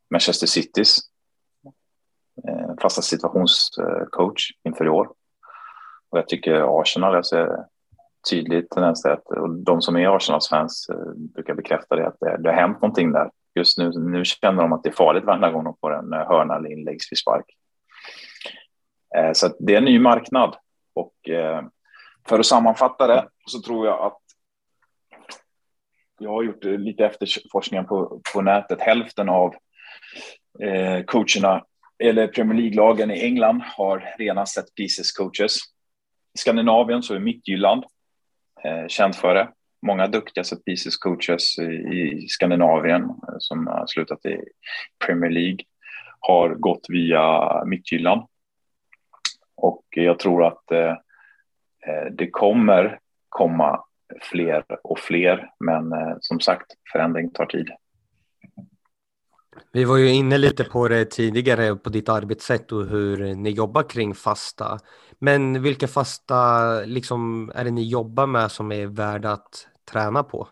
Manchester 0.09 0.47
Citys 0.47 0.97
eh, 2.47 2.75
fasta 2.81 3.01
situationscoach 3.01 4.51
eh, 4.51 4.69
inför 4.69 4.85
i 4.85 4.89
år. 4.89 5.13
Och 6.09 6.17
jag 6.17 6.27
tycker 6.27 6.81
Arsenal, 6.81 7.13
jag 7.13 7.25
ser 7.25 7.49
tydligt 8.29 8.69
tendens 8.69 9.01
till 9.01 9.11
att 9.11 9.27
och 9.27 9.49
de 9.49 9.81
som 9.81 9.97
är 9.97 10.15
Arsenals 10.15 10.49
fans 10.49 10.89
eh, 10.89 11.13
brukar 11.15 11.53
bekräfta 11.53 11.95
det, 11.95 12.07
att 12.07 12.19
det, 12.19 12.37
det 12.43 12.49
har 12.49 12.55
hänt 12.55 12.81
någonting 12.81 13.11
där. 13.11 13.31
Just 13.55 13.77
nu, 13.77 13.91
nu 13.91 14.25
känner 14.25 14.61
de 14.61 14.73
att 14.73 14.83
det 14.83 14.89
är 14.89 14.93
farligt 14.93 15.23
varje 15.23 15.51
gång 15.51 15.63
de 15.63 15.75
får 15.81 15.95
en 15.95 16.13
eh, 16.13 16.27
hörna 16.27 16.55
eller 16.55 16.71
inläggsfrispark. 16.71 17.45
spark. 19.11 19.35
så 19.37 19.49
det 19.59 19.73
är 19.73 19.77
en 19.77 19.85
ny 19.85 19.99
marknad 19.99 20.55
och 20.93 21.13
för 22.29 22.39
att 22.39 22.45
sammanfatta 22.45 23.07
det 23.07 23.27
så 23.45 23.61
tror 23.61 23.87
jag 23.87 24.05
att 24.05 24.21
jag 26.19 26.29
har 26.29 26.43
gjort 26.43 26.63
lite 26.63 27.05
efterforskningar 27.05 27.83
på, 27.83 28.21
på 28.33 28.41
nätet. 28.41 28.81
Hälften 28.81 29.29
av 29.29 29.55
eh, 30.63 31.03
coacherna 31.05 31.63
eller 32.03 32.27
Premier 32.27 32.57
League-lagen 32.57 33.11
i 33.11 33.25
England 33.25 33.61
har 33.65 34.15
rena 34.17 34.45
set 34.45 34.75
pieces 34.75 35.11
coaches. 35.11 35.57
I 36.39 36.41
Skandinavien 36.41 37.03
så 37.03 37.15
är 37.15 37.19
Mittjylland 37.19 37.83
eh, 38.63 38.87
känt 38.87 39.15
för 39.15 39.35
det. 39.35 39.49
Många 39.81 40.07
duktiga 40.07 40.43
set 40.43 40.65
pieces 40.65 40.97
coaches 40.97 41.59
i, 41.59 41.63
i 41.63 42.27
Skandinavien 42.27 43.03
eh, 43.03 43.35
som 43.39 43.67
har 43.67 43.87
slutat 43.87 44.25
i 44.25 44.37
Premier 45.05 45.31
League 45.31 45.59
har 46.19 46.49
gått 46.49 46.85
via 46.89 47.63
Mittjylland. 47.65 48.21
Och 49.55 49.83
jag 49.89 50.19
tror 50.19 50.45
att 50.47 50.71
eh, 50.71 50.91
eh, 51.87 52.05
det 52.11 52.29
kommer 52.29 52.99
komma 53.29 53.83
fler 54.21 54.63
och 54.83 54.99
fler, 54.99 55.49
men 55.59 55.93
eh, 55.93 56.15
som 56.19 56.39
sagt, 56.39 56.67
förändring 56.91 57.31
tar 57.31 57.45
tid. 57.45 57.69
Vi 59.71 59.83
var 59.83 59.97
ju 59.97 60.09
inne 60.09 60.37
lite 60.37 60.63
på 60.63 60.87
det 60.87 61.05
tidigare 61.05 61.75
på 61.75 61.89
ditt 61.89 62.09
arbetssätt 62.09 62.71
och 62.71 62.85
hur 62.85 63.35
ni 63.35 63.49
jobbar 63.49 63.89
kring 63.89 64.15
fasta. 64.15 64.79
Men 65.19 65.61
vilka 65.61 65.87
fasta 65.87 66.71
liksom, 66.81 67.51
är 67.55 67.63
det 67.63 67.71
ni 67.71 67.89
jobbar 67.89 68.27
med 68.27 68.51
som 68.51 68.71
är 68.71 68.87
värda 68.87 69.31
att 69.31 69.67
träna 69.91 70.23
på? 70.23 70.47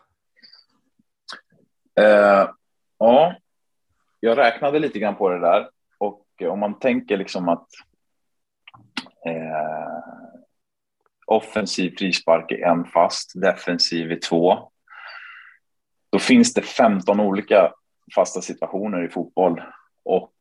Uh, 2.00 2.50
ja, 2.98 3.34
jag 4.20 4.38
räknade 4.38 4.78
lite 4.78 4.98
grann 4.98 5.16
på 5.16 5.28
det 5.28 5.40
där 5.40 5.68
och 5.98 6.26
eh, 6.40 6.48
om 6.48 6.58
man 6.58 6.78
tänker 6.78 7.16
liksom 7.16 7.48
att 7.48 7.66
uh, 9.26 9.98
offensiv 11.26 11.94
frispark 11.98 12.50
är 12.52 12.66
en 12.66 12.84
fast, 12.84 13.32
defensiv 13.40 14.12
är 14.12 14.20
två. 14.20 14.70
Då 16.10 16.18
finns 16.18 16.54
det 16.54 16.62
15 16.62 17.20
olika 17.20 17.72
fasta 18.14 18.40
situationer 18.40 19.04
i 19.04 19.08
fotboll 19.08 19.62
och 20.04 20.32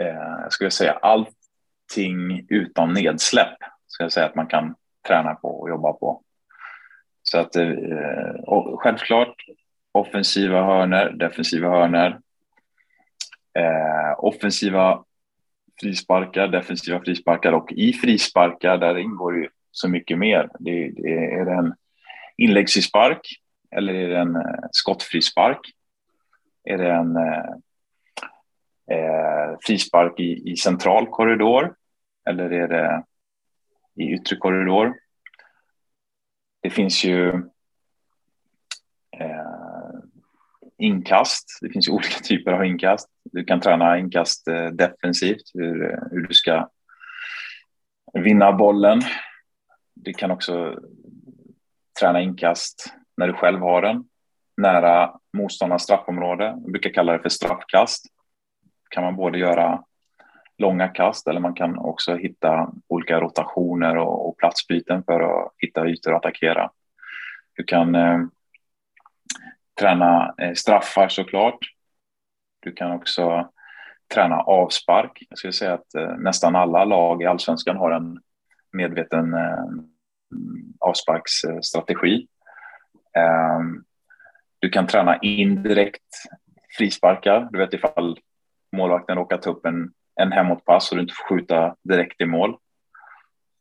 eh, 0.00 0.40
jag 0.42 0.52
skulle 0.52 0.70
säga 0.70 0.92
allting 0.92 2.46
utan 2.48 2.92
nedsläpp 2.92 3.58
ska 3.86 4.04
jag 4.04 4.12
säga 4.12 4.26
att 4.26 4.34
man 4.34 4.46
kan 4.46 4.74
träna 5.08 5.34
på 5.34 5.60
och 5.60 5.68
jobba 5.68 5.92
på. 5.92 6.22
Så 7.22 7.38
att 7.38 7.56
eh, 7.56 7.68
självklart 8.76 9.34
offensiva 9.92 10.64
hörner, 10.64 11.10
defensiva 11.10 11.68
hörner, 11.68 12.20
eh, 13.58 14.24
offensiva 14.24 15.04
frisparkar, 15.80 16.48
defensiva 16.48 17.00
frisparkar 17.00 17.52
och 17.52 17.72
i 17.72 17.92
frisparkar 17.92 18.78
där 18.78 18.98
ingår 18.98 19.36
ju 19.36 19.48
så 19.70 19.88
mycket 19.88 20.18
mer. 20.18 20.50
Det, 20.58 20.90
det 20.90 21.34
är 21.34 21.44
det 21.44 21.52
en 21.52 21.74
inläggsfrispark 22.36 23.20
eller 23.70 23.94
är 23.94 24.08
det 24.08 24.18
en 24.18 24.36
eh, 24.36 24.64
skottfrispark? 24.70 25.60
Är 26.66 26.78
det 26.78 26.92
en 26.92 27.16
eh, 27.16 27.54
eh, 28.90 29.56
frispark 29.60 30.20
i, 30.20 30.52
i 30.52 30.56
central 30.56 31.06
korridor 31.06 31.74
eller 32.28 32.50
är 32.50 32.68
det 32.68 33.04
i 33.94 34.12
yttre 34.12 34.36
korridor? 34.36 34.94
Det 36.62 36.70
finns 36.70 37.04
ju 37.04 37.28
eh, 39.18 39.92
inkast. 40.78 41.58
Det 41.62 41.70
finns 41.70 41.88
ju 41.88 41.92
olika 41.96 42.18
typer 42.18 42.52
av 42.52 42.64
inkast. 42.64 43.08
Du 43.24 43.44
kan 43.44 43.60
träna 43.60 43.98
inkast 43.98 44.48
eh, 44.48 44.66
defensivt, 44.66 45.50
hur, 45.54 46.00
hur 46.10 46.20
du 46.20 46.34
ska 46.34 46.68
vinna 48.12 48.52
bollen 48.52 49.02
du 49.96 50.12
kan 50.12 50.30
också 50.30 50.80
träna 52.00 52.20
inkast 52.20 52.94
när 53.16 53.26
du 53.26 53.32
själv 53.32 53.60
har 53.60 53.82
den, 53.82 54.04
nära 54.56 55.12
motståndarens 55.32 55.82
straffområde. 55.82 56.54
Vi 56.66 56.72
brukar 56.72 56.90
kalla 56.90 57.12
det 57.12 57.22
för 57.22 57.28
straffkast. 57.28 58.06
kan 58.90 59.04
man 59.04 59.16
både 59.16 59.38
göra 59.38 59.84
långa 60.58 60.88
kast 60.88 61.28
eller 61.28 61.40
man 61.40 61.54
kan 61.54 61.78
också 61.78 62.16
hitta 62.16 62.72
olika 62.88 63.20
rotationer 63.20 63.96
och, 63.96 64.28
och 64.28 64.36
platsbyten 64.36 65.02
för 65.04 65.20
att 65.20 65.52
hitta 65.58 65.88
ytor 65.88 66.12
att 66.14 66.24
attackera. 66.24 66.70
Du 67.56 67.64
kan 67.64 67.94
eh, 67.94 68.20
träna 69.80 70.34
eh, 70.38 70.52
straffar 70.52 71.08
såklart. 71.08 71.58
Du 72.60 72.72
kan 72.72 72.92
också 72.92 73.50
träna 74.14 74.36
avspark. 74.36 75.22
Jag 75.28 75.38
skulle 75.38 75.52
säga 75.52 75.74
att 75.74 75.94
eh, 75.94 76.16
nästan 76.16 76.56
alla 76.56 76.84
lag 76.84 77.22
i 77.22 77.26
allsvenskan 77.26 77.76
har 77.76 77.90
en 77.90 78.20
medveten 78.72 79.34
eh, 79.34 79.64
avsparksstrategi. 80.80 82.26
Eh, 83.16 83.60
du 84.58 84.68
kan 84.68 84.86
träna 84.86 85.18
indirekt 85.18 86.02
frisparkar. 86.78 87.48
Du 87.52 87.58
vet 87.58 87.74
ifall 87.74 88.18
målvakten 88.76 89.16
råkar 89.16 89.36
ta 89.36 89.50
upp 89.50 89.66
en, 89.66 89.90
en 90.20 90.32
hemåtpass 90.32 90.90
och 90.90 90.96
du 90.96 91.02
inte 91.02 91.14
får 91.14 91.24
skjuta 91.24 91.74
direkt 91.84 92.20
i 92.20 92.26
mål. 92.26 92.56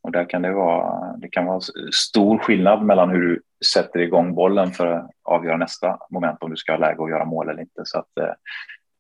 Och 0.04 0.12
där 0.12 0.30
kan 0.30 0.42
det 0.42 0.54
vara, 0.54 1.18
det 1.18 1.28
kan 1.28 1.46
vara 1.46 1.62
stor 1.94 2.38
skillnad 2.38 2.84
mellan 2.84 3.10
hur 3.10 3.22
du 3.22 3.42
sätter 3.66 4.00
igång 4.00 4.36
bollen 4.36 4.72
för 4.72 4.88
att 4.88 5.10
avgöra 5.24 5.58
nästa 5.58 5.98
moment 6.10 6.38
om 6.42 6.50
du 6.50 6.58
ska 6.58 6.72
ha 6.72 6.80
läge 6.80 7.04
att 7.04 7.10
göra 7.10 7.26
mål 7.26 7.50
eller 7.50 7.62
inte. 7.62 7.82
Så 7.84 8.00
att, 8.00 8.18
eh, 8.20 8.34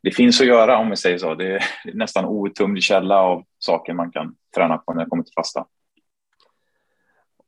det 0.03 0.11
finns 0.11 0.41
att 0.41 0.47
göra 0.47 0.77
om 0.77 0.89
vi 0.89 0.95
säger 0.95 1.17
så. 1.17 1.35
Det 1.35 1.55
är 1.55 1.63
nästan 1.93 2.25
outtömlig 2.25 2.83
källa 2.83 3.21
av 3.21 3.43
saker 3.59 3.93
man 3.93 4.11
kan 4.11 4.35
träna 4.55 4.77
på 4.77 4.93
när 4.93 5.03
det 5.03 5.09
kommer 5.09 5.23
till 5.23 5.33
fasta. 5.35 5.65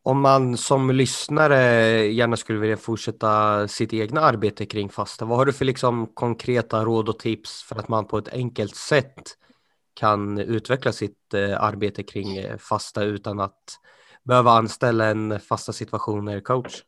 Om 0.08 0.22
man 0.22 0.58
som 0.58 0.92
lyssnare 0.92 1.62
gärna 2.06 2.36
skulle 2.38 2.60
vilja 2.60 2.78
fortsätta 2.78 3.68
sitt 3.68 3.94
egna 3.94 4.22
arbete 4.22 4.66
kring 4.66 4.90
fasta, 4.90 5.26
vad 5.26 5.38
har 5.38 5.46
du 5.46 5.54
för 5.54 5.66
liksom 5.66 6.08
konkreta 6.14 6.86
råd 6.86 7.10
och 7.10 7.20
tips 7.20 7.64
för 7.64 7.76
att 7.76 7.88
man 7.88 8.08
på 8.08 8.18
ett 8.18 8.34
enkelt 8.34 8.76
sätt 8.76 9.24
kan 9.94 10.38
utveckla 10.38 10.92
sitt 10.92 11.34
eh, 11.34 11.64
arbete 11.64 12.04
kring 12.04 12.38
eh, 12.38 12.58
fasta 12.58 13.04
utan 13.04 13.40
att 13.40 13.64
behöva 14.24 14.52
anställa 14.52 15.06
en 15.06 15.40
fasta 15.40 15.74
situationer 15.74 16.40
coach? 16.40 16.82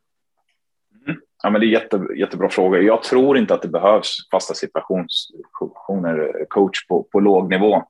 Mm. 1.06 1.20
Ja, 1.42 1.50
men 1.50 1.60
det 1.60 1.66
är 1.66 1.68
jätte, 1.68 2.06
jättebra 2.16 2.48
fråga. 2.48 2.78
Jag 2.78 3.02
tror 3.02 3.38
inte 3.38 3.54
att 3.54 3.62
det 3.62 3.68
behövs 3.68 4.28
fasta 4.30 4.54
situationer 4.54 6.40
eh, 6.40 6.46
coach 6.48 6.86
på, 6.86 7.02
på 7.12 7.20
låg 7.20 7.50
nivå. 7.50 7.82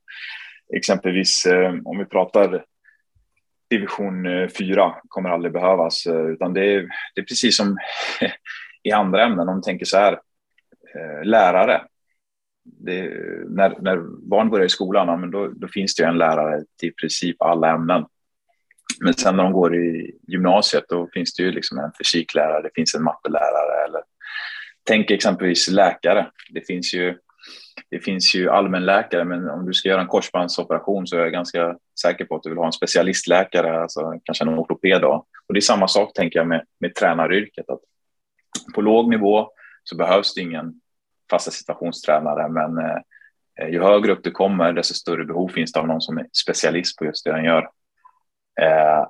Exempelvis 0.76 1.46
om 1.84 1.98
vi 1.98 2.04
pratar 2.04 2.64
division 3.70 4.26
eh, 4.26 4.48
4 4.48 4.94
kommer 5.08 5.30
aldrig 5.30 5.52
behövas, 5.52 6.06
eh, 6.06 6.26
utan 6.26 6.54
det 6.54 6.74
är, 6.74 6.88
det 7.14 7.20
är 7.20 7.24
precis 7.24 7.56
som 7.56 7.78
i 8.82 8.92
andra 8.92 9.24
ämnen. 9.24 9.40
Om 9.40 9.46
man 9.46 9.62
tänker 9.62 9.86
så 9.86 9.96
här, 9.96 10.12
eh, 10.94 11.24
lärare. 11.24 11.82
Det, 12.64 13.10
när, 13.48 13.80
när 13.80 13.96
barn 14.28 14.50
börjar 14.50 14.66
i 14.66 14.68
skolan, 14.68 15.20
men 15.20 15.30
då, 15.30 15.48
då, 15.48 15.68
finns 15.68 15.94
det 15.94 16.04
en 16.04 16.18
lärare 16.18 16.64
till 16.78 16.88
i 16.88 16.92
princip 16.92 17.42
alla 17.42 17.70
ämnen. 17.70 18.04
Men 19.00 19.14
sen 19.14 19.36
när 19.36 19.42
de 19.42 19.52
går 19.52 19.76
i 19.76 20.18
gymnasiet, 20.28 20.84
då 20.88 21.08
finns 21.12 21.34
det 21.34 21.42
ju 21.42 21.52
liksom 21.52 21.78
en 21.78 21.92
fysiklärare, 21.98 22.62
det 22.62 22.70
finns 22.74 22.94
en 22.94 23.02
mattelärare. 23.02 23.84
Eller, 23.84 24.02
tänk 24.84 25.10
exempelvis 25.10 25.70
läkare. 25.70 26.30
Det 26.50 26.66
finns 26.66 26.94
ju 26.94 27.18
det 27.90 28.00
finns 28.00 28.34
ju 28.34 28.50
allmänläkare, 28.50 29.24
men 29.24 29.50
om 29.50 29.66
du 29.66 29.72
ska 29.72 29.88
göra 29.88 30.00
en 30.00 30.06
korsbandsoperation 30.06 31.06
så 31.06 31.16
är 31.16 31.20
jag 31.20 31.32
ganska 31.32 31.76
säker 32.00 32.24
på 32.24 32.36
att 32.36 32.42
du 32.42 32.48
vill 32.48 32.58
ha 32.58 32.66
en 32.66 32.72
specialistläkare, 32.72 33.82
alltså 33.82 34.20
kanske 34.24 34.44
en 34.44 34.58
ortoped. 34.58 35.00
Då. 35.00 35.26
Och 35.46 35.54
det 35.54 35.58
är 35.58 35.60
samma 35.60 35.88
sak 35.88 36.12
tänker 36.14 36.38
jag 36.38 36.48
med, 36.48 36.64
med 36.80 36.94
tränaryrket. 36.94 37.70
Att 37.70 37.80
på 38.74 38.80
låg 38.80 39.10
nivå 39.10 39.50
så 39.84 39.96
behövs 39.96 40.34
det 40.34 40.40
ingen 40.40 40.80
fasta 41.30 41.50
situationstränare, 41.50 42.48
men 42.48 42.78
eh, 42.78 43.68
ju 43.68 43.82
högre 43.82 44.12
upp 44.12 44.24
du 44.24 44.30
kommer, 44.30 44.72
desto 44.72 44.94
större 44.94 45.24
behov 45.24 45.48
finns 45.48 45.72
det 45.72 45.80
av 45.80 45.86
någon 45.86 46.00
som 46.00 46.18
är 46.18 46.26
specialist 46.32 46.98
på 46.98 47.04
just 47.04 47.24
det 47.24 47.32
den 47.32 47.44
gör. 47.44 47.70
Eh, 48.60 49.06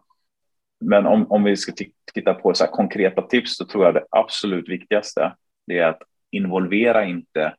men 0.80 1.06
om, 1.06 1.32
om 1.32 1.44
vi 1.44 1.56
ska 1.56 1.72
titta 2.14 2.34
på 2.34 2.54
så 2.54 2.66
konkreta 2.66 3.22
tips, 3.22 3.56
så 3.56 3.64
tror 3.64 3.84
jag 3.84 3.94
det 3.94 4.04
absolut 4.10 4.68
viktigaste 4.68 5.32
det 5.66 5.78
är 5.78 5.86
att 5.86 6.02
involvera 6.30 7.04
inte 7.04 7.54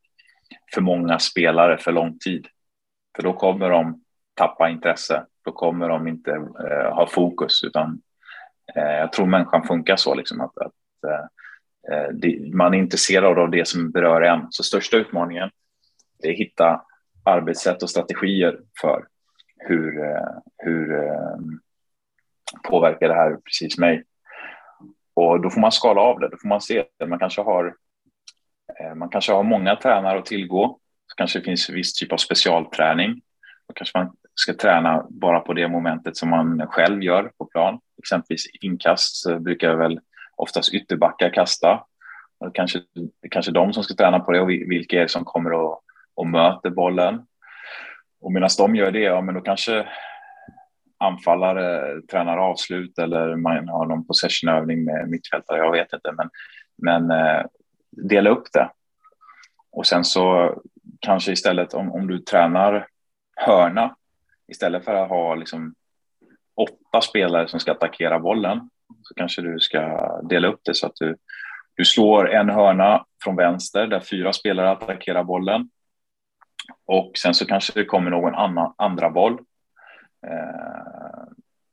för 0.73 0.81
många 0.81 1.19
spelare 1.19 1.77
för 1.77 1.91
lång 1.91 2.17
tid. 2.19 2.47
För 3.15 3.23
då 3.23 3.33
kommer 3.33 3.69
de 3.69 4.03
tappa 4.33 4.69
intresse. 4.69 5.25
Då 5.45 5.51
kommer 5.51 5.89
de 5.89 6.07
inte 6.07 6.31
eh, 6.31 6.93
ha 6.95 7.07
fokus, 7.07 7.63
utan 7.63 8.01
eh, 8.75 8.83
jag 8.83 9.13
tror 9.13 9.25
människan 9.25 9.63
funkar 9.63 9.95
så 9.95 10.15
liksom 10.15 10.41
att, 10.41 10.57
att 10.57 10.73
eh, 11.07 11.95
eh 11.95 12.09
det, 12.13 12.53
man 12.53 12.73
är 12.73 12.77
intresserad 12.77 13.39
av 13.39 13.51
det 13.51 13.67
som 13.67 13.91
berör 13.91 14.21
en. 14.21 14.47
Så 14.49 14.63
största 14.63 14.97
utmaningen 14.97 15.49
är 16.23 16.31
att 16.31 16.37
hitta 16.37 16.81
arbetssätt 17.25 17.83
och 17.83 17.89
strategier 17.89 18.59
för 18.81 19.05
hur, 19.57 20.03
eh, 20.03 20.37
hur 20.57 21.03
eh, 21.03 21.37
påverkar 22.63 23.07
det 23.07 23.15
här 23.15 23.37
precis 23.45 23.77
mig. 23.77 24.03
Och 25.13 25.41
då 25.41 25.49
får 25.49 25.61
man 25.61 25.71
skala 25.71 26.01
av 26.01 26.19
det. 26.19 26.27
Då 26.29 26.37
får 26.37 26.47
man 26.47 26.61
se. 26.61 26.83
Man 27.07 27.19
kanske 27.19 27.41
har 27.41 27.75
Eh, 28.79 28.95
man 28.95 29.09
kanske 29.09 29.33
har 29.33 29.43
många 29.43 29.75
tränare 29.75 30.19
att 30.19 30.25
tillgå. 30.25 30.79
Så 31.07 31.15
kanske 31.15 31.39
det 31.39 31.45
finns 31.45 31.69
viss 31.69 31.93
typ 31.93 32.11
av 32.11 32.17
specialträning. 32.17 33.21
Då 33.67 33.73
kanske 33.73 33.97
man 33.97 34.11
ska 34.35 34.53
träna 34.53 35.05
bara 35.09 35.39
på 35.39 35.53
det 35.53 35.67
momentet 35.67 36.17
som 36.17 36.29
man 36.29 36.67
själv 36.67 37.03
gör 37.03 37.31
på 37.37 37.45
plan. 37.45 37.79
Exempelvis 37.97 38.45
inkast 38.61 39.39
brukar 39.39 39.75
väl 39.75 39.99
oftast 40.35 40.73
ytterbackar 40.73 41.33
kasta. 41.33 41.83
Och 42.39 42.55
kanske, 42.55 42.79
kanske 43.31 43.51
de 43.51 43.73
som 43.73 43.83
ska 43.83 43.93
träna 43.93 44.19
på 44.19 44.31
det 44.31 44.41
och 44.41 44.49
vilka 44.49 44.97
är 44.97 45.01
det 45.01 45.09
som 45.09 45.25
kommer 45.25 45.51
och, 45.51 45.81
och 46.15 46.27
möter 46.27 46.69
bollen. 46.69 47.21
Och 48.21 48.31
medan 48.31 48.49
de 48.57 48.75
gör 48.75 48.91
det, 48.91 48.99
ja 48.99 49.21
men 49.21 49.35
då 49.35 49.41
kanske 49.41 49.87
anfallare 50.97 52.01
tränar 52.01 52.37
avslut 52.37 52.99
eller 52.99 53.35
man 53.35 53.69
har 53.69 53.85
någon 53.85 54.07
possessionövning 54.07 54.83
med 54.83 55.09
mittfältare, 55.09 55.57
jag 55.57 55.71
vet 55.71 55.93
inte. 55.93 56.11
Men, 56.11 56.29
men 56.77 57.11
eh, 57.11 57.45
dela 57.91 58.29
upp 58.29 58.43
det. 58.53 58.69
Och 59.71 59.87
sen 59.87 60.03
så 60.03 60.55
kanske 60.99 61.31
istället 61.31 61.73
om, 61.73 61.91
om 61.91 62.07
du 62.07 62.19
tränar 62.19 62.87
hörna 63.35 63.95
istället 64.47 64.85
för 64.85 64.95
att 64.95 65.09
ha 65.09 65.35
liksom 65.35 65.75
åtta 66.55 67.01
spelare 67.01 67.47
som 67.47 67.59
ska 67.59 67.71
attackera 67.71 68.19
bollen 68.19 68.69
så 69.01 69.13
kanske 69.13 69.41
du 69.41 69.59
ska 69.59 70.21
dela 70.21 70.47
upp 70.47 70.59
det 70.63 70.75
så 70.75 70.87
att 70.87 70.95
du, 70.95 71.15
du 71.75 71.85
slår 71.85 72.29
en 72.29 72.49
hörna 72.49 73.05
från 73.23 73.35
vänster 73.35 73.87
där 73.87 73.99
fyra 73.99 74.33
spelare 74.33 74.71
attackerar 74.71 75.23
bollen 75.23 75.69
och 76.85 77.11
sen 77.17 77.33
så 77.33 77.45
kanske 77.45 77.73
det 77.79 77.85
kommer 77.85 78.11
någon 78.11 78.35
annan, 78.35 78.73
andra 78.77 79.09
boll. 79.09 79.33
Eh, 80.27 81.31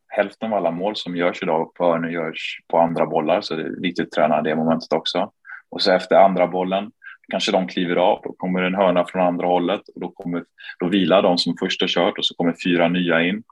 hälften 0.09 0.53
av 0.53 0.59
alla 0.59 0.71
mål 0.71 0.97
som 0.97 1.16
görs 1.16 1.43
idag 1.43 1.75
på 1.75 1.85
hörnor 1.85 2.11
görs 2.11 2.61
på 2.69 2.79
andra 2.79 3.07
bollar 3.07 3.41
så 3.41 3.55
det 3.55 3.62
är 3.62 3.81
viktigt 3.81 4.07
att 4.07 4.12
träna 4.12 4.43
det 4.43 4.57
momentet 4.57 4.93
också. 4.93 5.33
Och 5.71 5.83
så 5.83 5.93
efter 5.93 6.16
andra 6.16 6.47
bollen 6.47 6.91
kanske 7.31 7.53
de 7.53 7.69
kliver 7.69 7.97
av, 7.97 8.21
då 8.25 8.33
kommer 8.33 8.62
en 8.62 8.75
hörna 8.75 9.05
från 9.05 9.23
andra 9.23 9.47
hållet 9.47 9.89
och 9.95 10.01
då, 10.01 10.11
kommer, 10.11 10.45
då 10.79 10.89
vilar 10.89 11.23
de 11.23 11.39
som 11.39 11.57
först 11.61 11.81
har 11.81 11.89
kört 11.89 12.19
och 12.19 12.25
så 12.25 12.35
kommer 12.35 12.55
fyra 12.64 12.89
nya 12.89 13.23
in. 13.23 13.43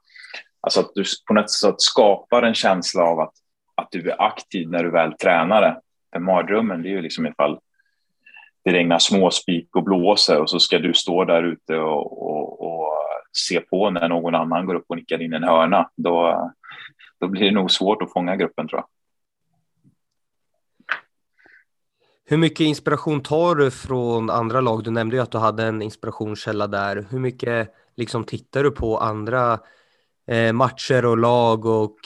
Alltså 0.60 0.80
att 0.80 0.90
du 0.94 1.04
på 1.26 1.34
något 1.34 1.50
sätt 1.50 1.74
skapar 1.78 2.42
en 2.42 2.54
känsla 2.54 3.02
av 3.02 3.20
att, 3.20 3.32
att 3.74 3.88
du 3.90 4.10
är 4.10 4.22
aktiv 4.22 4.70
när 4.70 4.84
du 4.84 4.90
väl 4.90 5.12
tränar 5.12 5.62
det. 5.62 5.80
För 6.12 6.20
mardrömmen 6.20 6.82
det 6.82 6.88
är 6.88 6.90
ju 6.90 7.02
liksom 7.02 7.26
ifall 7.26 7.58
det 8.64 8.72
regnar 8.72 8.98
småspik 8.98 9.76
och 9.76 9.84
blåser 9.84 10.40
och 10.40 10.50
så 10.50 10.60
ska 10.60 10.78
du 10.78 10.94
stå 10.94 11.24
där 11.24 11.42
ute 11.42 11.76
och, 11.76 12.22
och, 12.22 12.60
och, 12.60 12.92
se 13.32 13.60
på 13.60 13.90
när 13.90 14.08
någon 14.08 14.34
annan 14.34 14.66
går 14.66 14.74
upp 14.74 14.84
och 14.88 14.96
nickar 14.96 15.22
in 15.22 15.32
en 15.32 15.44
hörna. 15.44 15.90
Då, 15.96 16.50
då 17.20 17.28
blir 17.28 17.44
det 17.44 17.50
nog 17.50 17.70
svårt 17.70 18.02
att 18.02 18.12
fånga 18.12 18.36
gruppen 18.36 18.68
tror 18.68 18.80
jag. 18.80 18.88
Hur 22.28 22.36
mycket 22.36 22.60
inspiration 22.60 23.22
tar 23.22 23.54
du 23.54 23.70
från 23.70 24.30
andra 24.30 24.60
lag? 24.60 24.84
Du 24.84 24.90
nämnde 24.90 25.16
ju 25.16 25.22
att 25.22 25.30
du 25.30 25.38
hade 25.38 25.64
en 25.64 25.82
inspirationskälla 25.82 26.66
där. 26.66 27.06
Hur 27.10 27.18
mycket 27.18 27.74
liksom 27.96 28.24
tittar 28.24 28.62
du 28.62 28.70
på 28.70 28.98
andra 28.98 29.60
eh, 30.26 30.52
matcher 30.52 31.04
och 31.04 31.18
lag 31.18 31.66
och 31.66 31.96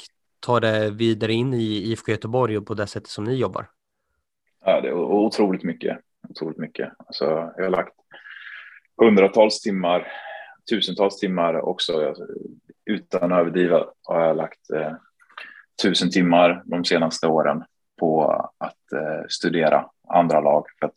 tar 0.40 0.60
det 0.60 0.90
vidare 0.90 1.32
in 1.32 1.54
i 1.54 1.90
IFK 1.90 2.12
Göteborg 2.12 2.58
och 2.58 2.66
på 2.66 2.74
det 2.74 2.86
sättet 2.86 3.08
som 3.08 3.24
ni 3.24 3.34
jobbar? 3.34 3.66
Ja, 4.64 4.80
det 4.80 4.88
är 4.88 4.94
otroligt 4.94 5.62
mycket. 5.62 5.98
Otroligt 6.28 6.58
mycket. 6.58 6.92
Alltså, 7.06 7.24
jag 7.56 7.64
har 7.64 7.70
lagt 7.70 7.94
hundratals 8.96 9.60
timmar, 9.60 10.06
tusentals 10.70 11.18
timmar 11.18 11.60
också. 11.60 12.14
Utan 12.84 13.32
att 13.32 13.40
överdriva 13.40 13.86
har 14.02 14.26
jag 14.26 14.36
lagt 14.36 14.70
eh, 14.70 14.92
tusen 15.82 16.10
timmar 16.10 16.62
de 16.64 16.84
senaste 16.84 17.26
åren 17.26 17.64
på 18.00 18.24
att 18.58 18.92
eh, 18.92 19.26
studera 19.28 19.86
andra 20.14 20.40
lag. 20.40 20.64
För 20.78 20.86
att 20.86 20.94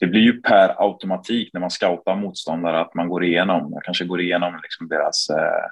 det 0.00 0.06
blir 0.06 0.20
ju 0.20 0.42
per 0.42 0.82
automatik 0.82 1.50
när 1.52 1.60
man 1.60 1.70
scoutar 1.70 2.16
motståndare 2.16 2.80
att 2.80 2.94
man 2.94 3.08
går 3.08 3.24
igenom, 3.24 3.72
Jag 3.72 3.82
kanske 3.84 4.04
går 4.04 4.20
igenom 4.20 4.60
liksom 4.62 4.88
deras 4.88 5.28
eh, 5.30 5.66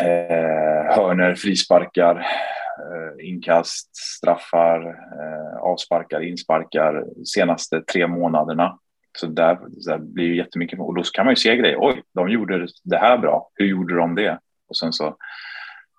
eh, 0.00 0.96
hörner, 0.96 1.34
frisparkar, 1.34 2.16
eh, 2.16 3.28
inkast, 3.28 3.96
straffar, 3.96 4.88
eh, 4.88 5.62
avsparkar, 5.62 6.20
insparkar 6.20 7.04
senaste 7.24 7.82
tre 7.82 8.06
månaderna. 8.06 8.78
Så 9.18 9.26
där, 9.26 9.58
där 9.86 9.98
blir 9.98 10.24
ju 10.24 10.36
jättemycket 10.36 10.80
och 10.80 10.94
då 10.94 11.02
kan 11.02 11.24
man 11.24 11.32
ju 11.32 11.36
se 11.36 11.56
grejer. 11.56 11.76
Oj, 11.80 12.02
de 12.14 12.28
gjorde 12.28 12.68
det 12.84 12.96
här 12.96 13.18
bra. 13.18 13.48
Hur 13.54 13.66
gjorde 13.66 13.96
de 13.96 14.14
det? 14.14 14.38
Och 14.68 14.76
sen 14.76 14.92
så 14.92 15.16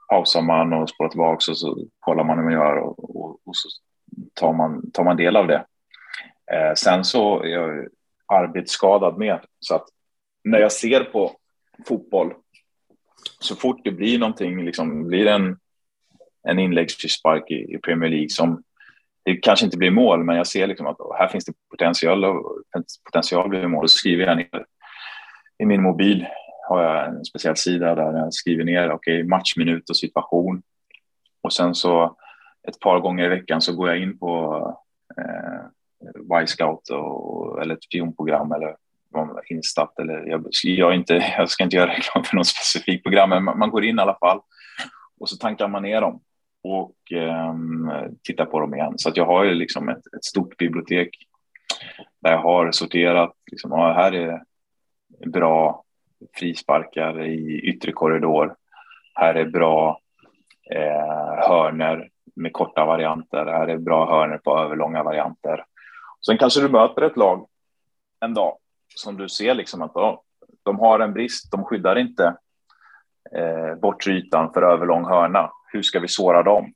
pausar 0.10 0.42
man 0.42 0.74
och 0.74 0.90
spolar 0.90 1.10
tillbaka 1.10 1.52
och 1.52 1.58
så 1.58 1.78
kollar 2.00 2.24
man 2.24 2.38
hur 2.38 2.44
man 2.44 2.54
gör 2.54 2.78
och, 2.78 3.16
och, 3.16 3.30
och 3.46 3.56
så 3.56 3.70
tar 4.34 4.54
man, 4.54 4.92
tar 4.92 5.04
man 5.04 5.18
del 5.18 5.36
av 5.36 5.48
det. 5.48 5.66
Eh, 6.52 6.74
sen 6.76 7.04
så 7.04 7.44
är 7.44 7.48
jag 7.48 7.88
arbetsskadad 8.26 9.18
med, 9.18 9.40
så 9.60 9.76
att 9.76 9.86
när 10.44 10.60
jag 10.60 10.72
ser 10.72 11.04
på 11.04 11.32
fotboll, 11.88 12.34
så 13.40 13.56
fort 13.56 13.82
det 13.84 13.92
blir 13.92 14.20
någonting, 14.20 14.66
liksom, 14.66 15.08
blir 15.08 15.28
en, 15.28 15.58
en 16.48 16.60
inläggsfrispark 16.60 17.52
i, 17.52 17.76
i 17.76 17.78
Premier 17.78 18.10
League 18.10 18.30
som 18.30 18.64
det 19.26 19.36
kanske 19.36 19.66
inte 19.66 19.78
blir 19.78 19.92
mål, 19.92 20.24
men 20.24 20.36
jag 20.36 20.48
ser 20.48 20.68
liksom 20.68 20.88
att 20.88 20.98
här 21.18 21.28
finns 21.28 21.46
det 21.46 21.54
potential, 21.70 22.26
potential 23.06 23.50
blir 23.50 23.68
mål. 23.68 23.84
Då 23.84 23.88
skriver 23.88 24.26
jag 24.26 24.38
ner 24.38 24.66
i 25.60 25.66
min 25.66 25.84
mobil 25.84 26.26
har 26.70 26.84
jag 26.84 27.08
en 27.08 27.26
speciell 27.26 27.56
sida 27.56 27.96
där 27.96 28.18
jag 28.18 28.34
skriver 28.34 28.64
ner 28.64 28.94
okay, 28.94 29.24
matchminut 29.24 29.90
och 29.90 29.98
situation. 29.98 30.62
Och 31.42 31.54
sen 31.54 31.76
så 31.76 32.18
ett 32.68 32.80
par 32.80 33.00
gånger 33.00 33.26
i 33.26 33.28
veckan 33.28 33.62
så 33.62 33.76
går 33.76 33.90
jag 33.90 34.02
in 34.02 34.18
på 34.18 34.78
eh, 35.18 36.42
Y-scout 36.42 36.90
och, 36.90 37.62
eller 37.62 37.74
ett 37.74 37.90
pionprogram 37.92 38.52
eller 38.52 38.76
Instat 39.50 40.00
eller 40.00 40.26
jag, 40.26 40.46
jag, 40.64 40.96
inte, 40.96 41.14
jag 41.38 41.50
ska 41.50 41.64
inte 41.64 41.76
göra 41.76 41.92
reklam 41.92 42.24
för 42.24 42.36
något 42.36 42.48
specifikt 42.48 43.04
program, 43.04 43.30
men 43.30 43.44
man, 43.44 43.60
man 43.60 43.70
går 43.70 43.84
in 43.84 44.00
i 44.00 44.02
alla 44.02 44.18
fall 44.20 44.42
och 45.20 45.30
så 45.30 45.38
tankar 45.38 45.68
man 45.68 45.84
ner 45.84 46.02
dem 46.02 46.22
och 46.64 47.12
eh, 47.12 47.56
tittar 48.24 48.46
på 48.46 48.60
dem 48.60 48.76
igen. 48.76 48.94
Så 48.98 49.10
att 49.10 49.18
jag 49.18 49.26
har 49.26 49.44
ju 49.44 49.54
liksom 49.54 49.90
ett, 49.90 50.14
ett 50.18 50.24
stort 50.24 50.58
bibliotek 50.58 51.10
där 52.20 52.32
jag 52.32 52.40
har 52.42 52.72
sorterat. 52.72 53.34
Liksom, 53.52 53.72
ja, 53.72 53.94
här 53.94 54.12
är 54.12 54.42
bra 55.26 55.84
frisparkar 56.36 57.24
i 57.24 57.60
yttre 57.60 57.92
korridor. 57.92 58.56
Här 59.14 59.36
är 59.36 59.46
bra 59.46 60.00
eh, 60.72 61.48
hörner 61.48 62.10
med 62.36 62.54
korta 62.54 62.86
varianter. 62.86 63.46
Här 63.46 63.68
är 63.68 63.78
bra 63.78 64.10
hörner 64.10 64.38
på 64.38 64.58
överlånga 64.58 65.04
varianter. 65.04 65.66
Sen 66.26 66.38
kanske 66.38 66.62
du 66.62 66.70
möter 66.70 67.02
ett 67.02 67.18
lag 67.18 67.48
en 68.20 68.34
dag 68.34 68.58
som 68.96 69.18
du 69.18 69.30
ser 69.30 69.54
liksom 69.54 69.82
att 69.82 69.94
de 70.64 70.80
har 70.80 71.00
en 71.00 71.14
brist. 71.14 71.52
De 71.52 71.64
skyddar 71.64 71.96
inte 71.96 72.36
eh, 73.32 73.76
bortre 73.82 74.12
ytan 74.12 74.54
för 74.54 74.62
överlång 74.62 75.06
hörna. 75.06 75.52
Hur 75.72 75.82
ska 75.82 76.00
vi 76.00 76.08
såra 76.08 76.44
dem? 76.44 76.74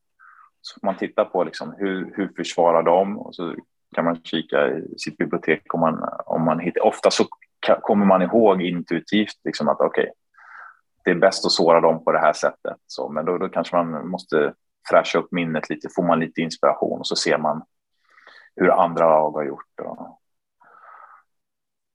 Så 0.61 0.79
man 0.83 0.97
tittar 0.97 1.25
på 1.25 1.43
liksom 1.43 1.75
hur, 1.77 2.13
hur 2.15 2.33
försvarar 2.35 2.83
de 2.83 3.17
och 3.17 3.35
så 3.35 3.55
kan 3.95 4.05
man 4.05 4.21
kika 4.23 4.67
i 4.67 4.93
sitt 4.97 5.17
bibliotek 5.17 5.73
om 5.73 5.79
man, 5.79 6.09
om 6.25 6.45
man 6.45 6.59
hittar. 6.59 6.81
Ofta 6.81 7.11
så 7.11 7.25
kommer 7.81 8.05
man 8.05 8.21
ihåg 8.21 8.61
intuitivt 8.61 9.39
liksom 9.43 9.67
att 9.67 9.81
okej, 9.81 10.03
okay, 10.03 10.13
det 11.03 11.11
är 11.11 11.15
bäst 11.15 11.45
att 11.45 11.51
såra 11.51 11.81
dem 11.81 12.03
på 12.03 12.11
det 12.11 12.19
här 12.19 12.33
sättet. 12.33 12.77
Så, 12.87 13.09
men 13.09 13.25
då, 13.25 13.37
då 13.37 13.49
kanske 13.49 13.75
man 13.75 14.07
måste 14.07 14.53
fräscha 14.89 15.19
upp 15.19 15.31
minnet 15.31 15.69
lite, 15.69 15.89
får 15.95 16.03
man 16.03 16.19
lite 16.19 16.41
inspiration 16.41 16.99
och 16.99 17.07
så 17.07 17.15
ser 17.15 17.37
man 17.37 17.63
hur 18.55 18.71
andra 18.71 19.09
lag 19.09 19.31
har 19.31 19.43
gjort. 19.43 19.79
Och... 19.81 20.21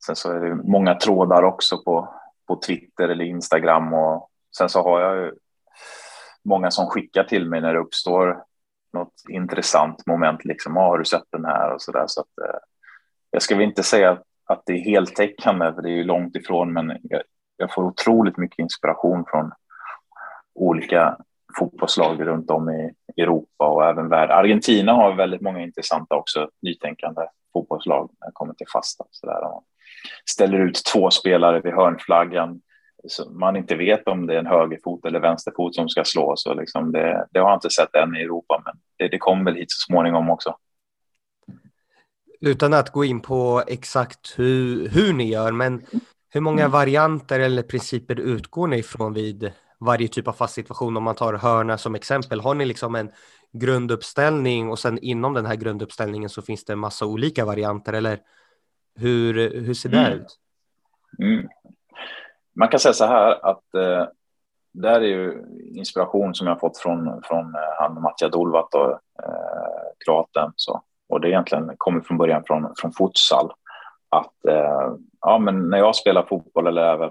Sen 0.07 0.17
så 0.17 0.33
är 0.33 0.41
det 0.41 0.55
många 0.55 0.95
trådar 0.95 1.43
också 1.43 1.83
på, 1.85 2.15
på 2.49 2.61
Twitter 2.67 3.09
eller 3.09 3.25
Instagram 3.25 3.95
och 3.95 4.31
sen 4.57 4.69
så 4.69 4.83
har 4.83 5.01
jag 5.01 5.17
ju 5.17 5.33
många 6.45 6.71
som 6.71 6.87
skickar 6.87 7.25
till 7.25 7.49
mig 7.49 7.61
när 7.61 7.75
det 7.75 7.81
uppstår 7.81 8.45
något 8.93 9.15
intressant 9.29 10.07
moment, 10.07 10.45
liksom, 10.45 10.77
ah, 10.77 10.81
har 10.81 10.99
du 10.99 11.05
sett 11.05 11.31
den 11.31 11.45
här 11.45 11.75
och 11.75 11.83
så 11.83 11.93
där. 11.93 12.05
Så 12.07 12.21
att, 12.21 12.39
eh, 12.49 12.61
jag 13.31 13.43
ska 13.43 13.55
väl 13.55 13.65
inte 13.65 13.83
säga 13.83 14.19
att 14.45 14.63
det 14.67 14.73
är 14.73 14.79
heltäckande, 14.79 15.73
för 15.75 15.83
det 15.83 15.89
är 15.89 15.97
ju 15.97 16.05
långt 16.05 16.37
ifrån, 16.37 16.73
men 16.73 16.99
jag, 17.03 17.23
jag 17.57 17.75
får 17.75 17.85
otroligt 17.85 18.37
mycket 18.37 18.59
inspiration 18.59 19.25
från 19.31 19.53
olika 20.55 21.17
fotbollslag 21.59 22.27
runt 22.27 22.51
om 22.51 22.71
i 22.71 22.95
Europa 23.23 23.69
och 23.69 23.85
även 23.85 24.09
världen. 24.09 24.37
Argentina 24.37 24.93
har 24.93 25.15
väldigt 25.15 25.41
många 25.41 25.63
intressanta 25.63 26.17
också 26.17 26.49
nytänkande 26.63 27.23
fotbollslag 27.53 28.11
när 28.21 28.27
det 28.27 28.33
kommer 28.33 28.55
till 28.55 28.67
fasta. 28.73 29.05
Så 29.11 29.27
där. 29.27 29.41
Man 29.43 29.63
ställer 30.31 30.59
ut 30.59 30.83
två 30.93 31.11
spelare 31.11 31.61
vid 31.61 31.73
hörnflaggan 31.73 32.61
så 33.09 33.31
man 33.31 33.57
inte 33.57 33.77
vet 33.77 34.09
om 34.09 34.27
det 34.27 34.35
är 34.35 34.39
en 34.39 34.47
högerfot 34.47 35.05
eller 35.05 35.21
vänsterfot 35.21 35.75
som 35.75 35.89
ska 35.89 36.05
slå. 36.05 36.33
Så 36.37 36.55
liksom 36.55 36.93
det, 36.93 37.27
det 37.31 37.41
har 37.41 37.49
jag 37.49 37.57
inte 37.57 37.71
sett 37.71 37.95
än 37.95 38.17
i 38.17 38.21
Europa, 38.23 38.63
men 38.65 38.75
det, 38.97 39.09
det 39.09 39.19
kommer 39.19 39.45
väl 39.45 39.55
hit 39.55 39.71
så 39.71 39.87
småningom 39.87 40.31
också. 40.31 40.57
Utan 42.41 42.75
att 42.75 42.91
gå 42.91 43.05
in 43.05 43.21
på 43.21 43.63
exakt 43.67 44.35
hur, 44.39 44.89
hur 44.89 45.13
ni 45.13 45.31
gör, 45.31 45.53
men 45.53 45.83
hur 46.29 46.41
många 46.41 46.61
mm. 46.61 46.71
varianter 46.71 47.41
eller 47.41 47.63
principer 47.63 48.21
utgår 48.21 48.67
ni 48.67 48.79
ifrån 48.79 49.13
vid 49.15 49.53
varje 49.85 50.09
typ 50.09 50.29
av 50.29 50.33
fast 50.33 50.55
situation? 50.55 50.97
Om 50.97 51.03
man 51.03 51.15
tar 51.15 51.35
hörna 51.35 51.79
som 51.79 51.95
exempel, 51.95 52.41
har 52.41 52.55
ni 52.55 52.65
liksom 52.65 52.95
en 52.95 53.11
grunduppställning 53.53 54.71
och 54.71 54.79
sen 54.79 54.99
inom 54.99 55.35
den 55.35 55.47
här 55.47 55.57
grunduppställningen 55.57 56.29
så 56.29 56.43
finns 56.43 56.65
det 56.65 56.73
en 56.73 56.79
massa 56.79 57.07
olika 57.07 57.45
varianter 57.45 57.93
eller 57.93 58.19
hur, 58.95 59.35
hur 59.61 59.75
ser 59.75 59.89
det 59.89 59.99
mm. 59.99 60.13
ut? 60.13 60.39
Mm. 61.19 61.49
Man 62.57 62.69
kan 62.69 62.81
säga 62.81 62.93
så 62.93 63.07
här 63.07 63.47
att 63.47 63.75
eh, 63.75 64.07
där 64.73 65.01
är 65.01 65.07
ju 65.07 65.45
inspiration 65.75 66.35
som 66.35 66.47
jag 66.47 66.61
fått 66.61 66.79
från, 66.79 67.23
från 67.23 67.55
eh, 67.55 67.61
han 67.79 68.03
Matja 68.03 68.29
Dolvat 68.29 68.75
och 68.75 68.91
eh, 68.91 68.99
kroaten. 70.05 70.53
Så. 70.57 70.83
Och 71.09 71.21
det 71.21 71.29
egentligen 71.29 71.75
kommer 71.79 72.01
från 72.01 72.19
början 72.19 72.43
från, 72.47 72.75
från 72.79 72.93
futsal. 72.93 73.53
Att 74.09 74.45
eh, 74.49 74.95
ja, 75.21 75.39
men 75.39 75.71
när 75.71 75.79
jag 75.79 75.97
spelar 75.97 76.23
fotboll 76.23 76.67
eller 76.67 76.83
även 76.83 77.11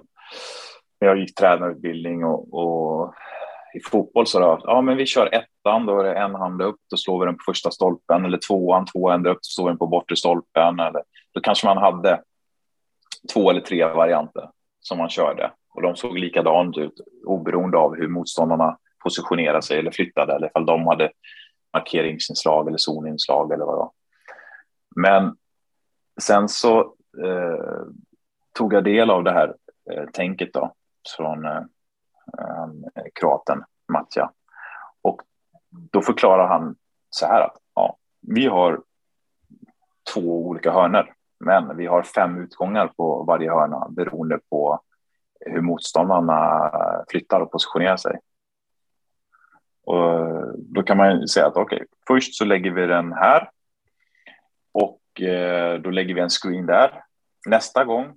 jag 1.05 1.17
gick 1.17 1.35
tränarutbildning 1.35 2.25
och, 2.25 2.53
och 2.53 3.13
i 3.73 3.79
fotboll 3.79 4.27
så 4.27 4.39
då, 4.39 4.59
ja 4.63 4.81
men 4.81 4.97
vi 4.97 5.05
kör 5.05 5.29
ettan, 5.33 5.85
då 5.85 5.99
är 5.99 6.03
det 6.03 6.15
en 6.15 6.35
hand 6.35 6.61
upp, 6.61 6.79
då 6.89 6.97
slår 6.97 7.19
vi 7.19 7.25
den 7.25 7.35
på 7.35 7.43
första 7.45 7.71
stolpen 7.71 8.25
eller 8.25 8.39
tvåan, 8.47 8.85
två 8.85 9.09
händer 9.09 9.31
upp, 9.31 9.37
då 9.37 9.43
slår 9.43 9.65
vi 9.65 9.71
den 9.71 9.77
på 9.77 9.87
bortre 9.87 10.15
stolpen 10.15 10.79
eller 10.79 11.03
då 11.33 11.41
kanske 11.41 11.67
man 11.67 11.77
hade 11.77 12.21
två 13.33 13.49
eller 13.49 13.61
tre 13.61 13.85
varianter 13.85 14.49
som 14.79 14.97
man 14.97 15.09
körde 15.09 15.51
och 15.73 15.81
de 15.81 15.95
såg 15.95 16.19
likadant 16.19 16.77
ut 16.77 16.93
oberoende 17.25 17.77
av 17.77 17.95
hur 17.95 18.07
motståndarna 18.07 18.77
positionerade 19.03 19.61
sig 19.61 19.79
eller 19.79 19.91
flyttade 19.91 20.35
eller 20.35 20.47
ifall 20.47 20.65
de 20.65 20.87
hade 20.87 21.11
markeringsinslag 21.73 22.67
eller 22.67 22.77
zoninslag 22.77 23.53
eller 23.53 23.65
vad 23.65 23.73
det 23.73 23.79
var. 23.79 23.91
Men 24.95 25.35
sen 26.21 26.49
så 26.49 26.79
eh, 27.25 27.85
tog 28.57 28.73
jag 28.73 28.83
del 28.83 29.09
av 29.09 29.23
det 29.23 29.31
här 29.31 29.55
eh, 29.91 30.05
tänket 30.13 30.53
då 30.53 30.73
från 31.17 31.45
eh, 31.45 31.61
ehm, 32.39 32.85
kroaten 33.13 33.63
Matja 33.93 34.31
och 35.01 35.21
då 35.69 36.01
förklarar 36.01 36.47
han 36.47 36.75
så 37.09 37.25
här 37.25 37.41
att 37.41 37.57
ja, 37.75 37.97
vi 38.21 38.47
har 38.47 38.81
två 40.13 40.47
olika 40.47 40.71
hörnor 40.71 41.13
men 41.39 41.77
vi 41.77 41.85
har 41.85 42.03
fem 42.03 42.37
utgångar 42.37 42.87
på 42.87 43.23
varje 43.23 43.51
hörna 43.51 43.87
beroende 43.89 44.39
på 44.49 44.81
hur 45.39 45.61
motståndarna 45.61 46.71
flyttar 47.09 47.41
och 47.41 47.51
positionerar 47.51 47.97
sig. 47.97 48.19
Och 49.83 50.57
då 50.57 50.83
kan 50.83 50.97
man 50.97 51.27
säga 51.27 51.47
att 51.47 51.57
okej, 51.57 51.75
okay, 51.75 51.87
först 52.07 52.35
så 52.35 52.45
lägger 52.45 52.71
vi 52.71 52.85
den 52.85 53.13
här 53.13 53.49
och 54.71 55.21
eh, 55.21 55.79
då 55.79 55.89
lägger 55.89 56.15
vi 56.15 56.21
en 56.21 56.29
screen 56.29 56.65
där. 56.65 57.03
Nästa 57.47 57.85
gång 57.85 58.15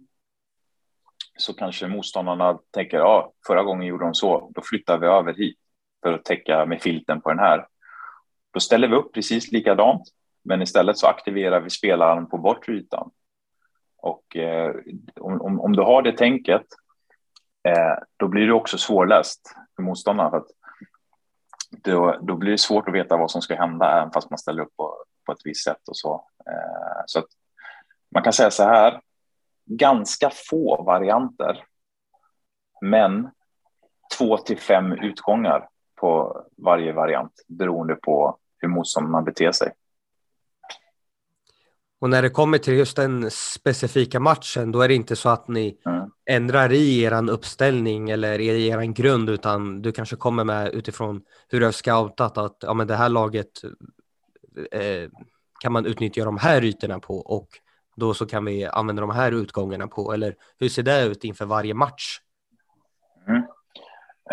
så 1.37 1.55
kanske 1.55 1.87
motståndarna 1.87 2.59
tänker 2.71 2.97
ja, 2.97 3.33
förra 3.47 3.63
gången 3.63 3.87
gjorde 3.87 4.05
de 4.05 4.15
så, 4.15 4.51
då 4.55 4.63
flyttar 4.65 4.99
vi 4.99 5.07
över 5.07 5.35
hit 5.35 5.59
för 6.03 6.13
att 6.13 6.25
täcka 6.25 6.67
med 6.67 6.83
filten 6.83 7.21
på 7.21 7.29
den 7.29 7.39
här. 7.39 7.67
Då 8.53 8.61
ställer 8.61 8.89
vi 8.89 8.97
upp 8.97 9.15
precis 9.15 9.53
likadant 9.53 10.03
men 10.45 10.63
istället 10.63 10.99
så 10.99 11.07
aktiverar 11.07 11.61
vi 11.61 11.71
spelaren 11.71 12.27
på 12.27 12.39
bortre 12.39 12.73
ytan. 12.73 13.11
Och 13.97 14.37
eh, 14.37 14.75
om, 15.21 15.61
om, 15.61 15.73
du 15.73 15.83
har 15.83 16.03
det 16.03 16.13
tänket, 16.13 16.67
eh, 17.69 17.95
då 18.17 18.29
blir 18.29 18.47
det 18.47 18.53
också 18.53 18.79
svårläst 18.79 19.57
för 19.77 19.83
motståndarna. 19.83 20.31
För 20.31 20.37
att 20.37 20.51
då, 21.71 22.19
då 22.23 22.37
blir 22.37 22.51
det 22.51 22.59
svårt 22.59 22.89
att 22.89 22.95
veta 22.95 23.17
vad 23.17 23.31
som 23.31 23.43
ska 23.43 23.55
hända, 23.55 23.93
även 23.93 24.13
fast 24.13 24.31
man 24.31 24.39
ställer 24.39 24.63
upp 24.63 24.77
på, 24.77 25.05
på 25.27 25.33
ett 25.33 25.41
visst 25.45 25.65
sätt 25.65 25.89
och 25.89 25.97
så. 25.97 26.29
Eh, 26.47 27.03
så 27.07 27.19
att 27.19 27.29
man 28.15 28.23
kan 28.23 28.33
säga 28.33 28.51
så 28.51 28.63
här, 28.63 29.01
ganska 29.67 30.31
få 30.51 30.83
varianter, 30.83 31.65
men 32.81 33.31
två 34.19 34.39
till 34.39 34.59
fem 34.59 34.93
utgångar 34.93 35.69
på 36.01 36.43
varje 36.57 36.93
variant 36.93 37.33
beroende 37.49 37.95
på 37.95 38.39
hur 38.59 38.69
motståndarna 38.69 39.23
beter 39.23 39.53
sig. 39.53 39.73
Och 42.01 42.11
när 42.11 42.23
det 42.23 42.31
kommer 42.31 42.59
till 42.59 42.75
just 42.75 42.97
den 42.97 43.31
specifika 43.31 44.21
matchen, 44.21 44.73
då 44.73 44.81
är 44.83 44.89
det 44.89 44.95
inte 44.95 45.17
så 45.17 45.29
att 45.29 45.49
ni 45.49 45.79
mm. 45.87 46.11
ändrar 46.31 46.73
i 46.73 47.03
er 47.03 47.31
uppställning 47.31 48.11
eller 48.11 48.41
i 48.41 48.69
er 48.69 48.83
grund, 48.83 49.31
utan 49.31 49.83
du 49.83 49.93
kanske 49.93 50.17
kommer 50.17 50.45
med 50.45 50.75
utifrån 50.75 51.23
hur 51.49 51.61
du 51.61 51.67
har 51.67 51.73
scoutat 51.73 52.39
att 52.39 52.57
ja, 52.61 52.75
men 52.75 52.87
det 52.87 52.97
här 52.97 53.09
laget 53.09 53.65
eh, 54.73 55.11
kan 55.61 55.73
man 55.73 55.87
utnyttja 55.87 56.25
de 56.25 56.39
här 56.39 56.65
ytorna 56.65 56.99
på 56.99 57.19
och 57.19 57.49
då 57.97 58.15
så 58.15 58.27
kan 58.27 58.45
vi 58.45 58.65
använda 58.65 59.01
de 59.01 59.11
här 59.11 59.33
utgångarna 59.33 59.87
på. 59.87 60.13
Eller 60.13 60.35
hur 60.59 60.69
ser 60.69 60.83
det 60.83 61.05
ut 61.05 61.25
inför 61.25 61.45
varje 61.45 61.75
match? 61.75 62.19
Mm. 63.29 63.43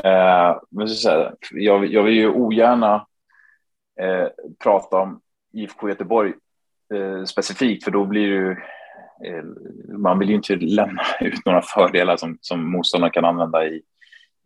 Eh, 0.03 0.59
men 0.69 0.87
så 0.87 1.31
jag, 1.51 1.85
jag 1.85 2.03
vill 2.03 2.13
ju 2.13 2.29
ogärna 2.29 3.07
eh, 3.99 4.27
prata 4.63 4.97
om 4.97 5.21
IFK 5.53 5.89
Göteborg 5.89 6.33
eh, 6.93 7.23
specifikt, 7.23 7.83
för 7.83 7.91
då 7.91 8.05
blir 8.05 8.27
det 8.27 8.35
ju. 8.35 8.51
Eh, 9.25 9.43
man 9.97 10.19
vill 10.19 10.29
ju 10.29 10.35
inte 10.35 10.55
lämna 10.55 11.01
ut 11.19 11.45
några 11.45 11.61
fördelar 11.61 12.17
som, 12.17 12.37
som 12.41 12.71
motståndarna 12.71 13.11
kan 13.11 13.25
använda 13.25 13.65
i, 13.65 13.81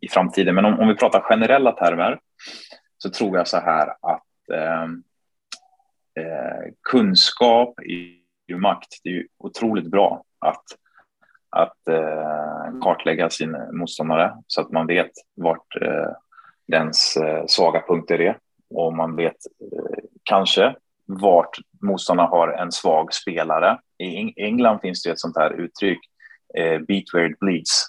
i 0.00 0.08
framtiden. 0.08 0.54
Men 0.54 0.64
om, 0.64 0.80
om 0.80 0.88
vi 0.88 0.94
pratar 0.94 1.20
generella 1.20 1.72
termer 1.72 2.18
så 2.98 3.10
tror 3.10 3.36
jag 3.36 3.48
så 3.48 3.56
här 3.56 3.88
att 3.88 4.50
eh, 4.52 4.82
eh 6.24 6.72
kunskap 6.82 7.80
i 7.80 8.25
ju 8.48 8.58
makt. 8.58 9.00
Det 9.02 9.08
är 9.08 9.12
ju 9.12 9.26
otroligt 9.38 9.90
bra 9.90 10.24
att, 10.38 10.64
att 11.50 11.88
eh, 11.88 12.80
kartlägga 12.82 13.30
sin 13.30 13.56
motståndare 13.72 14.36
så 14.46 14.60
att 14.60 14.70
man 14.72 14.86
vet 14.86 15.10
vart 15.34 15.82
eh, 15.82 16.10
dens 16.68 17.16
eh, 17.16 17.44
svaga 17.46 17.82
punkter 17.88 18.20
är 18.20 18.38
och 18.74 18.94
man 18.94 19.16
vet 19.16 19.36
eh, 19.72 20.04
kanske 20.22 20.74
vart 21.06 21.56
motståndarna 21.82 22.28
har 22.28 22.48
en 22.48 22.72
svag 22.72 23.14
spelare. 23.14 23.78
I 23.98 24.42
England 24.42 24.80
finns 24.80 25.02
det 25.02 25.10
ett 25.10 25.20
sånt 25.20 25.36
här 25.36 25.50
uttryck, 25.50 25.98
eh, 26.58 26.78
beat 26.78 27.04
where 27.12 27.30
it 27.30 27.38
bleeds. 27.38 27.86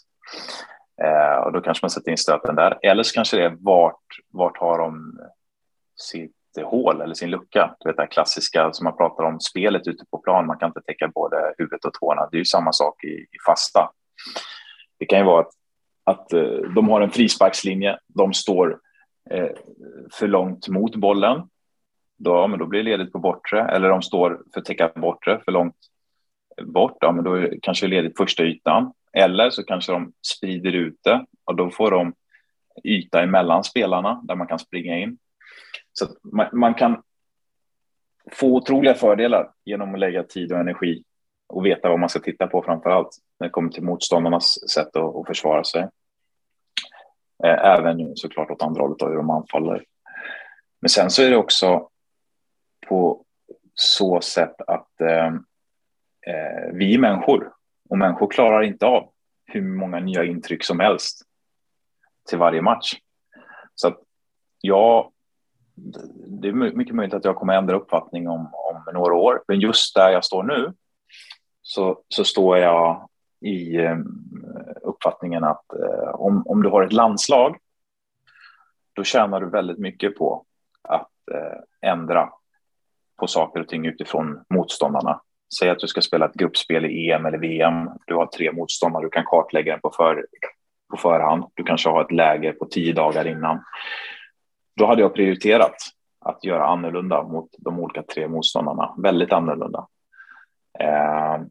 Eh, 1.04 1.38
och 1.38 1.54
då 1.54 1.62
kanske 1.62 1.84
man 1.84 1.90
sätter 1.90 2.12
in 2.12 2.18
stöten 2.18 2.56
där. 2.56 2.80
Eller 2.82 3.04
så 3.04 3.14
kanske 3.14 3.38
det 3.38 3.44
är 3.44 3.58
vart, 3.60 4.04
vart 4.30 4.58
har 4.58 4.78
de 4.78 5.20
sitt 5.96 6.37
hål 6.64 7.02
eller 7.02 7.14
sin 7.14 7.30
lucka? 7.30 7.76
Du 7.80 7.90
vet 7.90 7.96
det 7.96 8.02
här 8.02 8.12
klassiska 8.12 8.74
som 8.74 8.84
man 8.84 8.98
pratar 8.98 9.24
om, 9.24 9.40
spelet 9.40 9.88
ute 9.88 10.06
på 10.12 10.18
plan. 10.18 10.48
Man 10.48 10.58
kan 10.58 10.70
inte 10.70 10.82
täcka 10.82 11.08
både 11.08 11.54
huvudet 11.58 11.86
och 11.86 11.94
tårna. 11.94 12.28
Det 12.32 12.38
är 12.38 12.40
ju 12.40 12.46
samma 12.46 12.74
sak 12.74 13.04
i, 13.04 13.08
i 13.08 13.38
fasta. 13.46 13.92
Det 15.00 15.06
kan 15.06 15.20
ju 15.20 15.26
vara 15.26 15.42
att, 15.42 15.52
att 16.04 16.34
eh, 16.34 16.42
de 16.76 16.90
har 16.90 17.02
en 17.02 17.12
frisparkslinje. 17.12 17.98
De 18.08 18.34
står 18.34 18.80
eh, 19.30 19.50
för 20.14 20.28
långt 20.28 20.68
mot 20.68 20.96
bollen. 20.96 21.50
Då, 22.18 22.48
men 22.48 22.60
då 22.60 22.66
blir 22.66 22.84
det 22.84 22.90
ledigt 22.90 23.14
på 23.14 23.20
bortre. 23.20 23.62
Eller 23.62 23.90
de 23.90 24.02
står 24.02 24.42
för 24.54 24.60
att 24.60 24.66
täcka 24.66 24.92
bortre 24.96 25.42
för 25.46 25.52
långt 25.52 25.76
bort. 26.62 26.98
Ja, 27.00 27.12
men 27.12 27.24
då 27.24 27.34
är 27.34 27.42
det 27.42 27.60
kanske 27.62 27.88
ledigt 27.88 28.18
första 28.18 28.44
ytan. 28.44 28.94
Eller 29.14 29.50
så 29.50 29.64
kanske 29.64 29.92
de 29.92 30.14
sprider 30.36 30.72
ut 30.72 31.00
det 31.04 31.26
och 31.46 31.56
då 31.56 31.70
får 31.70 31.92
de 31.92 32.14
yta 32.84 33.24
emellan 33.24 33.64
spelarna 33.64 34.22
där 34.24 34.36
man 34.36 34.48
kan 34.48 34.60
springa 34.60 34.98
in. 34.98 35.18
Så 36.00 36.08
man, 36.24 36.48
man, 36.54 36.74
kan 36.74 37.04
få 38.32 38.48
otroliga 38.48 38.94
fördelar 38.94 39.52
genom 39.66 39.94
att 39.94 40.00
lägga 40.00 40.24
tid 40.24 40.52
och 40.52 40.60
energi 40.60 41.04
och 41.48 41.66
veta 41.66 41.90
vad 41.90 42.00
man 42.00 42.10
ska 42.10 42.20
titta 42.20 42.48
på 42.48 42.64
framför 42.64 42.90
allt 42.90 43.10
när 43.40 43.48
det 43.48 43.52
kommer 43.52 43.72
till 43.72 43.84
motståndarnas 43.84 44.70
sätt 44.70 44.96
att, 44.96 45.16
att 45.16 45.28
försvara 45.28 45.64
sig. 45.64 45.82
Eh, 47.44 47.66
även 47.66 48.16
såklart 48.16 48.52
åt 48.52 48.62
andra 48.62 48.82
hållet, 48.82 49.02
hur 49.02 49.16
de 49.16 49.30
anfaller. 49.30 49.84
Men 50.80 50.90
sen 50.90 51.10
så 51.10 51.24
är 51.24 51.30
det 51.30 51.38
också 51.38 51.90
på 52.88 53.26
så 53.74 54.22
sätt 54.22 54.62
att 54.68 55.02
eh, 55.02 55.28
eh 56.28 56.72
vi 56.74 56.96
är 56.96 57.00
människor 57.00 57.54
och 57.90 57.98
människor 57.98 58.28
klarar 58.28 58.64
inte 58.64 58.86
av 58.86 59.12
hur 59.46 59.62
många 59.62 60.00
nya 60.00 60.24
intryck 60.24 60.64
som 60.64 60.80
helst 60.80 61.22
till 62.30 62.38
varje 62.38 62.62
match. 62.62 62.94
Så 63.76 63.88
att 63.88 63.98
jag, 64.62 65.12
det 66.28 66.48
är 66.48 66.54
mycket 66.54 66.96
möjligt 66.96 67.14
att 67.14 67.26
jag 67.26 67.36
kommer 67.36 67.54
ändra 67.54 67.76
uppfattning 67.76 68.30
om, 68.30 68.50
om 68.54 68.94
några 68.94 69.14
år, 69.14 69.44
men 69.48 69.60
just 69.60 69.96
där 69.96 70.10
jag 70.10 70.26
står 70.26 70.44
nu 70.44 70.74
så, 71.62 72.02
så 72.08 72.24
står 72.24 72.58
jag 72.58 73.10
i 73.42 73.78
ehm, 73.78 74.06
uppfattningen 74.82 75.44
att 75.44 75.74
eh, 75.74 76.10
om, 76.16 76.44
om 76.48 76.64
du 76.64 76.70
har 76.70 76.84
ett 76.84 76.94
landslag, 76.94 77.58
då 78.94 79.04
tjänar 79.04 79.42
du 79.42 79.50
väldigt 79.50 79.78
mycket 79.78 80.18
på 80.18 80.46
att 80.82 81.12
eh, 81.32 81.90
ändra 81.92 82.30
på 83.20 83.28
saker 83.28 83.60
och 83.60 83.68
ting 83.68 83.86
utifrån 83.86 84.44
motståndarna. 84.50 85.22
Säg 85.60 85.70
att 85.70 85.80
du 85.80 85.88
ska 85.88 86.02
spela 86.02 86.26
ett 86.26 86.34
gruppspel 86.34 86.86
i 86.86 87.12
EM 87.12 87.26
eller 87.26 87.38
VM. 87.38 87.90
Du 88.08 88.16
har 88.16 88.26
tre 88.26 88.52
motståndare, 88.52 89.04
du 89.04 89.10
kan 89.10 89.26
kartlägga 89.26 89.72
den 89.72 89.82
på, 89.82 89.92
för, 89.98 90.26
på 90.90 90.98
förhand. 90.98 91.46
Du 91.54 91.64
kanske 91.64 91.90
har 91.90 92.02
ett 92.02 92.12
läger 92.12 92.54
på 92.54 92.66
tio 92.66 92.94
dagar 92.94 93.28
innan. 93.28 93.64
Då 94.78 94.86
hade 94.86 95.02
jag 95.02 95.16
prioriterat 95.16 95.76
att 96.20 96.44
göra 96.44 96.68
annorlunda 96.68 97.24
mot 97.24 97.50
de 97.58 97.80
olika 97.80 98.04
tre 98.04 98.28
motståndarna. 98.28 98.96
Väldigt 98.98 99.34
annorlunda. 99.34 99.88
Eh, 100.80 101.42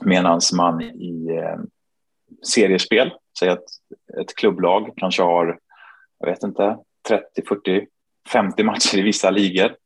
Medan 0.00 0.40
man 0.56 0.82
i 0.82 1.26
eh, 1.36 1.60
seriespel, 2.46 3.12
säg 3.38 3.48
att 3.48 3.64
ett 4.20 4.36
klubblag 4.36 4.92
kanske 4.96 5.22
har, 5.22 5.58
jag 6.18 6.26
vet 6.26 6.42
inte, 6.42 6.78
30, 7.08 7.42
40, 7.48 7.86
50 8.32 8.62
matcher 8.62 8.98
i 8.98 9.02
vissa 9.02 9.30
ligor. 9.30 9.76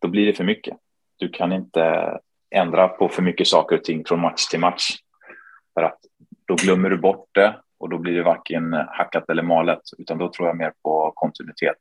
Då 0.00 0.08
blir 0.08 0.26
det 0.26 0.32
för 0.32 0.44
mycket. 0.44 0.76
Du 1.16 1.28
kan 1.28 1.52
inte 1.52 2.18
ändra 2.50 2.88
på 2.88 3.08
för 3.08 3.22
mycket 3.22 3.48
saker 3.48 3.76
och 3.76 3.84
ting 3.84 4.04
från 4.04 4.20
match 4.20 4.46
till 4.46 4.60
match. 4.60 4.96
För 5.74 5.82
att 5.82 5.98
då 6.46 6.54
glömmer 6.54 6.90
du 6.90 6.98
bort 6.98 7.28
det 7.32 7.60
och 7.78 7.88
då 7.88 7.98
blir 7.98 8.14
det 8.14 8.22
varken 8.22 8.72
hackat 8.72 9.30
eller 9.30 9.42
malet, 9.42 9.82
utan 9.98 10.18
då 10.18 10.32
tror 10.32 10.48
jag 10.48 10.56
mer 10.56 10.72
på 10.82 11.12
kontinuitet. 11.14 11.78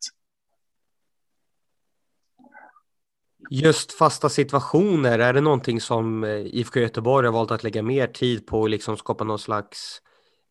Just 3.50 3.92
fasta 3.92 4.30
situationer, 4.30 5.20
är 5.20 5.34
det 5.34 5.42
någonting 5.42 5.82
som 5.82 6.24
eh, 6.24 6.30
IFK 6.30 6.80
Göteborg 6.80 7.28
har 7.28 7.34
valt 7.34 7.52
att 7.52 7.64
lägga 7.64 7.84
mer 7.84 8.08
tid 8.08 8.48
på 8.48 8.62
och 8.62 8.70
liksom 8.70 8.98
skapa 8.98 9.24
någon 9.24 9.40
slags 9.40 10.02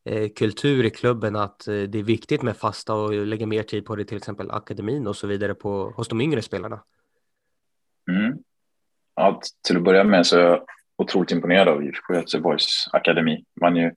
eh, 0.05 0.29
kultur 0.29 0.85
i 0.85 0.91
klubben 0.91 1.37
att 1.37 1.69
eh, 1.69 1.75
det 1.75 1.99
är 1.99 2.03
viktigt 2.03 2.43
med 2.43 2.57
fasta 2.57 2.95
och 2.95 3.13
lägga 3.27 3.47
mer 3.47 3.63
tid 3.63 3.87
på 3.87 3.97
det 3.97 4.05
till 4.05 4.17
exempel 4.17 4.51
akademin 4.51 5.07
och 5.07 5.17
så 5.17 5.27
vidare 5.27 5.55
på, 5.55 5.91
hos 5.97 6.09
de 6.09 6.21
yngre 6.21 6.43
spelarna? 6.43 6.83
Mm. 8.11 8.39
Ja, 9.15 9.41
till 9.67 9.77
att 9.77 9.85
börja 9.85 10.05
med 10.05 10.27
så 10.27 10.39
är 10.39 10.43
jag 10.43 10.65
otroligt 10.97 11.31
imponerad 11.31 11.69
av 11.69 11.85
IFK 11.85 12.15
Göteborgs 12.15 12.89
akademi. 12.93 13.45
Man 13.61 13.77
ju 13.77 13.93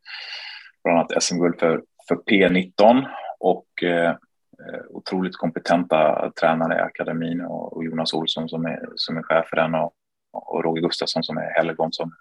bland 0.89 0.99
annat 0.99 1.23
SM-guld 1.23 1.59
för, 1.59 1.83
för 2.07 2.15
P19 2.15 3.05
och 3.39 3.83
eh, 3.83 4.09
eh, 4.09 4.81
otroligt 4.89 5.37
kompetenta 5.37 6.31
tränare 6.39 6.77
i 6.77 6.81
akademin 6.81 7.41
och, 7.41 7.77
och, 7.77 7.83
Jonas 7.83 8.13
Olsson 8.13 8.49
som 8.49 8.65
är, 8.65 8.89
som 8.95 9.17
är 9.17 9.23
chef 9.23 9.47
för 9.49 9.55
den 9.55 9.75
och, 9.75 9.93
och 10.31 10.63
Roger 10.63 10.81
Gustafsson 10.81 11.23
som 11.23 11.37
är 11.37 11.51
helgon 11.55 11.91
som 11.91 12.11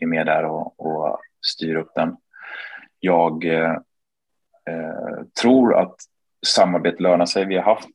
är 0.00 0.06
med 0.06 0.26
där 0.26 0.44
och, 0.44 0.80
och 0.80 1.20
styr 1.46 1.76
upp 1.76 1.90
den. 1.94 2.16
Jag 3.00 3.44
eh, 3.44 3.72
eh 4.70 5.24
tror 5.40 5.78
att 5.78 5.96
samarbete 6.46 7.02
lönar 7.02 7.26
sig. 7.26 7.44
Vi 7.44 7.56
har 7.56 7.62
haft 7.62 7.88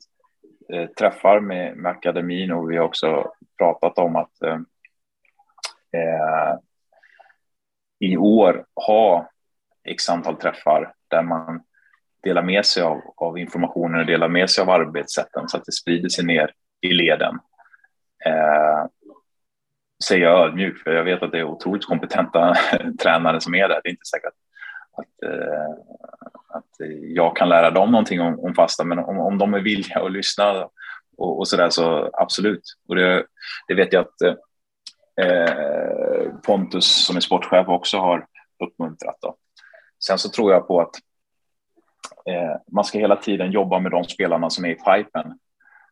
eh, 0.73 0.85
träffar 0.85 1.39
med, 1.39 1.77
med 1.77 1.91
akademin 1.91 2.51
och 2.51 2.71
vi 2.71 2.77
har 2.77 2.85
också 2.85 3.31
pratat 3.57 3.97
om 3.97 4.15
att 4.15 4.41
eh, 4.41 4.59
eh 5.93 6.59
i 7.99 8.17
år 8.17 8.65
ha 8.87 9.29
x 9.91 10.09
antal 10.09 10.35
träffar 10.35 10.93
där 11.07 11.21
man 11.21 11.61
delar 12.23 12.43
med 12.43 12.65
sig 12.65 12.83
av, 12.83 13.01
av 13.17 13.37
informationen 13.37 13.99
och 13.99 14.05
delar 14.05 14.27
med 14.27 14.49
sig 14.49 14.61
av 14.61 14.69
arbetssätten 14.69 15.49
så 15.49 15.57
att 15.57 15.65
det 15.65 15.71
sprider 15.71 16.09
sig 16.09 16.25
ner 16.25 16.51
i 16.81 16.93
leden. 16.93 17.39
Eh, 18.25 18.85
säger 20.03 20.23
jag 20.25 20.47
ödmjukt, 20.47 20.83
för 20.83 20.91
jag 20.91 21.03
vet 21.03 21.23
att 21.23 21.31
det 21.31 21.39
är 21.39 21.43
otroligt 21.43 21.85
kompetenta 21.85 22.55
tränare 23.01 23.41
som 23.41 23.55
är 23.55 23.67
där. 23.67 23.79
Det 23.83 23.89
är 23.89 23.91
inte 23.91 24.05
säkert 24.05 24.27
att, 24.27 24.99
att, 24.99 25.29
eh, 25.29 25.71
att 26.47 26.87
jag 27.01 27.37
kan 27.37 27.49
lära 27.49 27.71
dem 27.71 27.91
någonting 27.91 28.21
om, 28.21 28.39
om 28.39 28.55
fasta, 28.55 28.83
men 28.83 28.99
om, 28.99 29.19
om 29.19 29.37
de 29.37 29.53
är 29.53 29.59
villiga 29.59 29.99
att 29.99 30.11
lyssna 30.11 30.69
och, 31.17 31.39
och 31.39 31.47
så 31.47 31.57
där 31.57 31.69
så 31.69 32.09
absolut. 32.13 32.63
Och 32.87 32.95
det, 32.95 33.25
det 33.67 33.73
vet 33.73 33.93
jag 33.93 34.01
att 34.01 34.21
eh, 35.21 36.31
Pontus 36.45 37.05
som 37.05 37.15
är 37.15 37.21
sportchef 37.21 37.67
också 37.67 37.97
har 37.97 38.25
uppmuntrat. 38.63 39.17
Då. 39.21 39.35
Sen 40.05 40.17
så 40.17 40.29
tror 40.29 40.51
jag 40.51 40.67
på 40.67 40.81
att 40.81 40.95
eh, 42.25 42.55
man 42.71 42.83
ska 42.83 42.99
hela 42.99 43.15
tiden 43.15 43.51
jobba 43.51 43.79
med 43.79 43.91
de 43.91 44.03
spelarna 44.03 44.49
som 44.49 44.65
är 44.65 44.69
i 44.69 44.75
pipen. 44.75 45.39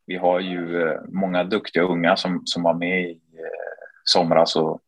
Vi 0.05 0.16
har 0.16 0.39
ju 0.39 0.89
eh, 0.89 0.99
många 1.08 1.43
duktiga 1.43 1.84
unga 1.84 2.16
som, 2.16 2.41
som 2.45 2.64
var 2.64 2.74
med 2.74 3.01
i 3.01 3.12
eh, 3.12 3.88
somras 4.03 4.55
och 4.55 4.82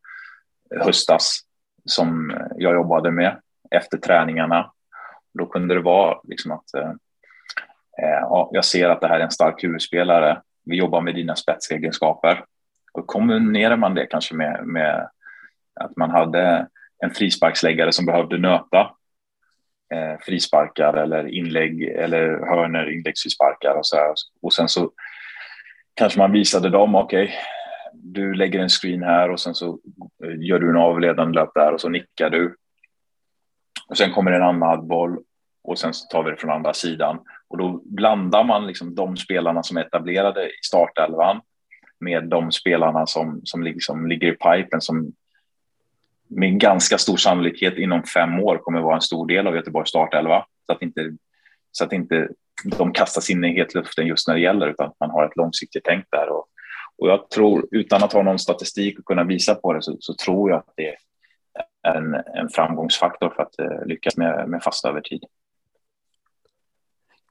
höstas 0.76 1.40
som 1.86 2.38
jag 2.58 2.74
jobbade 2.74 3.12
med 3.12 3.42
efter 3.72 3.98
träningarna. 3.98 4.72
Då 5.34 5.46
kunde 5.46 5.74
det 5.74 5.82
vara 5.82 6.20
liksom 6.24 6.52
att 6.52 6.74
eh, 6.74 6.90
eh 8.02 8.20
ja, 8.22 8.50
jag 8.54 8.66
ser 8.66 8.90
att 8.90 9.02
det 9.02 9.08
här 9.08 9.20
är 9.20 9.24
en 9.24 9.32
stark 9.32 9.64
huvudspelare. 9.64 10.42
Vi 10.66 10.78
jobbar 10.78 11.02
med 11.02 11.16
dina 11.16 11.36
spetsegenskaper. 11.36 12.46
Då 12.94 13.02
kombinerar 13.02 13.78
man 13.78 13.96
det 13.96 14.06
kanske 14.06 14.36
med, 14.36 14.68
med 14.68 15.10
att 15.76 15.98
man 15.98 16.10
hade 16.10 16.68
en 17.04 17.12
frisparksläggare 17.12 17.92
som 17.92 18.06
behövde 18.06 18.38
nöta 18.38 18.96
Eh, 19.94 20.20
frisparkar 20.22 20.94
eller 20.94 21.28
inlägg 21.28 21.84
eller 21.84 22.28
hörner, 22.30 22.94
inläggsfrisparkar 22.94 23.76
och 23.76 23.86
så 23.86 23.96
här. 23.96 24.14
Och 24.42 24.54
sen 24.54 24.70
så 24.70 24.92
kanske 25.94 26.20
man 26.20 26.32
visade 26.32 26.70
dem, 26.70 26.96
okej, 26.96 27.24
okay, 27.24 27.36
du 27.94 28.34
lägger 28.34 28.60
en 28.60 28.70
screen 28.70 29.04
här 29.04 29.32
och 29.32 29.40
sen 29.40 29.56
så 29.56 29.80
gör 30.40 30.60
du 30.60 30.70
en 30.70 30.78
avledande 30.78 31.34
löp 31.34 31.50
där 31.56 31.74
och 31.74 31.82
så 31.82 31.90
nickar 31.90 32.30
du. 32.30 32.56
Och 33.90 33.98
sen 33.98 34.12
kommer 34.12 34.32
en 34.32 34.44
annan 34.44 34.88
boll 34.88 35.18
och 35.64 35.80
sen 35.80 35.94
så 35.94 36.08
tar 36.08 36.24
vi 36.24 36.32
det 36.32 36.38
från 36.38 36.52
andra 36.52 36.74
sidan 36.74 37.20
och 37.48 37.58
då 37.58 37.82
blandar 37.86 38.44
man 38.44 38.68
liksom 38.68 38.96
de 38.96 39.18
spelarna 39.18 39.64
som 39.64 39.78
är 39.78 39.82
etablerade 39.82 40.48
i 40.48 40.60
startelvan 40.62 41.42
med 42.00 42.24
de 42.24 42.52
spelarna 42.52 43.06
som, 43.06 43.42
som 43.44 43.64
liksom 43.64 44.08
ligger 44.08 44.28
i 44.28 44.36
pipen 44.36 44.82
som 44.82 45.14
med 46.30 46.60
ganska 46.60 46.98
stor 46.98 47.18
sannolikhet 47.18 47.78
inom 47.78 48.04
fem 48.04 48.40
år 48.40 48.58
kommer 48.58 48.82
vara 48.82 48.96
en 48.96 49.02
stor 49.02 49.28
del 49.28 49.48
av 49.48 49.56
Göteborgs 49.56 49.90
startelva. 49.90 50.46
Så 50.66 50.74
att 50.74 50.82
inte, 50.82 51.12
så 51.72 51.84
att 51.84 51.94
inte 51.94 52.30
de 52.64 52.94
kastas 52.94 53.30
in 53.30 53.44
i 53.44 53.54
hetluften 53.54 54.08
just 54.08 54.28
när 54.28 54.36
det 54.36 54.42
gäller, 54.42 54.68
utan 54.68 54.88
att 54.88 55.00
man 55.00 55.10
har 55.10 55.26
ett 55.26 55.36
långsiktigt 55.36 55.84
tänk 55.86 56.06
där. 56.12 56.30
Och, 56.30 56.46
och 56.98 57.10
jag 57.10 57.30
tror, 57.30 57.68
utan 57.72 58.04
att 58.04 58.14
ha 58.14 58.24
någon 58.24 58.40
statistik 58.40 59.00
och 59.00 59.06
kunna 59.06 59.24
visa 59.24 59.56
på 59.56 59.74
det, 59.74 59.82
så, 59.82 59.98
så 60.00 60.14
tror 60.14 60.50
jag 60.50 60.60
att 60.60 60.74
det 60.76 60.88
är 60.88 60.96
en, 61.98 62.14
en 62.14 62.50
framgångsfaktor 62.50 63.30
för 63.30 63.44
att 63.44 63.56
uh, 63.62 63.88
lyckas 63.88 64.18
med, 64.18 64.50
med 64.50 64.64
fasta 64.64 64.90
över 64.90 65.02
tid. 65.02 65.24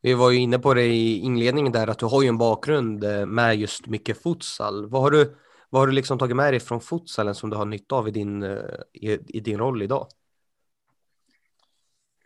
Vi 0.02 0.14
var 0.14 0.30
ju 0.30 0.38
inne 0.38 0.58
på 0.58 0.74
det 0.74 0.84
i 0.84 1.18
inledningen 1.18 1.72
där 1.72 1.86
att 1.86 1.98
du 1.98 2.06
har 2.06 2.22
ju 2.22 2.28
en 2.28 2.38
bakgrund 2.38 3.04
eh, 3.04 3.26
med 3.26 3.56
just 3.56 3.86
mycket 3.86 4.22
futsal. 4.22 4.90
Vad 4.90 5.02
har 5.02 5.10
du, 5.10 5.36
vad 5.70 5.82
har 5.82 5.86
du 5.86 5.92
liksom 5.92 6.18
tagit 6.18 6.36
med 6.36 6.52
dig 6.52 6.60
från 6.60 6.80
futsalen 6.80 7.34
som 7.34 7.50
du 7.50 7.56
har 7.56 7.64
nytta 7.64 7.94
av 7.94 8.08
i 8.08 8.10
din, 8.10 8.42
eh, 8.42 8.58
i, 8.92 9.18
i 9.28 9.40
din 9.40 9.58
roll 9.58 9.82
idag? 9.82 10.06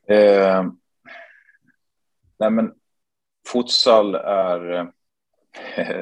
Eh, 0.07 0.65
nej 2.39 2.51
men 2.51 2.73
futsal 3.53 4.15
är, 4.15 4.73
eh, 4.73 4.87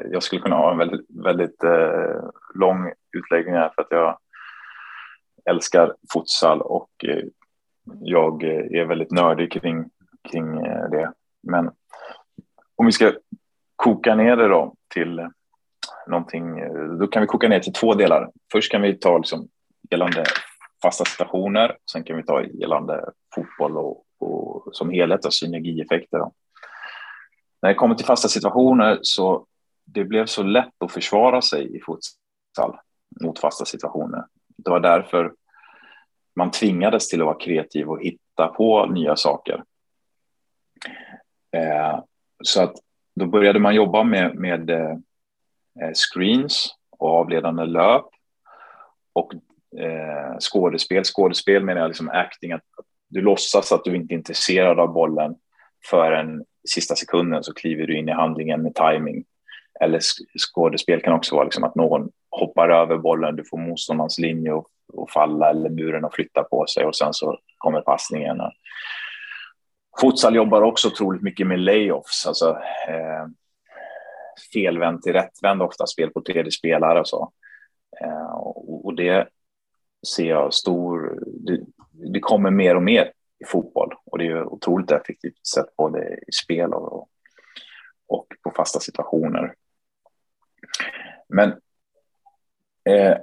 jag 0.11 0.23
skulle 0.23 0.43
kunna 0.43 0.57
ha 0.57 0.73
en 0.73 0.79
väldigt, 0.79 1.07
väldigt 1.09 1.65
eh, 1.65 2.31
lång 2.55 2.93
utläggning 3.13 3.55
här 3.55 3.73
för 3.75 3.83
att 3.83 3.91
jag 3.91 4.19
älskar 5.45 5.95
futsal 6.13 6.63
och 6.63 7.05
eh, 7.05 7.25
jag 8.01 8.43
är 8.43 8.85
väldigt 8.85 9.11
nördig 9.11 9.53
kring, 9.53 9.91
kring 10.31 10.67
eh, 10.67 10.91
det. 10.91 11.13
Men 11.43 11.71
om 12.77 12.87
vi 12.87 12.93
ska 12.93 13.13
koka 13.77 14.15
ner 14.15 14.37
det 14.37 14.49
då 14.49 14.75
till 14.89 15.31
någonting, 16.07 16.61
då 16.99 17.07
kan 17.07 17.23
vi 17.23 17.27
koka 17.27 17.49
ner 17.49 17.61
till 17.61 17.73
två 17.73 17.95
delar. 17.95 18.31
Först 18.53 18.73
kan 18.73 18.83
vi 18.83 18.99
ta 18.99 19.19
liksom 19.19 19.49
gällande 19.91 20.25
fasta 20.83 21.05
stationer, 21.05 21.77
sen 21.93 22.05
kan 22.05 22.17
vi 22.17 22.23
ta 22.23 22.43
gällande 22.45 23.05
fotboll 23.35 23.77
och, 23.77 24.05
och 24.19 24.69
som 24.73 24.91
helhet 24.91 25.25
och 25.25 25.35
synergieffekter. 25.35 26.19
Då. 26.19 26.33
När 27.63 27.69
det 27.69 27.75
kommer 27.75 27.95
till 27.95 28.07
fasta 28.07 28.29
situationer 28.29 28.99
så 29.03 29.47
det 29.85 30.05
blev 30.05 30.27
så 30.27 30.43
lätt 30.43 30.83
att 30.85 30.93
försvara 30.93 31.43
sig 31.43 31.77
i 31.77 31.81
futsal 31.81 32.79
mot 33.21 33.39
fasta 33.39 33.65
situationer. 33.65 34.25
Det 34.57 34.71
var 34.71 34.81
därför 34.81 35.33
man 36.37 36.51
tvingades 36.51 37.09
till 37.09 37.21
att 37.21 37.27
vara 37.27 37.39
kreativ 37.39 37.89
och 37.89 38.03
hitta 38.03 38.47
på 38.47 38.87
nya 38.87 39.17
saker. 39.17 39.65
Eh, 41.57 42.01
så 42.45 42.63
att 42.63 42.75
då 43.15 43.27
började 43.27 43.59
man 43.59 43.75
jobba 43.75 44.03
med, 44.03 44.35
med 44.35 44.71
eh, 44.71 44.97
Eh, 45.83 45.93
screens 45.95 46.75
och 46.99 47.09
avledande 47.09 47.65
löp 47.65 48.07
och 49.13 49.35
eh, 49.79 50.39
skådespel. 50.39 51.05
Skådespel 51.05 51.65
menar 51.65 51.81
jag 51.81 51.89
liksom 51.89 52.09
acting, 52.09 52.53
att 52.53 52.65
du 53.09 53.21
låtsas 53.21 53.73
att 53.73 53.85
du 53.85 53.97
inte 53.97 54.15
är 54.15 54.17
intresserad 54.17 54.81
av 54.81 54.93
bollen 54.93 55.35
förrän 55.91 56.45
sista 56.69 56.95
sekunden 56.95 57.45
så 57.45 57.55
kliver 57.55 57.87
du 57.87 57.99
in 57.99 58.09
i 58.09 58.13
handlingen 58.13 58.63
med 58.63 58.75
timing. 58.75 59.25
Eller 59.81 60.01
skådespel 60.39 61.01
kan 61.01 61.13
också 61.13 61.35
vara 61.35 61.45
liksom 61.45 61.65
att 61.65 61.75
någon 61.75 62.11
hoppar 62.31 62.69
över 62.69 62.99
bollen, 62.99 63.37
du 63.37 63.45
får 63.45 63.59
motståndarens 63.59 64.19
linje 64.19 64.53
och, 64.53 64.67
och 64.93 65.11
falla 65.11 65.51
eller 65.51 65.71
muren 65.71 66.05
och 66.05 66.15
flytta 66.15 66.43
på 66.43 66.67
sig 66.67 66.85
och 66.85 66.97
sen 66.97 67.13
så 67.13 67.39
kommer 67.59 67.81
passningen. 67.81 68.41
Futsal 70.01 70.35
jobbar 70.35 70.63
också 70.63 70.89
otroligt 70.89 71.23
mycket 71.23 71.47
med 71.47 71.59
layoffs, 71.59 72.27
alltså 72.27 72.51
eh, 72.89 73.27
felvänd 74.53 75.03
till 75.03 75.13
rättvänd 75.13 75.63
ofta, 75.63 75.87
spel 75.87 76.11
på 76.11 76.21
tredje 76.21 76.53
spelare 76.53 77.01
och 77.01 77.09
så. 77.09 77.33
Eh, 78.01 78.33
och, 78.33 78.87
och, 78.87 78.95
det 78.95 79.29
ser 80.17 80.29
jag 80.29 80.55
stor, 80.55 81.19
det, 81.27 81.61
det, 82.13 82.21
kommer 82.21 82.51
mer 82.51 82.77
och 82.77 82.83
mer 82.83 83.13
i 83.39 83.45
fotboll 83.45 83.95
och 84.05 84.19
det 84.19 84.27
är 84.27 84.45
otroligt 84.45 84.91
effektivt 84.91 85.47
sett 85.47 85.77
både 85.77 86.19
i 86.29 86.33
spel 86.45 86.75
och, 86.75 87.09
och 88.07 88.27
på 88.43 88.51
fasta 88.57 88.81
situationer. 88.81 89.55
Men 91.29 91.49
eh, 92.85 93.17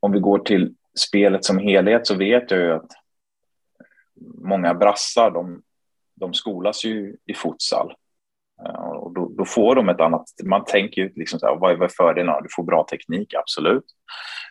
om 0.00 0.12
vi 0.12 0.20
går 0.20 0.38
till 0.38 0.74
spelet 0.98 1.44
som 1.44 1.58
helhet 1.58 2.06
så 2.06 2.14
vet 2.14 2.50
jag 2.50 2.60
ju 2.60 2.72
att 2.72 2.90
många 4.44 4.74
brassar, 4.74 5.30
de, 5.30 5.62
de 6.14 6.34
skolas 6.34 6.84
ju 6.84 7.16
i 7.24 7.34
futsal. 7.34 7.94
Då, 9.44 9.48
får 9.48 9.74
de 9.74 9.88
ett 9.88 10.00
annat, 10.00 10.24
man 10.44 10.64
tänker 10.64 11.02
ju 11.02 11.12
liksom 11.16 11.38
så 11.38 11.46
här, 11.46 11.56
vad 11.56 11.82
är 11.82 11.88
fördelarna? 11.88 12.40
Du 12.40 12.48
får 12.56 12.62
bra 12.62 12.86
teknik, 12.90 13.34
absolut. 13.34 13.84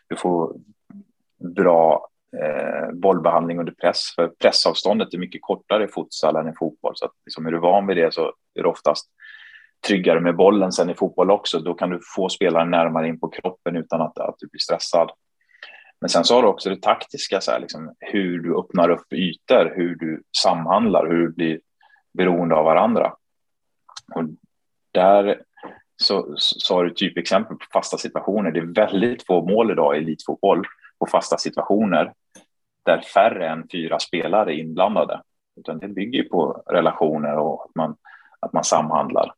Du 0.09 0.15
får 0.15 0.55
bra 1.55 2.07
eh, 2.37 2.93
bollbehandling 2.93 3.59
under 3.59 3.73
press, 3.73 4.15
för 4.15 4.27
pressavståndet 4.27 5.13
är 5.13 5.17
mycket 5.17 5.41
kortare 5.41 5.83
i 5.83 5.87
futsal 5.87 6.35
än 6.35 6.49
i 6.49 6.53
fotboll. 6.59 6.93
Så 6.95 7.05
att 7.05 7.11
liksom, 7.25 7.45
är 7.45 7.51
du 7.51 7.59
van 7.59 7.87
vid 7.87 7.97
det 7.97 8.13
så 8.13 8.25
är 8.55 8.63
det 8.63 8.67
oftast 8.67 9.09
tryggare 9.87 10.19
med 10.19 10.35
bollen 10.35 10.71
sen 10.71 10.89
i 10.89 10.95
fotboll 10.95 11.31
också. 11.31 11.59
Då 11.59 11.73
kan 11.73 11.89
du 11.89 11.99
få 12.15 12.29
spelaren 12.29 12.71
närmare 12.71 13.07
in 13.07 13.19
på 13.19 13.29
kroppen 13.29 13.75
utan 13.75 14.01
att, 14.01 14.17
att 14.17 14.35
du 14.39 14.47
blir 14.47 14.59
stressad. 14.59 15.11
Men 16.01 16.09
sen 16.09 16.23
så 16.23 16.35
har 16.35 16.41
du 16.41 16.47
också 16.47 16.69
det 16.69 16.81
taktiska, 16.81 17.41
så 17.41 17.51
här, 17.51 17.59
liksom, 17.59 17.95
hur 17.99 18.39
du 18.39 18.59
öppnar 18.59 18.89
upp 18.89 19.13
ytor, 19.13 19.73
hur 19.75 19.95
du 19.95 20.23
samhandlar, 20.43 21.07
hur 21.07 21.27
du 21.27 21.33
blir 21.33 21.59
beroende 22.13 22.55
av 22.55 22.65
varandra. 22.65 23.13
Och 24.15 24.23
där 24.93 25.41
så, 25.95 26.33
så 26.37 26.75
har 26.75 26.83
du 26.83 26.93
typexempel 26.93 27.57
på 27.57 27.65
fasta 27.73 27.97
situationer. 27.97 28.51
Det 28.51 28.59
är 28.59 28.87
väldigt 28.87 29.25
få 29.25 29.45
mål 29.45 29.71
idag 29.71 29.95
i 29.95 29.97
elitfotboll 29.97 30.65
på 30.99 31.05
fasta 31.05 31.37
situationer 31.37 32.13
där 32.85 33.01
färre 33.01 33.49
än 33.49 33.67
fyra 33.71 33.99
spelare 33.99 34.55
är 34.55 34.59
inblandade. 34.59 35.21
Utan 35.59 35.79
det 35.79 35.87
bygger 35.87 36.23
på 36.23 36.63
relationer 36.67 37.37
och 37.37 37.65
att 37.65 37.75
man, 37.75 37.95
att 38.39 38.53
man 38.53 38.63
samhandlar. 38.63 39.33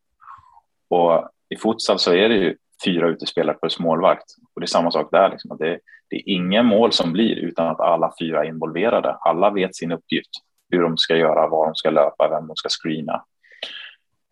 Och 0.89 1.29
i 1.49 1.57
futsal 1.57 1.99
så 1.99 2.13
är 2.13 2.29
det 2.29 2.35
ju 2.35 2.57
fyra 2.85 3.07
utespelare 3.07 3.57
plus 3.57 3.79
målvakt. 3.79 4.25
Och 4.53 4.61
det 4.61 4.65
är 4.65 4.67
samma 4.67 4.91
sak 4.91 5.11
där. 5.11 5.29
Liksom, 5.29 5.57
det, 5.57 5.79
det 6.09 6.15
är 6.15 6.23
ingen 6.25 6.65
mål 6.65 6.91
som 6.91 7.11
blir 7.11 7.35
utan 7.35 7.67
att 7.67 7.79
alla 7.79 8.13
fyra 8.19 8.43
är 8.43 8.47
involverade. 8.47 9.17
Alla 9.19 9.49
vet 9.49 9.75
sin 9.75 9.91
uppgift, 9.91 10.29
hur 10.69 10.81
de 10.81 10.97
ska 10.97 11.15
göra, 11.17 11.47
var 11.47 11.65
de 11.65 11.75
ska 11.75 11.89
löpa, 11.89 12.27
vem 12.29 12.47
de 12.47 12.55
ska 12.55 12.69
screena. 12.69 13.23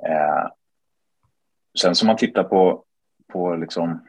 Eh, 0.07 0.49
sen 1.79 1.95
som 1.95 2.07
man 2.07 2.17
tittar 2.17 2.43
på, 2.43 2.83
på 3.33 3.55
liksom 3.55 4.07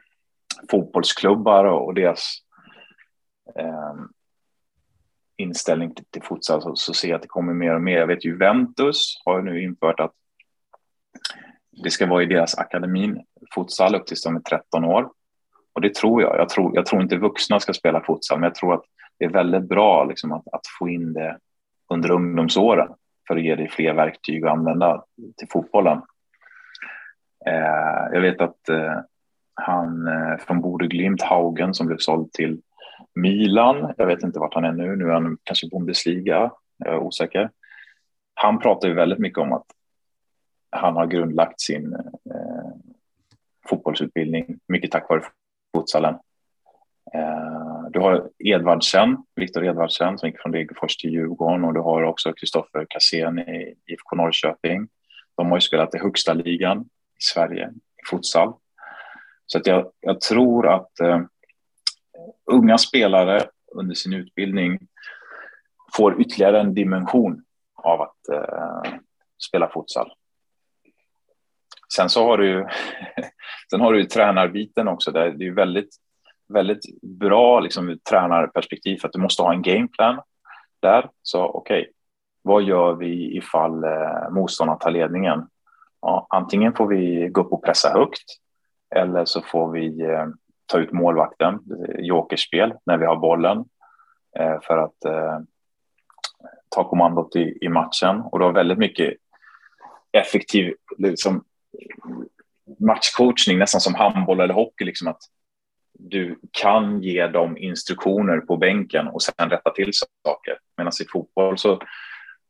fotbollsklubbar 0.70 1.64
och, 1.64 1.86
och 1.86 1.94
deras 1.94 2.38
eh, 3.58 3.94
inställning 5.36 5.94
till, 5.94 6.04
till 6.04 6.22
futsal 6.22 6.62
så, 6.62 6.76
så 6.76 6.94
ser 6.94 7.08
jag 7.08 7.16
att 7.16 7.22
det 7.22 7.28
kommer 7.28 7.54
mer 7.54 7.74
och 7.74 7.82
mer. 7.82 7.98
Jag 7.98 8.06
vet 8.06 8.24
Juventus 8.24 9.22
har 9.24 9.42
nu 9.42 9.62
infört 9.62 10.00
att 10.00 10.12
det 11.82 11.90
ska 11.90 12.06
vara 12.06 12.22
i 12.22 12.26
deras 12.26 12.58
akademin, 12.58 13.24
futsal 13.54 13.94
upp 13.94 14.06
tills 14.06 14.22
de 14.22 14.36
är 14.36 14.40
13 14.40 14.84
år. 14.84 15.10
Och 15.72 15.80
det 15.80 15.94
tror 15.94 16.22
jag. 16.22 16.36
Jag 16.38 16.48
tror, 16.48 16.76
jag 16.76 16.86
tror 16.86 17.02
inte 17.02 17.16
vuxna 17.16 17.60
ska 17.60 17.72
spela 17.72 18.04
futsal, 18.04 18.40
men 18.40 18.46
jag 18.46 18.54
tror 18.54 18.74
att 18.74 18.84
det 19.18 19.24
är 19.24 19.28
väldigt 19.28 19.68
bra 19.68 20.04
liksom, 20.04 20.32
att, 20.32 20.48
att 20.52 20.66
få 20.78 20.88
in 20.88 21.12
det 21.12 21.38
under 21.88 22.10
ungdomsåren 22.10 22.88
för 23.28 23.36
att 23.36 23.42
ge 23.42 23.54
dig 23.54 23.68
fler 23.68 23.94
verktyg 23.94 24.44
att 24.44 24.52
använda 24.52 25.04
till 25.36 25.48
fotbollen. 25.50 26.02
Eh, 27.46 28.12
jag 28.12 28.20
vet 28.20 28.40
att 28.40 28.68
eh, 28.68 29.00
han 29.54 30.06
eh, 30.06 30.36
från 30.38 30.60
Bode 30.60 30.86
Glimt, 30.86 31.22
Haugen, 31.22 31.74
som 31.74 31.86
blev 31.86 31.98
såld 31.98 32.32
till 32.32 32.60
Milan, 33.14 33.94
jag 33.96 34.06
vet 34.06 34.22
inte 34.22 34.38
vart 34.38 34.54
han 34.54 34.64
är 34.64 34.72
nu, 34.72 34.96
nu 34.96 35.04
är 35.04 35.12
han 35.12 35.38
kanske 35.42 35.68
Bundesliga, 35.68 36.50
jag 36.76 36.94
är 36.94 36.98
osäker. 36.98 37.50
Han 38.34 38.58
pratar 38.58 38.88
ju 38.88 38.94
väldigt 38.94 39.18
mycket 39.18 39.38
om 39.38 39.52
att 39.52 39.66
han 40.70 40.96
har 40.96 41.06
grundlagt 41.06 41.60
sin 41.60 41.94
eh, 41.94 42.72
fotbollsutbildning, 43.68 44.58
mycket 44.68 44.90
tack 44.90 45.08
vare 45.08 45.22
futsalen. 45.76 46.14
Eh, 47.14 47.90
du 47.90 48.00
har 48.00 48.30
Edvardsen, 48.38 49.16
Viktor 49.36 49.64
Edvardsen 49.64 50.18
som 50.18 50.28
gick 50.28 50.40
från 50.40 50.52
Degerfors 50.52 50.96
till 50.96 51.10
Djurgården 51.10 51.64
och 51.64 51.74
du 51.74 51.80
har 51.80 52.02
också 52.02 52.32
Kristoffer 52.32 52.86
Cassén 52.88 53.38
i 53.38 53.74
IFK 53.86 54.16
Norrköping. 54.16 54.88
De 55.36 55.50
har 55.50 55.56
ju 55.56 55.60
spelat 55.60 55.94
i 55.94 55.98
högsta 55.98 56.32
ligan 56.32 56.88
Sverige 57.24 57.70
i 57.76 58.06
futsal. 58.10 58.54
Så 59.46 59.58
att 59.58 59.66
jag, 59.66 59.92
jag 60.00 60.20
tror 60.20 60.68
att 60.68 61.00
eh, 61.00 61.20
unga 62.52 62.78
spelare 62.78 63.42
under 63.74 63.94
sin 63.94 64.14
utbildning 64.14 64.78
får 65.96 66.20
ytterligare 66.20 66.60
en 66.60 66.74
dimension 66.74 67.44
av 67.74 68.00
att 68.00 68.28
eh, 68.32 68.92
spela 69.48 69.68
futsal. 69.68 70.12
Sen 71.94 72.08
så 72.08 72.24
har 72.24 72.38
du 72.38 72.68
sen 73.70 73.80
har 73.80 73.92
du 73.92 74.04
tränarbiten 74.04 74.88
också. 74.88 75.10
Där 75.10 75.30
det 75.30 75.46
är 75.46 75.50
väldigt, 75.52 75.96
väldigt 76.48 77.02
bra 77.02 77.60
liksom, 77.60 77.98
tränarperspektiv 78.10 78.96
för 78.96 79.08
att 79.08 79.12
du 79.12 79.20
måste 79.20 79.42
ha 79.42 79.52
en 79.52 79.62
gameplan 79.62 80.20
där. 80.82 81.10
Så 81.22 81.44
okej, 81.44 81.80
okay, 81.80 81.92
vad 82.42 82.62
gör 82.62 82.94
vi 82.94 83.36
ifall 83.36 83.84
eh, 83.84 84.30
motståndaren 84.30 84.78
tar 84.78 84.90
ledningen? 84.90 85.48
Ja, 86.06 86.26
antingen 86.30 86.74
får 86.74 86.86
vi 86.86 87.28
gå 87.28 87.40
upp 87.40 87.52
och 87.52 87.64
pressa 87.64 87.90
högt 87.90 88.24
eller 88.96 89.24
så 89.24 89.42
får 89.42 89.72
vi 89.72 90.02
eh, 90.02 90.26
ta 90.66 90.78
ut 90.78 90.92
målvakten, 90.92 91.54
eh, 91.54 92.00
jokerspel, 92.00 92.74
när 92.86 92.98
vi 92.98 93.06
har 93.06 93.16
bollen 93.16 93.64
eh, 94.38 94.60
för 94.62 94.78
att 94.78 95.04
eh, 95.04 95.38
ta 96.68 96.88
kommandot 96.88 97.36
i, 97.36 97.58
i 97.60 97.68
matchen. 97.68 98.20
Och 98.20 98.38
du 98.38 98.44
har 98.44 98.52
väldigt 98.52 98.78
mycket 98.78 99.14
effektiv 100.12 100.74
liksom, 100.98 101.44
matchcoachning, 102.78 103.58
nästan 103.58 103.80
som 103.80 103.94
handboll 103.94 104.40
eller 104.40 104.54
hockey, 104.54 104.84
liksom 104.84 105.08
att 105.08 105.20
du 105.98 106.38
kan 106.50 107.02
ge 107.02 107.26
dem 107.26 107.56
instruktioner 107.56 108.40
på 108.40 108.56
bänken 108.56 109.08
och 109.08 109.22
sen 109.22 109.50
rätta 109.50 109.70
till 109.70 109.90
saker. 110.24 110.58
Medan 110.76 110.92
i 111.02 111.08
fotboll 111.12 111.58
så 111.58 111.80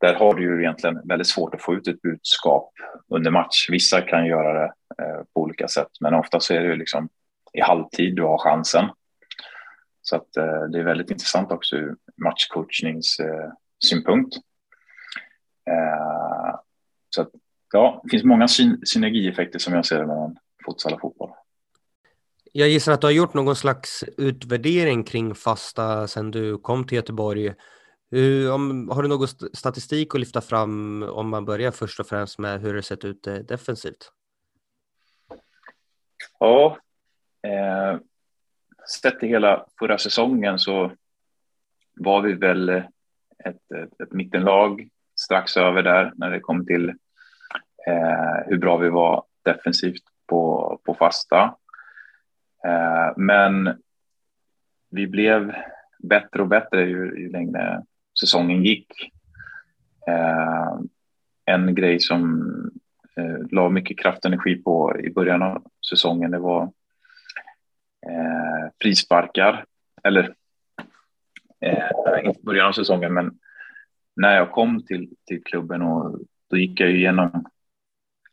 där 0.01 0.15
har 0.15 0.35
du 0.35 0.43
ju 0.43 0.61
egentligen 0.61 1.01
väldigt 1.05 1.29
svårt 1.29 1.55
att 1.55 1.63
få 1.63 1.75
ut 1.75 1.89
ett 1.89 2.03
budskap 2.03 2.73
under 3.09 3.31
match. 3.31 3.67
Vissa 3.71 4.01
kan 4.01 4.27
göra 4.27 4.53
det 4.53 4.73
eh, 5.03 5.23
på 5.35 5.41
olika 5.41 5.69
sätt, 5.69 5.91
men 6.01 6.15
ofta 6.15 6.41
så 6.41 6.55
är 6.55 6.61
det 6.61 6.77
liksom 6.77 7.09
i 7.53 7.61
halvtid 7.61 8.17
du 8.17 8.23
har 8.23 8.39
chansen. 8.39 8.89
Så 10.03 10.17
att 10.17 10.37
eh, 10.37 10.63
det 10.73 10.79
är 10.79 10.85
väldigt 10.85 11.11
intressant 11.11 11.53
också 11.53 11.77
ur 11.77 11.97
matchcoachningssynpunkt. 12.17 14.37
Eh, 15.71 16.55
så 17.11 17.23
att, 17.23 17.31
ja, 17.73 18.01
det 18.05 18.11
finns 18.11 18.25
många 18.25 18.49
syn 18.49 18.87
synergieffekter 18.87 19.59
som 19.59 19.75
jag 19.75 19.87
ser 19.87 20.07
mellan 20.07 20.37
futsal 20.67 20.95
och 20.95 21.01
fotboll. 21.01 21.31
Jag 22.53 22.69
gissar 22.69 22.93
att 22.93 23.01
du 23.01 23.07
har 23.07 23.13
gjort 23.13 23.35
någon 23.35 23.57
slags 23.57 24.05
utvärdering 24.17 25.05
kring 25.05 25.35
fasta 25.35 26.09
sedan 26.09 26.31
du 26.31 26.59
kom 26.59 26.87
till 26.87 26.97
Göteborg. 26.97 27.55
Hur, 28.15 28.53
om, 28.53 28.89
har 28.89 29.03
du 29.03 29.09
någon 29.09 29.29
statistik 29.53 30.15
att 30.15 30.21
lyfta 30.21 30.41
fram 30.41 31.03
om 31.03 31.29
man 31.29 31.45
börjar 31.45 31.71
först 31.71 32.01
och 32.01 32.07
främst 32.07 32.39
med 32.39 32.61
hur 32.61 32.75
det 32.75 32.83
sett 32.83 33.05
ut 33.05 33.27
eh, 33.27 33.35
defensivt? 33.35 34.13
Ja, 36.39 36.79
eh, 37.43 37.99
sett 39.03 39.21
till 39.21 39.29
hela 39.29 39.67
förra 39.79 39.99
säsongen 39.99 40.59
så 40.59 40.93
var 41.95 42.23
vi 42.23 42.33
väl 42.33 42.69
eh, 42.69 42.85
ett, 43.45 43.73
ett, 43.75 44.01
ett 44.01 44.13
mittenlag 44.13 44.89
strax 45.17 45.57
över 45.57 45.83
där 45.83 46.13
när 46.17 46.31
det 46.31 46.41
kom 46.41 46.67
till 46.67 46.89
eh, 47.87 48.47
hur 48.47 48.59
bra 48.59 48.77
vi 48.77 48.89
var 48.89 49.25
defensivt 49.43 50.05
på, 50.27 50.81
på 50.85 50.95
fasta. 50.95 51.57
Eh, 52.67 53.13
men 53.17 53.83
vi 54.91 55.07
blev 55.07 55.55
bättre 55.99 56.43
och 56.43 56.49
bättre 56.49 56.81
ju, 56.81 57.21
ju 57.21 57.31
längre 57.31 57.83
säsongen 58.27 58.65
gick. 58.65 58.93
Eh, 60.07 60.79
en 61.45 61.75
grej 61.75 62.01
som 62.01 62.41
eh, 63.17 63.39
la 63.51 63.69
mycket 63.69 63.99
kraft 63.99 64.25
och 64.25 64.27
energi 64.27 64.57
på 64.57 65.01
i 65.01 65.11
början 65.11 65.43
av 65.43 65.63
säsongen 65.91 66.31
det 66.31 66.39
var 66.39 66.63
eh, 68.07 68.71
frisparkar. 68.83 69.65
Eller 70.03 70.35
eh, 71.61 72.25
inte 72.25 72.41
början 72.43 72.69
av 72.69 72.73
säsongen 72.73 73.15
men 73.15 73.39
när 74.17 74.37
jag 74.37 74.53
kom 74.53 74.83
till, 74.87 75.09
till 75.27 75.45
klubben 75.45 75.83
och 75.83 76.19
då 76.51 76.57
gick 76.57 76.81
jag 76.81 76.91
igenom 76.91 77.45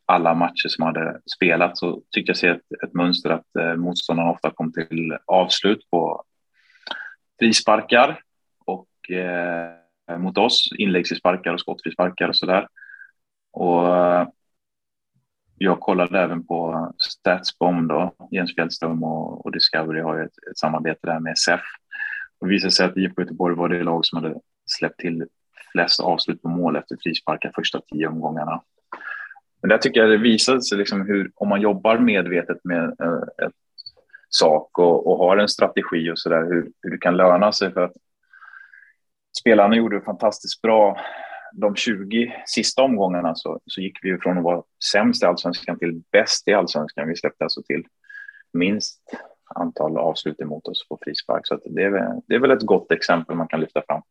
alla 0.06 0.34
matcher 0.34 0.68
som 0.68 0.86
hade 0.86 1.22
spelats 1.36 1.80
så 1.80 2.02
tyckte 2.10 2.30
jag 2.30 2.38
se 2.38 2.48
ett, 2.48 2.84
ett 2.84 2.94
mönster 2.94 3.30
att 3.30 3.56
eh, 3.56 3.76
motståndarna 3.76 4.32
ofta 4.32 4.52
kom 4.52 4.74
till 4.74 5.18
avslut 5.26 5.90
på 5.90 6.24
frisparkar 7.40 8.22
och 8.66 9.12
eh, 9.12 9.81
Eh, 10.12 10.18
mot 10.18 10.38
oss 10.38 10.70
inläggsfrisparkar 10.78 11.54
och 11.54 11.60
skottfrisparkar 11.60 12.28
och 12.28 12.36
så 12.36 12.46
där. 12.46 12.68
Och 13.52 13.96
eh, 13.96 14.28
jag 15.58 15.80
kollade 15.80 16.20
även 16.20 16.48
på 16.48 16.92
Statsbomb 16.98 17.90
då, 17.90 18.16
Jens 18.32 18.56
Fjällström 18.56 19.04
och, 19.04 19.46
och 19.46 19.52
Discovery 19.52 20.02
har 20.02 20.18
ju 20.18 20.24
ett, 20.24 20.38
ett, 20.52 20.58
samarbete 20.58 21.00
där 21.02 21.20
med 21.20 21.38
SEF. 21.38 21.62
Och 22.40 22.48
det 22.48 22.54
visade 22.54 22.72
sig 22.72 22.86
att 22.86 22.98
IFK 22.98 23.22
Göteborg 23.22 23.56
var 23.56 23.70
det 23.70 23.84
lag 23.84 24.06
som 24.06 24.24
hade 24.24 24.36
släppt 24.66 25.00
till 25.00 25.26
flest 25.72 26.00
avslut 26.00 26.42
på 26.42 26.50
mål 26.50 26.76
efter 26.76 26.98
frisparkar 27.04 27.52
första 27.56 27.82
tio 27.82 28.08
omgångarna. 28.08 28.62
Men 29.62 29.70
där 29.70 29.78
tycker 29.78 30.00
jag 30.00 30.10
det 30.10 30.18
visade 30.18 30.62
sig 30.62 30.78
liksom 30.78 31.02
hur, 31.08 31.32
om 31.36 31.50
man 31.50 31.62
jobbar 31.62 31.98
medvetet 31.98 32.58
med 32.64 32.84
äh, 32.84 33.46
ett 33.48 33.54
sak 34.30 34.80
och, 34.80 35.08
och, 35.08 35.18
har 35.18 35.38
en 35.38 35.48
strategi 35.48 36.12
och 36.12 36.20
så 36.20 36.30
där, 36.30 36.42
hur, 36.42 36.72
hur 36.82 36.92
det 36.92 36.98
kan 36.98 37.18
löna 37.18 37.52
sig 37.52 37.74
för 37.74 37.82
att 37.82 37.94
spelarna 39.40 39.76
gjorde 39.76 40.00
det 40.00 40.06
fantastiskt 40.06 40.62
bra. 40.62 40.98
De 41.54 41.76
20 41.76 42.44
sista 42.46 42.82
omgångarna 42.82 43.36
så, 43.36 43.60
så 43.66 43.82
gick 43.82 44.00
vi 44.02 44.18
från 44.18 44.38
att 44.38 44.44
vara 44.44 44.64
sämst 44.92 45.24
i 45.24 45.26
allsvenskan 45.26 45.80
till 45.80 46.02
bäst 46.12 46.48
i 46.48 46.54
allsvenskan. 46.54 47.08
Vi 47.08 47.16
släppte 47.16 47.44
alltså 47.44 47.62
till 47.64 47.84
minst 48.54 49.02
antal 49.56 49.98
avslut 49.98 50.42
emot 50.42 50.68
oss 50.68 50.88
på 50.88 51.00
frispark. 51.04 51.48
Så 51.48 51.60
det, 51.66 51.84
är, 51.84 52.22
det 52.28 52.36
är 52.36 52.40
väl 52.40 52.52
ett 52.52 52.66
gott 52.66 52.92
exempel 52.92 53.36
man 53.36 53.48
kan 53.48 53.60
lyfta 53.60 53.82
fram. 53.88 54.02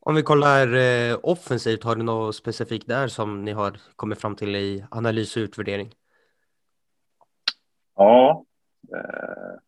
Om 0.00 0.14
vi 0.14 0.22
kollar 0.22 0.74
eh, 0.74 1.18
offensivt, 1.22 1.84
har 1.84 1.96
du 1.96 2.02
något 2.02 2.36
specifikt 2.36 2.88
där 2.88 3.08
som 3.08 3.44
ni 3.44 3.52
har 3.52 3.80
kommit 3.96 4.20
fram 4.20 4.36
till 4.36 4.56
i 4.56 4.84
analys 4.90 5.36
och 5.36 5.40
utvärdering? 5.40 5.94
Ja, 7.96 8.44
eh, 8.96 9.58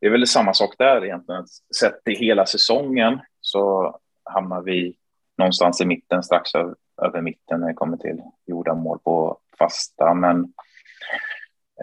det 0.00 0.06
är 0.06 0.10
väl 0.10 0.26
samma 0.26 0.54
sak 0.54 0.74
där 0.78 1.04
egentligen. 1.04 1.46
Sett 1.80 2.04
till 2.04 2.16
hela 2.16 2.46
säsongen 2.46 3.20
så 3.40 3.96
hamnar 4.24 4.62
vi 4.62 4.96
någonstans 5.38 5.80
i 5.80 5.86
mitten, 5.86 6.22
strax 6.22 6.50
över 7.02 7.20
mitten 7.20 7.60
när 7.60 7.68
det 7.68 7.74
kommer 7.74 7.96
till 7.96 8.22
gjorda 8.46 8.74
mål 8.74 8.98
på 8.98 9.38
fasta. 9.58 10.14
Men 10.14 10.52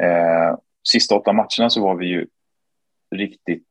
eh, 0.01 0.57
sista 0.87 1.15
åtta 1.15 1.33
matcherna 1.33 1.69
så 1.69 1.81
var 1.81 1.95
vi 1.95 2.05
ju 2.05 2.27
riktigt 3.15 3.67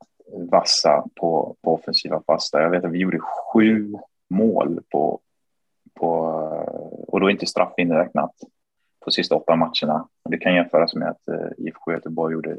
vassa 0.51 1.05
på, 1.14 1.57
på 1.62 1.74
offensiva 1.74 2.22
fasta. 2.26 2.62
Jag 2.62 2.70
vet 2.70 2.84
att 2.84 2.93
vi 2.93 2.99
gjorde 2.99 3.18
sju 3.20 3.93
mål 4.30 4.80
på, 4.90 5.20
på 5.95 6.09
och 7.09 7.20
då 7.20 7.30
inte 7.30 7.47
straff 7.47 7.74
inräknat 7.76 8.34
på 9.05 9.11
sista 9.11 9.34
åtta 9.34 9.57
matcherna. 9.57 10.09
Det 10.30 10.38
kan 10.38 10.55
jämföras 10.55 10.95
med 10.95 11.09
att 11.09 11.28
eh, 11.28 11.66
IFK 11.66 11.93
Göteborg 11.93 12.32
gjorde 12.32 12.59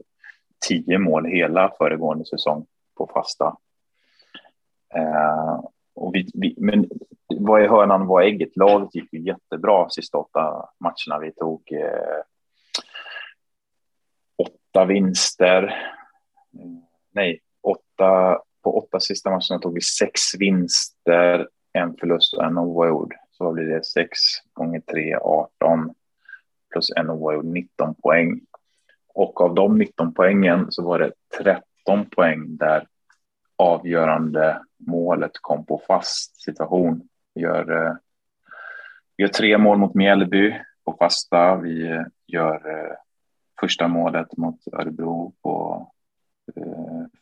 tio 0.68 1.00
mål 1.00 1.26
hela 1.26 1.72
föregående 1.78 2.26
säsong 2.26 2.66
på 2.98 3.10
fasta. 3.14 3.58
Eh, 4.96 5.64
och 5.96 6.16
vi, 6.16 6.32
vi, 6.34 6.56
men 6.58 6.90
vad 7.28 7.62
är 7.62 7.68
hörnan, 7.68 8.08
vad 8.08 8.24
är 8.24 8.28
ägget? 8.28 8.58
Laget 8.58 8.96
gick 8.96 9.14
ju 9.14 9.22
jättebra 9.22 9.90
sista 9.90 10.18
åtta 10.18 10.70
matcherna. 10.80 11.20
Vi 11.22 11.32
tog 11.32 11.72
eh, 11.72 12.22
åtta 14.38 14.86
vinster. 14.86 15.64
Eh, 15.64 16.70
nej, 17.12 17.40
åtta, 17.62 18.40
på 18.64 18.78
åtta 18.78 19.00
sista 19.00 19.30
matcherna 19.30 19.60
tog 19.62 19.74
vi 19.74 19.82
sex 19.82 20.22
vinster, 20.40 21.48
en 21.74 21.98
förlust 21.98 22.34
och 22.34 22.44
en 22.44 22.58
oavgjord. 22.58 23.14
Så 23.32 23.52
blir 23.52 23.66
det 23.66 23.86
sex 23.86 24.18
gånger 24.54 24.80
tre, 24.80 25.16
18 25.16 25.94
plus 26.72 26.92
en 26.96 27.10
oavgjord, 27.10 27.46
19 27.46 27.96
poäng. 27.96 28.42
Och 29.14 29.42
av 29.42 29.56
de 29.56 29.78
19 29.78 30.14
poängen 30.14 30.66
så 30.70 30.84
var 30.84 31.00
det 31.00 31.12
13 31.38 32.06
poäng 32.10 32.58
där 32.58 32.88
avgörande 33.56 34.62
målet 34.78 35.32
kom 35.42 35.66
på 35.66 35.82
fast 35.88 36.42
situation. 36.42 37.10
Vi 37.36 37.42
gör, 37.42 37.86
eh, 37.86 37.94
vi 39.18 39.24
gör 39.24 39.30
tre 39.30 39.58
mål 39.58 39.78
mot 39.78 39.94
Mjällby 39.94 40.60
på 40.86 40.96
fasta. 41.00 41.56
Vi 41.56 41.88
eh, 41.88 42.02
gör 42.28 42.56
eh, 42.56 42.96
första 43.60 43.88
målet 43.88 44.38
mot 44.38 44.60
Örebro 44.74 45.34
på 45.42 45.88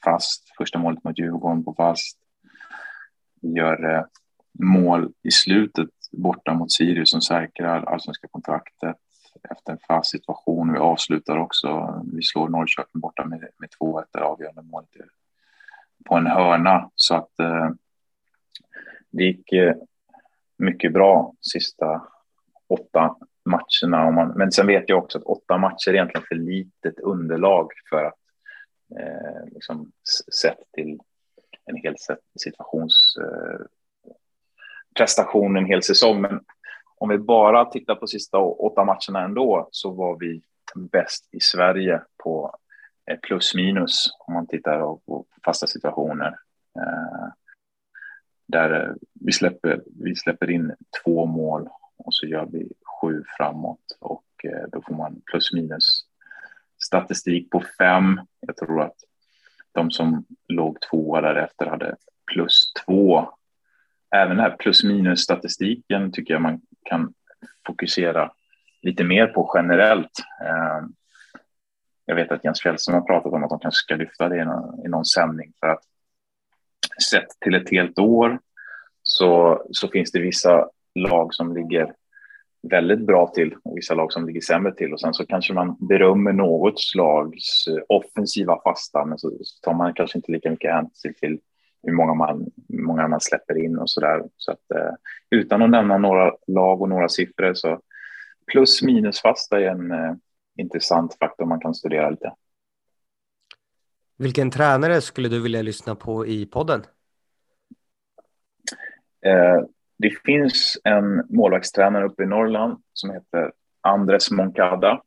fast. 0.04 0.44
Första 0.58 0.80
målet 0.80 1.04
mot 1.04 1.20
Djurgården 1.20 1.64
på 1.64 1.74
fast. 1.74 2.18
Vi 3.42 3.50
gör 3.54 4.08
mål 4.60 5.14
i 5.24 5.32
slutet 5.32 5.89
borta 6.12 6.54
mot 6.54 6.72
Sirius 6.72 7.12
som 7.12 7.22
säkrar 7.22 7.84
allsvenska 7.84 8.28
kontraktet 8.28 8.98
efter 9.50 9.72
en 9.72 9.80
fast 9.88 10.12
situation. 10.12 10.74
Vi 10.74 10.80
avslutar 10.80 11.38
också. 11.38 12.02
Vi 12.14 12.24
slår 12.24 12.50
Norrköping 12.50 13.02
borta 13.02 13.26
med, 13.26 13.48
med 13.58 13.70
2-1 13.82 14.06
där 14.12 14.20
avgörande 14.20 14.62
målet 14.62 14.89
på 16.06 16.16
en 16.16 16.28
hörna. 16.28 16.89
Så 16.96 17.16
att 17.16 17.39
eh, 17.39 17.70
det 19.10 19.24
gick 19.24 19.52
eh, 19.52 19.76
mycket 20.58 20.94
bra 20.94 21.34
sista 21.42 22.02
åtta 22.68 23.16
matcherna. 23.46 24.08
Om 24.08 24.16
man, 24.16 24.28
men 24.36 24.52
sen 24.52 24.68
vet 24.68 24.89
jag 24.89 25.04
också 25.04 25.18
att 25.18 25.24
åtta 25.24 25.58
matcher 25.58 25.89
är 25.89 25.94
egentligen 25.94 26.26
för 26.28 26.36
litet 26.36 27.00
underlag 27.00 27.72
för 27.89 28.06
att 28.06 28.20
eh, 29.00 29.54
liksom 29.54 29.92
sett 30.42 30.72
till 30.74 31.00
en 31.66 31.76
hel 31.76 31.96
situations 32.39 33.18
eh, 33.22 33.66
prestation 34.98 35.58
en 35.58 35.66
hel 35.66 35.84
säsong. 35.84 36.22
Men 36.22 36.39
om 37.02 37.10
vi 37.10 37.18
bara 37.18 37.66
tittar 37.66 37.95
på 37.95 38.08
sista 38.08 38.38
åtta 38.38 38.84
matcherna 38.84 39.26
ändå 39.26 39.70
så 39.72 39.91
var 39.91 40.18
vi 40.20 40.41
bäst 40.76 41.30
i 41.32 41.39
Sverige 41.39 42.02
på 42.24 42.56
eh, 43.12 43.20
plus 43.20 43.56
minus 43.56 44.08
om 44.20 44.34
man 44.34 44.47
tittar 44.47 44.80
på 44.80 45.26
fasta 45.45 45.68
situationer. 45.68 46.28
Eh, 46.80 47.28
där 48.47 48.84
eh, 48.84 48.93
vi 49.14 49.32
släpper, 49.32 49.82
vi 49.86 50.16
släpper 50.16 50.49
in 50.49 50.76
två 51.04 51.26
mål 51.26 51.70
och 51.97 52.14
så 52.14 52.26
gör 52.26 52.45
vi 52.45 52.72
sju 53.02 53.24
framåt 53.38 53.97
och 53.99 54.26
då 54.72 54.82
får 54.82 54.95
man 54.95 55.22
plus 55.26 55.54
minus 55.54 56.06
statistik 56.84 57.49
på 57.49 57.64
fem. 57.78 58.22
Jag 58.39 58.58
tror 58.58 58.82
att 58.82 58.97
de 59.72 59.91
som 59.91 60.26
låg 60.47 60.82
tvåa 60.82 61.22
därefter 61.22 61.66
hade 61.66 61.95
plus 62.34 62.74
två. 62.86 63.30
Även 64.16 64.38
den 64.38 64.45
här 64.45 64.56
plus 64.60 64.84
minus 64.84 65.20
statistiken 65.20 66.12
tycker 66.12 66.34
jag 66.34 66.41
man 66.41 66.62
kan 66.84 67.14
fokusera 67.68 68.32
lite 68.82 69.04
mer 69.04 69.28
på 69.28 69.52
generellt. 69.56 70.20
Eh, 70.42 70.88
jag 72.06 72.16
vet 72.16 72.32
att 72.32 72.44
Jens 72.44 72.62
Fjällström 72.62 72.94
har 72.94 73.08
pratat 73.08 73.34
om 73.34 73.44
att 73.44 73.50
de 73.50 73.60
kanske 73.60 73.84
ska 73.84 73.96
lyfta 73.96 74.30
det 74.30 74.38
i 74.38 74.46
någon, 74.46 74.86
i 74.86 74.88
någon 74.88 75.06
sändning 75.06 75.54
för 75.60 75.68
att 75.68 75.84
sett 77.12 77.28
till 77.40 77.56
ett 77.56 77.72
helt 77.72 78.00
år 78.00 78.40
så, 79.04 79.62
så 79.72 79.88
finns 79.88 80.12
det 80.12 80.20
vissa 80.20 80.70
lag 80.96 81.34
som 81.34 81.56
ligger 81.56 81.94
väldigt 82.70 83.00
bra 83.00 83.28
till 83.28 83.56
och 83.64 83.78
vissa 83.78 83.94
lag 83.94 84.14
som 84.14 84.28
ligger 84.28 84.42
sämre 84.42 84.74
till 84.74 84.94
och 84.94 85.00
sen 85.00 85.14
så 85.14 85.26
kanske 85.26 85.54
man 85.54 85.78
berömmer 85.80 86.34
något 86.34 86.80
slags 86.80 87.66
offensiva 87.88 88.62
fasta 88.64 89.06
men 89.06 89.18
så, 89.18 89.32
så 89.42 89.62
tar 89.62 89.74
man 89.74 89.94
kanske 89.94 90.18
inte 90.18 90.32
lika 90.32 90.52
mycket 90.52 90.72
hänsyn 90.72 91.14
till 91.14 91.40
hur 91.84 91.94
många 91.94 92.14
man, 92.14 92.52
hur 92.70 92.82
många 92.82 93.08
man 93.08 93.22
släpper 93.22 93.58
in 93.66 93.78
och 93.78 93.90
så 93.90 94.00
där. 94.00 94.24
Så 94.38 94.52
att, 94.52 94.72
eh, 94.76 94.94
utan 95.30 95.62
att 95.62 95.70
nämna 95.70 95.98
några 95.98 96.34
lag 96.48 96.82
och 96.82 96.90
några 96.90 97.10
siffror 97.10 97.54
så 97.54 97.82
plus 98.52 98.82
minus 98.82 99.22
fasta 99.22 99.60
är 99.60 99.66
en 99.66 99.92
eh, 99.92 100.14
intressant 100.58 101.18
faktor 101.20 101.46
man 101.46 101.60
kan 101.60 101.74
studera 101.74 102.10
lite. 102.10 102.34
Vilken 104.18 104.52
tränare 104.52 105.02
skulle 105.02 105.30
du 105.30 105.42
vilja 105.42 105.62
lyssna 105.62 105.96
på 105.96 106.28
i 106.28 106.46
podden? 106.46 106.82
Eh, 109.26 109.62
det 109.98 110.10
finns 110.26 110.78
en 110.84 111.26
målvaktstränare 111.30 112.06
uppe 112.06 112.24
i 112.24 112.26
Norrland 112.26 112.82
som 112.94 113.10
heter 113.10 113.52
Andres 113.82 114.32
Moncada. 114.32 115.02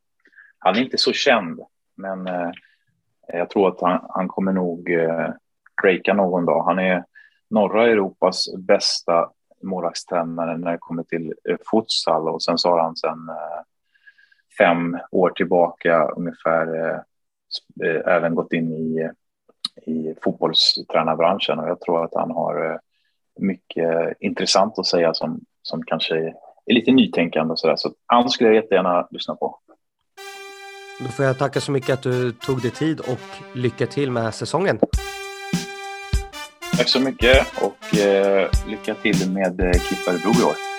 Han 0.59 0.77
är 0.77 0.81
inte 0.81 0.99
så 0.99 1.13
känd, 1.13 1.61
men 1.97 2.27
eh, 2.27 2.51
jag 3.27 3.51
tror 3.51 3.69
att 3.69 3.81
han, 3.81 4.07
han 4.09 4.29
kommer 4.29 4.53
nog 4.53 4.91
eh, 4.91 5.31
breaka 5.85 6.15
någon 6.15 6.47
dag. 6.47 6.65
Han 6.65 6.79
är 6.79 7.05
norra 7.51 7.87
Europas 7.87 8.45
bästa 8.59 9.31
målvaktstränare 9.63 10.57
när 10.57 10.73
det 10.73 10.79
kommer 10.79 11.03
till 11.03 11.35
eh, 11.49 11.57
futsal 11.71 12.29
och 12.29 12.43
sen 12.43 12.59
så 12.59 12.71
har 12.71 12.79
han 12.79 12.97
sen 12.97 13.29
eh, 13.29 13.63
fem 14.59 14.99
år 15.11 15.31
tillbaka 15.31 16.09
ungefär 16.17 16.91
eh, 16.91 18.15
även 18.15 18.35
gått 18.35 18.53
in 18.53 18.73
i, 18.73 19.11
i 19.87 20.15
fotbollstränarbranschen 20.25 21.59
och 21.59 21.69
jag 21.69 21.81
tror 21.81 22.05
att 22.05 22.15
han 22.15 22.31
har 22.31 22.81
mycket 23.41 24.17
intressant 24.21 24.79
att 24.79 24.87
säga 24.87 25.15
som, 25.15 25.41
som 25.63 25.83
kanske 25.83 26.17
är 26.67 26.75
lite 26.75 26.93
nytänkande 26.93 27.53
och 27.53 27.59
sådär. 27.59 27.77
Så 27.77 27.93
han 28.07 28.31
skulle 28.31 28.49
jag 28.49 28.57
jättegärna 28.57 29.09
lyssna 29.11 29.35
på. 29.35 29.59
Då 31.01 31.09
får 31.09 31.25
jag 31.25 31.39
tacka 31.39 31.61
så 31.61 31.73
mycket 31.73 31.91
att 31.91 32.03
du 32.03 32.33
tog 32.33 32.63
dig 32.63 32.71
tid 32.71 33.01
och 33.01 33.57
lycka 33.57 33.87
till 33.87 34.11
med 34.11 34.35
säsongen. 34.35 34.79
Tack 36.77 36.89
så 36.89 37.01
mycket 37.01 37.47
och 37.61 37.99
eh, 37.99 38.51
lycka 38.69 38.95
till 38.95 39.31
med 39.31 39.61
eh, 39.61 39.73
KIF 39.73 40.09
Örebro 40.09 40.41
i 40.41 40.45
år. 40.45 40.74